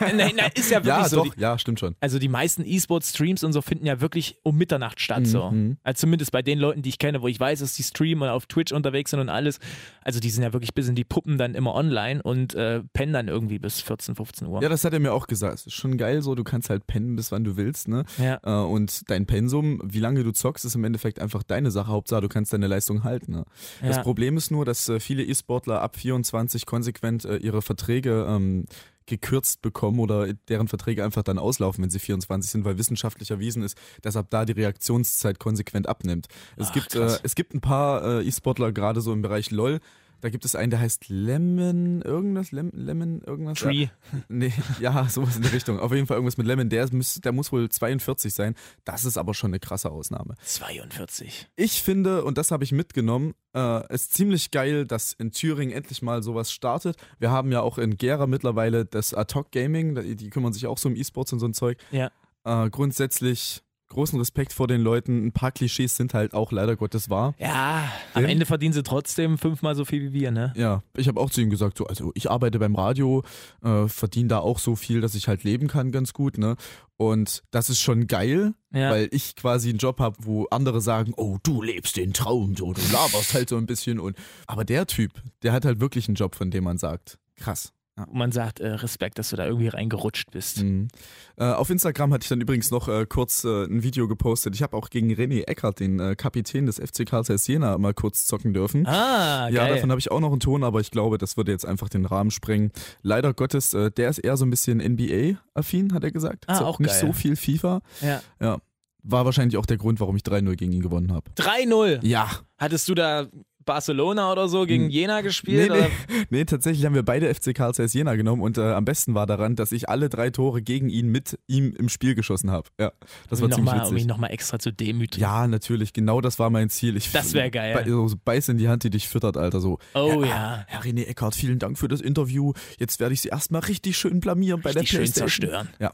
Nein, 0.00 0.32
nein, 0.36 0.50
ist 0.54 0.70
ja 0.70 0.78
wirklich 0.78 0.86
Ja, 0.86 1.08
so. 1.08 1.24
doch, 1.24 1.34
Die, 1.34 1.40
ja, 1.40 1.58
stimmt 1.58 1.80
schon. 1.80 1.94
also 2.00 2.18
die 2.18 2.28
meisten 2.28 2.64
E-Sport-Streams 2.64 3.44
und 3.44 3.52
so 3.52 3.62
finden 3.62 3.86
ja 3.86 4.00
wirklich 4.00 4.38
um 4.42 4.56
Mitternacht 4.56 5.00
statt. 5.00 5.26
So. 5.26 5.50
Mhm. 5.50 5.76
Also 5.82 6.00
zumindest 6.00 6.32
bei 6.32 6.42
den 6.42 6.58
Leuten, 6.58 6.82
die 6.82 6.88
ich 6.90 6.98
kenne, 6.98 7.22
wo 7.22 7.28
ich 7.28 7.38
weiß, 7.38 7.60
dass 7.60 7.74
die 7.74 7.82
streamen 7.82 8.22
und 8.22 8.28
auf 8.28 8.46
Twitch 8.46 8.72
unterwegs 8.72 9.10
sind 9.10 9.20
und 9.20 9.28
alles. 9.28 9.58
Also 10.02 10.20
die 10.20 10.30
sind 10.30 10.42
ja 10.42 10.52
wirklich 10.52 10.74
bis 10.74 10.88
in 10.88 10.94
die 10.94 11.04
Puppen 11.04 11.38
dann 11.38 11.54
immer 11.54 11.74
online 11.74 12.22
und 12.22 12.54
äh, 12.54 12.82
pennen 12.92 13.12
dann 13.12 13.28
irgendwie 13.28 13.58
bis 13.58 13.80
14, 13.80 14.14
15 14.14 14.48
Uhr. 14.48 14.62
Ja, 14.62 14.68
das 14.68 14.84
hat 14.84 14.92
er 14.92 15.00
mir 15.00 15.12
auch 15.12 15.26
gesagt. 15.26 15.54
Es 15.60 15.66
ist 15.66 15.74
schon 15.74 15.96
geil 15.98 16.22
so, 16.22 16.34
du 16.34 16.44
kannst 16.44 16.70
halt 16.70 16.86
pennen, 16.86 17.16
bis 17.16 17.32
wann 17.32 17.44
du 17.44 17.56
willst, 17.56 17.88
ne? 17.88 18.04
Ja. 18.18 18.40
Äh, 18.42 18.64
und 18.66 19.10
dein 19.10 19.26
Pensum, 19.26 19.80
wie 19.84 20.00
lange 20.00 20.24
du 20.24 20.32
zockst, 20.32 20.64
ist 20.64 20.74
im 20.74 20.84
Endeffekt 20.84 21.18
einfach 21.20 21.42
deine 21.42 21.70
Sache. 21.70 21.88
Hauptsache, 21.90 22.20
du 22.20 22.28
kannst 22.28 22.52
deine 22.52 22.66
Leistung 22.66 23.04
halten. 23.04 23.32
Ne? 23.32 23.44
Das 23.82 23.96
Ja. 23.96 24.02
Problem 24.02 24.36
ist 24.36 24.50
nur, 24.50 24.64
dass 24.64 24.88
äh, 24.88 25.00
viele 25.00 25.22
E-Sportler 25.24 25.80
ab 25.82 25.96
24 25.96 26.66
konsequent 26.66 27.24
äh, 27.24 27.36
ihre 27.36 27.62
Verträge 27.62 28.26
ähm, 28.28 28.64
gekürzt 29.10 29.60
bekommen 29.60 30.00
oder 30.00 30.32
deren 30.48 30.68
Verträge 30.68 31.04
einfach 31.04 31.22
dann 31.22 31.38
auslaufen, 31.38 31.82
wenn 31.82 31.90
sie 31.90 31.98
24 31.98 32.50
sind, 32.50 32.64
weil 32.64 32.78
wissenschaftlich 32.78 33.30
erwiesen 33.30 33.62
ist, 33.62 33.76
dass 34.02 34.16
ab 34.16 34.28
da 34.30 34.44
die 34.44 34.52
Reaktionszeit 34.52 35.38
konsequent 35.38 35.88
abnimmt. 35.88 36.28
Es, 36.56 36.68
Ach, 36.68 36.72
gibt, 36.72 36.94
äh, 36.94 37.18
es 37.22 37.34
gibt 37.34 37.54
ein 37.54 37.60
paar 37.60 38.20
äh, 38.20 38.26
E-Sportler, 38.26 38.72
gerade 38.72 39.00
so 39.00 39.12
im 39.12 39.20
Bereich 39.20 39.50
LOL, 39.50 39.80
da 40.20 40.28
gibt 40.28 40.44
es 40.44 40.54
einen, 40.54 40.70
der 40.70 40.80
heißt 40.80 41.08
Lemon, 41.08 42.02
irgendwas, 42.02 42.52
Lem, 42.52 42.70
Lemon, 42.72 43.20
irgendwas. 43.22 43.58
Tree. 43.58 43.88
Nee, 44.28 44.52
ja, 44.80 45.08
sowas 45.08 45.36
in 45.36 45.42
die 45.42 45.48
Richtung. 45.48 45.78
Auf 45.78 45.92
jeden 45.92 46.06
Fall 46.06 46.16
irgendwas 46.16 46.36
mit 46.36 46.46
Lemon. 46.46 46.68
Der, 46.68 46.88
muss, 46.92 47.14
der 47.14 47.32
muss 47.32 47.52
wohl 47.52 47.68
42 47.68 48.32
sein. 48.32 48.54
Das 48.84 49.04
ist 49.04 49.16
aber 49.16 49.34
schon 49.34 49.50
eine 49.50 49.60
krasse 49.60 49.90
Ausnahme. 49.90 50.34
42. 50.44 51.48
Ich 51.56 51.82
finde, 51.82 52.24
und 52.24 52.38
das 52.38 52.50
habe 52.50 52.64
ich 52.64 52.72
mitgenommen, 52.72 53.34
äh, 53.54 53.82
es 53.88 54.02
ist 54.02 54.14
ziemlich 54.14 54.50
geil, 54.50 54.86
dass 54.86 55.12
in 55.12 55.32
Thüringen 55.32 55.74
endlich 55.74 56.02
mal 56.02 56.22
sowas 56.22 56.52
startet. 56.52 56.96
Wir 57.18 57.30
haben 57.30 57.50
ja 57.52 57.60
auch 57.60 57.78
in 57.78 57.96
Gera 57.96 58.26
mittlerweile 58.26 58.84
das 58.84 59.14
Ad-Hoc 59.14 59.50
Gaming, 59.52 59.94
die, 59.94 60.16
die 60.16 60.30
kümmern 60.30 60.52
sich 60.52 60.66
auch 60.66 60.78
so 60.78 60.88
um 60.88 60.96
E-Sports 60.96 61.32
und 61.32 61.40
so 61.40 61.46
ein 61.46 61.54
Zeug. 61.54 61.78
Ja. 61.90 62.10
Äh, 62.44 62.70
grundsätzlich 62.70 63.62
großen 63.90 64.18
Respekt 64.18 64.52
vor 64.52 64.66
den 64.66 64.80
Leuten. 64.80 65.26
Ein 65.26 65.32
paar 65.32 65.52
Klischees 65.52 65.96
sind 65.96 66.14
halt 66.14 66.32
auch 66.32 66.50
leider 66.52 66.76
Gottes 66.76 67.10
wahr. 67.10 67.34
Ja, 67.38 67.90
am 68.14 68.24
Ende 68.24 68.46
verdienen 68.46 68.72
sie 68.72 68.82
trotzdem 68.82 69.36
fünfmal 69.36 69.74
so 69.74 69.84
viel 69.84 70.00
wie 70.02 70.12
wir, 70.12 70.30
ne? 70.30 70.52
Ja, 70.56 70.82
ich 70.96 71.08
habe 71.08 71.20
auch 71.20 71.28
zu 71.30 71.40
ihm 71.42 71.50
gesagt, 71.50 71.76
so, 71.76 71.86
also 71.86 72.12
ich 72.14 72.30
arbeite 72.30 72.58
beim 72.58 72.74
Radio, 72.74 73.22
äh, 73.62 73.86
verdiene 73.88 74.28
da 74.28 74.38
auch 74.38 74.58
so 74.58 74.76
viel, 74.76 75.00
dass 75.00 75.14
ich 75.14 75.28
halt 75.28 75.44
leben 75.44 75.68
kann 75.68 75.92
ganz 75.92 76.12
gut, 76.14 76.38
ne? 76.38 76.56
Und 76.96 77.42
das 77.50 77.70
ist 77.70 77.80
schon 77.80 78.06
geil, 78.06 78.54
Ja. 78.72 78.90
weil 78.90 79.08
ich 79.10 79.34
quasi 79.36 79.70
einen 79.70 79.78
Job 79.78 80.00
habe, 80.00 80.16
wo 80.20 80.46
andere 80.50 80.80
sagen, 80.80 81.12
oh, 81.16 81.38
du 81.42 81.62
lebst 81.62 81.96
den 81.96 82.12
Traum, 82.12 82.54
so, 82.56 82.72
du 82.72 82.80
laberst 82.92 83.34
halt 83.34 83.48
so 83.48 83.56
ein 83.56 83.66
bisschen 83.66 83.98
und 83.98 84.16
aber 84.46 84.64
der 84.64 84.86
Typ, 84.86 85.12
der 85.42 85.52
hat 85.52 85.64
halt 85.64 85.80
wirklich 85.80 86.08
einen 86.08 86.14
Job, 86.16 86.34
von 86.34 86.50
dem 86.50 86.64
man 86.64 86.78
sagt, 86.78 87.18
krass. 87.36 87.72
Und 87.96 88.14
man 88.14 88.32
sagt, 88.32 88.60
äh, 88.60 88.68
Respekt, 88.68 89.18
dass 89.18 89.28
du 89.30 89.36
da 89.36 89.44
irgendwie 89.44 89.68
reingerutscht 89.68 90.30
bist. 90.30 90.62
Mhm. 90.62 90.88
Äh, 91.36 91.44
auf 91.44 91.68
Instagram 91.68 92.12
hatte 92.14 92.22
ich 92.24 92.28
dann 92.28 92.40
übrigens 92.40 92.70
noch 92.70 92.88
äh, 92.88 93.04
kurz 93.06 93.44
äh, 93.44 93.64
ein 93.64 93.82
Video 93.82 94.08
gepostet. 94.08 94.54
Ich 94.54 94.62
habe 94.62 94.76
auch 94.76 94.88
gegen 94.88 95.10
René 95.12 95.46
Eckert, 95.46 95.80
den 95.80 96.00
äh, 96.00 96.14
Kapitän 96.16 96.64
des 96.66 96.76
FC 96.78 97.04
Karl 97.06 97.24
Zeiss 97.24 97.46
Jena, 97.46 97.76
mal 97.76 97.92
kurz 97.92 98.24
zocken 98.24 98.54
dürfen. 98.54 98.86
Ah, 98.86 99.50
geil. 99.50 99.54
Ja, 99.54 99.68
davon 99.68 99.90
habe 99.90 99.98
ich 99.98 100.10
auch 100.10 100.20
noch 100.20 100.30
einen 100.30 100.40
Ton, 100.40 100.64
aber 100.64 100.80
ich 100.80 100.90
glaube, 100.90 101.18
das 101.18 101.36
würde 101.36 101.52
jetzt 101.52 101.66
einfach 101.66 101.88
den 101.90 102.06
Rahmen 102.06 102.30
sprengen. 102.30 102.70
Leider 103.02 103.34
Gottes, 103.34 103.74
äh, 103.74 103.90
der 103.90 104.08
ist 104.08 104.18
eher 104.18 104.36
so 104.38 104.46
ein 104.46 104.50
bisschen 104.50 104.78
NBA-affin, 104.80 105.92
hat 105.92 106.04
er 106.04 106.10
gesagt. 106.10 106.44
Ah, 106.46 106.60
auch 106.64 106.78
Nicht 106.78 106.90
geil. 106.92 107.00
so 107.00 107.12
viel 107.12 107.36
FIFA. 107.36 107.80
ja. 108.00 108.22
Ja. 108.40 108.58
War 109.02 109.24
wahrscheinlich 109.24 109.56
auch 109.56 109.64
der 109.64 109.78
Grund, 109.78 109.98
warum 109.98 110.14
ich 110.16 110.22
3-0 110.24 110.56
gegen 110.56 110.72
ihn 110.72 110.82
gewonnen 110.82 111.10
habe. 111.10 111.30
3-0. 111.38 112.04
Ja. 112.06 112.28
Hattest 112.58 112.86
du 112.86 112.94
da 112.94 113.28
Barcelona 113.64 114.32
oder 114.32 114.48
so 114.48 114.64
gegen 114.66 114.84
Hm. 114.84 114.90
Jena 114.90 115.16
Nee, 115.18 115.22
gespielt? 115.22 115.70
nee, 115.70 115.78
Oder? 115.78 115.86
nee, 116.30 116.44
tatsächlich 116.44 116.84
haben 116.86 116.94
wir 116.94 117.02
beide 117.02 117.32
FC 117.34 117.54
Karl 117.54 117.74
Zeiss 117.74 117.92
Jena 117.92 118.14
genommen 118.16 118.42
und 118.42 118.58
äh, 118.58 118.72
am 118.72 118.84
besten 118.84 119.14
war 119.14 119.26
daran, 119.26 119.56
dass 119.56 119.72
ich 119.72 119.88
alle 119.88 120.08
drei 120.08 120.30
Tore 120.30 120.62
gegen 120.62 120.88
ihn 120.88 121.08
mit 121.08 121.38
ihm 121.46 121.74
im 121.78 121.88
Spiel 121.88 122.14
geschossen 122.14 122.50
habe. 122.50 122.68
Ja, 122.80 122.92
das 123.28 123.40
um 123.40 123.42
war 123.42 123.48
ihn 123.50 123.54
ziemlich 123.54 123.72
nochmal, 123.74 123.86
um 123.86 123.92
ihn 123.92 123.94
witzig. 123.96 124.06
nochmal 124.08 124.30
extra 124.32 124.58
zu 124.58 124.72
demütigen. 124.72 125.20
Ja, 125.22 125.46
natürlich, 125.46 125.92
genau 125.92 126.20
das 126.20 126.38
war 126.38 126.50
mein 126.50 126.70
Ziel. 126.70 126.96
Ich, 126.96 127.12
Das 127.12 127.32
wär 127.34 127.50
geil. 127.50 127.74
Bei, 127.74 127.88
so, 127.88 128.08
beiß 128.24 128.48
in 128.48 128.58
die 128.58 128.68
Hand, 128.68 128.84
die 128.84 128.90
dich 128.90 129.08
füttert, 129.08 129.36
Alter. 129.36 129.60
So. 129.60 129.78
Oh 129.94 130.22
Herr, 130.24 130.26
ja. 130.26 130.64
Herr 130.66 130.82
René 130.82 131.06
Eckhardt, 131.06 131.34
vielen 131.34 131.58
Dank 131.58 131.78
für 131.78 131.88
das 131.88 132.00
Interview. 132.00 132.52
Jetzt 132.78 133.00
werde 133.00 133.14
ich 133.14 133.20
sie 133.20 133.28
erstmal 133.28 133.60
richtig 133.62 133.96
schön 133.98 134.20
blamieren 134.20 134.60
bei 134.62 134.70
Richtig 134.70 134.82
der 134.82 134.86
schön 134.88 134.98
Playstation. 135.00 135.50
zerstören. 135.50 135.68
Ja. 135.78 135.92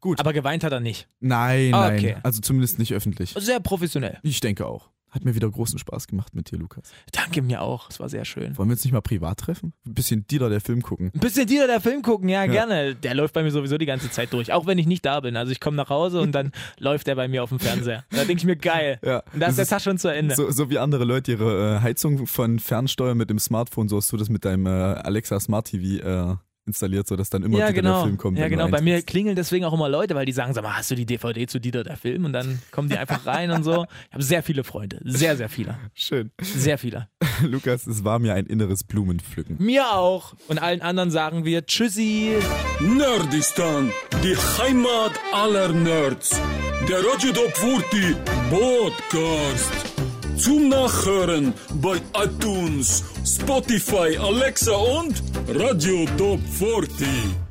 Gut. 0.00 0.20
Aber 0.20 0.32
geweint 0.34 0.64
hat 0.64 0.72
er 0.72 0.80
nicht. 0.80 1.08
nein, 1.20 1.70
nein. 1.70 1.98
Okay. 1.98 2.16
Also 2.22 2.40
zumindest 2.42 2.78
nicht 2.78 2.92
öffentlich. 2.92 3.34
Sehr 3.38 3.58
professionell. 3.60 4.18
Ich 4.22 4.40
denke 4.40 4.66
auch. 4.66 4.90
Hat 5.14 5.24
mir 5.24 5.36
wieder 5.36 5.48
großen 5.48 5.78
Spaß 5.78 6.08
gemacht 6.08 6.34
mit 6.34 6.50
dir, 6.50 6.58
Lukas. 6.58 6.90
Danke 7.12 7.40
mir 7.40 7.62
auch. 7.62 7.88
Es 7.88 8.00
war 8.00 8.08
sehr 8.08 8.24
schön. 8.24 8.58
Wollen 8.58 8.68
wir 8.68 8.72
uns 8.72 8.82
nicht 8.82 8.92
mal 8.92 9.00
privat 9.00 9.38
treffen? 9.38 9.72
Ein 9.86 9.94
bisschen 9.94 10.26
Dieter, 10.26 10.50
der 10.50 10.60
Film 10.60 10.82
gucken. 10.82 11.12
Ein 11.14 11.20
bisschen 11.20 11.46
Dieter 11.46 11.68
der 11.68 11.80
Film 11.80 12.02
gucken, 12.02 12.28
ja, 12.28 12.46
gerne. 12.46 12.96
Der 12.96 13.14
läuft 13.14 13.32
bei 13.32 13.44
mir 13.44 13.52
sowieso 13.52 13.78
die 13.78 13.86
ganze 13.86 14.10
Zeit 14.10 14.32
durch, 14.32 14.52
auch 14.52 14.66
wenn 14.66 14.76
ich 14.76 14.88
nicht 14.88 15.06
da 15.06 15.20
bin. 15.20 15.36
Also 15.36 15.52
ich 15.52 15.60
komme 15.60 15.76
nach 15.76 15.88
Hause 15.88 16.20
und 16.20 16.32
dann 16.32 16.50
läuft 16.80 17.06
der 17.06 17.14
bei 17.14 17.28
mir 17.28 17.44
auf 17.44 17.50
dem 17.50 17.60
Fernseher. 17.60 18.04
Da 18.10 18.24
denke 18.24 18.34
ich 18.34 18.44
mir, 18.44 18.56
geil. 18.56 18.98
Ja, 19.04 19.22
Und 19.32 19.38
da 19.38 19.46
ist 19.46 19.50
das 19.50 19.54
der 19.56 19.62
ist 19.62 19.68
Tag 19.70 19.80
schon 19.82 19.98
zu 19.98 20.08
Ende. 20.08 20.34
So, 20.34 20.50
so 20.50 20.68
wie 20.68 20.78
andere 20.78 21.04
Leute 21.04 21.30
ihre 21.30 21.76
äh, 21.76 21.80
Heizung 21.80 22.26
von 22.26 22.58
Fernsteuer 22.58 23.14
mit 23.14 23.30
dem 23.30 23.38
Smartphone, 23.38 23.88
so 23.88 23.98
hast 23.98 24.10
du 24.10 24.16
das 24.16 24.28
mit 24.28 24.44
deinem 24.44 24.66
äh, 24.66 24.70
Alexa 24.70 25.38
Smart 25.38 25.68
TV 25.68 26.04
äh, 26.32 26.36
installiert, 26.66 27.06
sodass 27.06 27.30
dann 27.30 27.42
immer 27.42 27.58
ja, 27.58 27.68
wieder 27.68 27.74
genau. 27.74 27.94
der 27.98 28.04
Film 28.04 28.16
kommt. 28.16 28.38
ja, 28.38 28.48
genau. 28.48 28.68
Bei 28.68 28.80
mir 28.80 29.02
klingeln 29.02 29.36
deswegen 29.36 29.64
auch 29.64 29.72
immer 29.72 29.88
Leute, 29.88 30.14
weil 30.14 30.26
die 30.26 30.32
sagen, 30.32 30.54
sag 30.54 30.62
mal, 30.62 30.76
hast 30.76 30.90
du 30.90 30.94
die 30.94 31.06
DVD 31.06 31.46
zu 31.46 31.60
Dieter 31.60 31.84
der 31.84 31.96
Film? 31.96 32.24
Und 32.24 32.32
dann 32.32 32.60
kommen 32.70 32.88
die 32.88 32.96
einfach 32.96 33.26
rein 33.26 33.50
und 33.50 33.64
so. 33.64 33.86
Ich 34.08 34.14
habe 34.14 34.22
sehr 34.22 34.42
viele 34.42 34.64
Freunde. 34.64 35.00
Sehr, 35.04 35.36
sehr 35.36 35.48
viele. 35.48 35.76
Schön. 35.94 36.30
Sehr 36.40 36.78
viele. 36.78 37.08
Lukas, 37.42 37.86
es 37.86 38.04
war 38.04 38.18
mir 38.18 38.34
ein 38.34 38.46
inneres 38.46 38.84
Blumenpflücken. 38.84 39.56
Mir 39.58 39.92
auch. 39.92 40.34
Und 40.48 40.62
allen 40.62 40.80
anderen 40.80 41.10
sagen 41.10 41.44
wir 41.44 41.66
Tschüssi. 41.66 42.32
Nerdistan, 42.80 43.90
die 44.22 44.36
Heimat 44.36 45.12
aller 45.32 45.68
Nerds. 45.68 46.40
Der 46.88 46.98
Radio 46.98 47.32
Top 47.32 47.56
40 47.56 48.16
Podcast. 48.50 49.93
Zum 50.36 50.68
Nachhören 50.68 51.54
bei 51.74 52.00
iTunes, 52.16 53.04
Spotify, 53.24 54.18
Alexa 54.18 54.74
und 54.74 55.22
Radio 55.48 56.06
Top 56.16 56.40
40. 56.58 57.43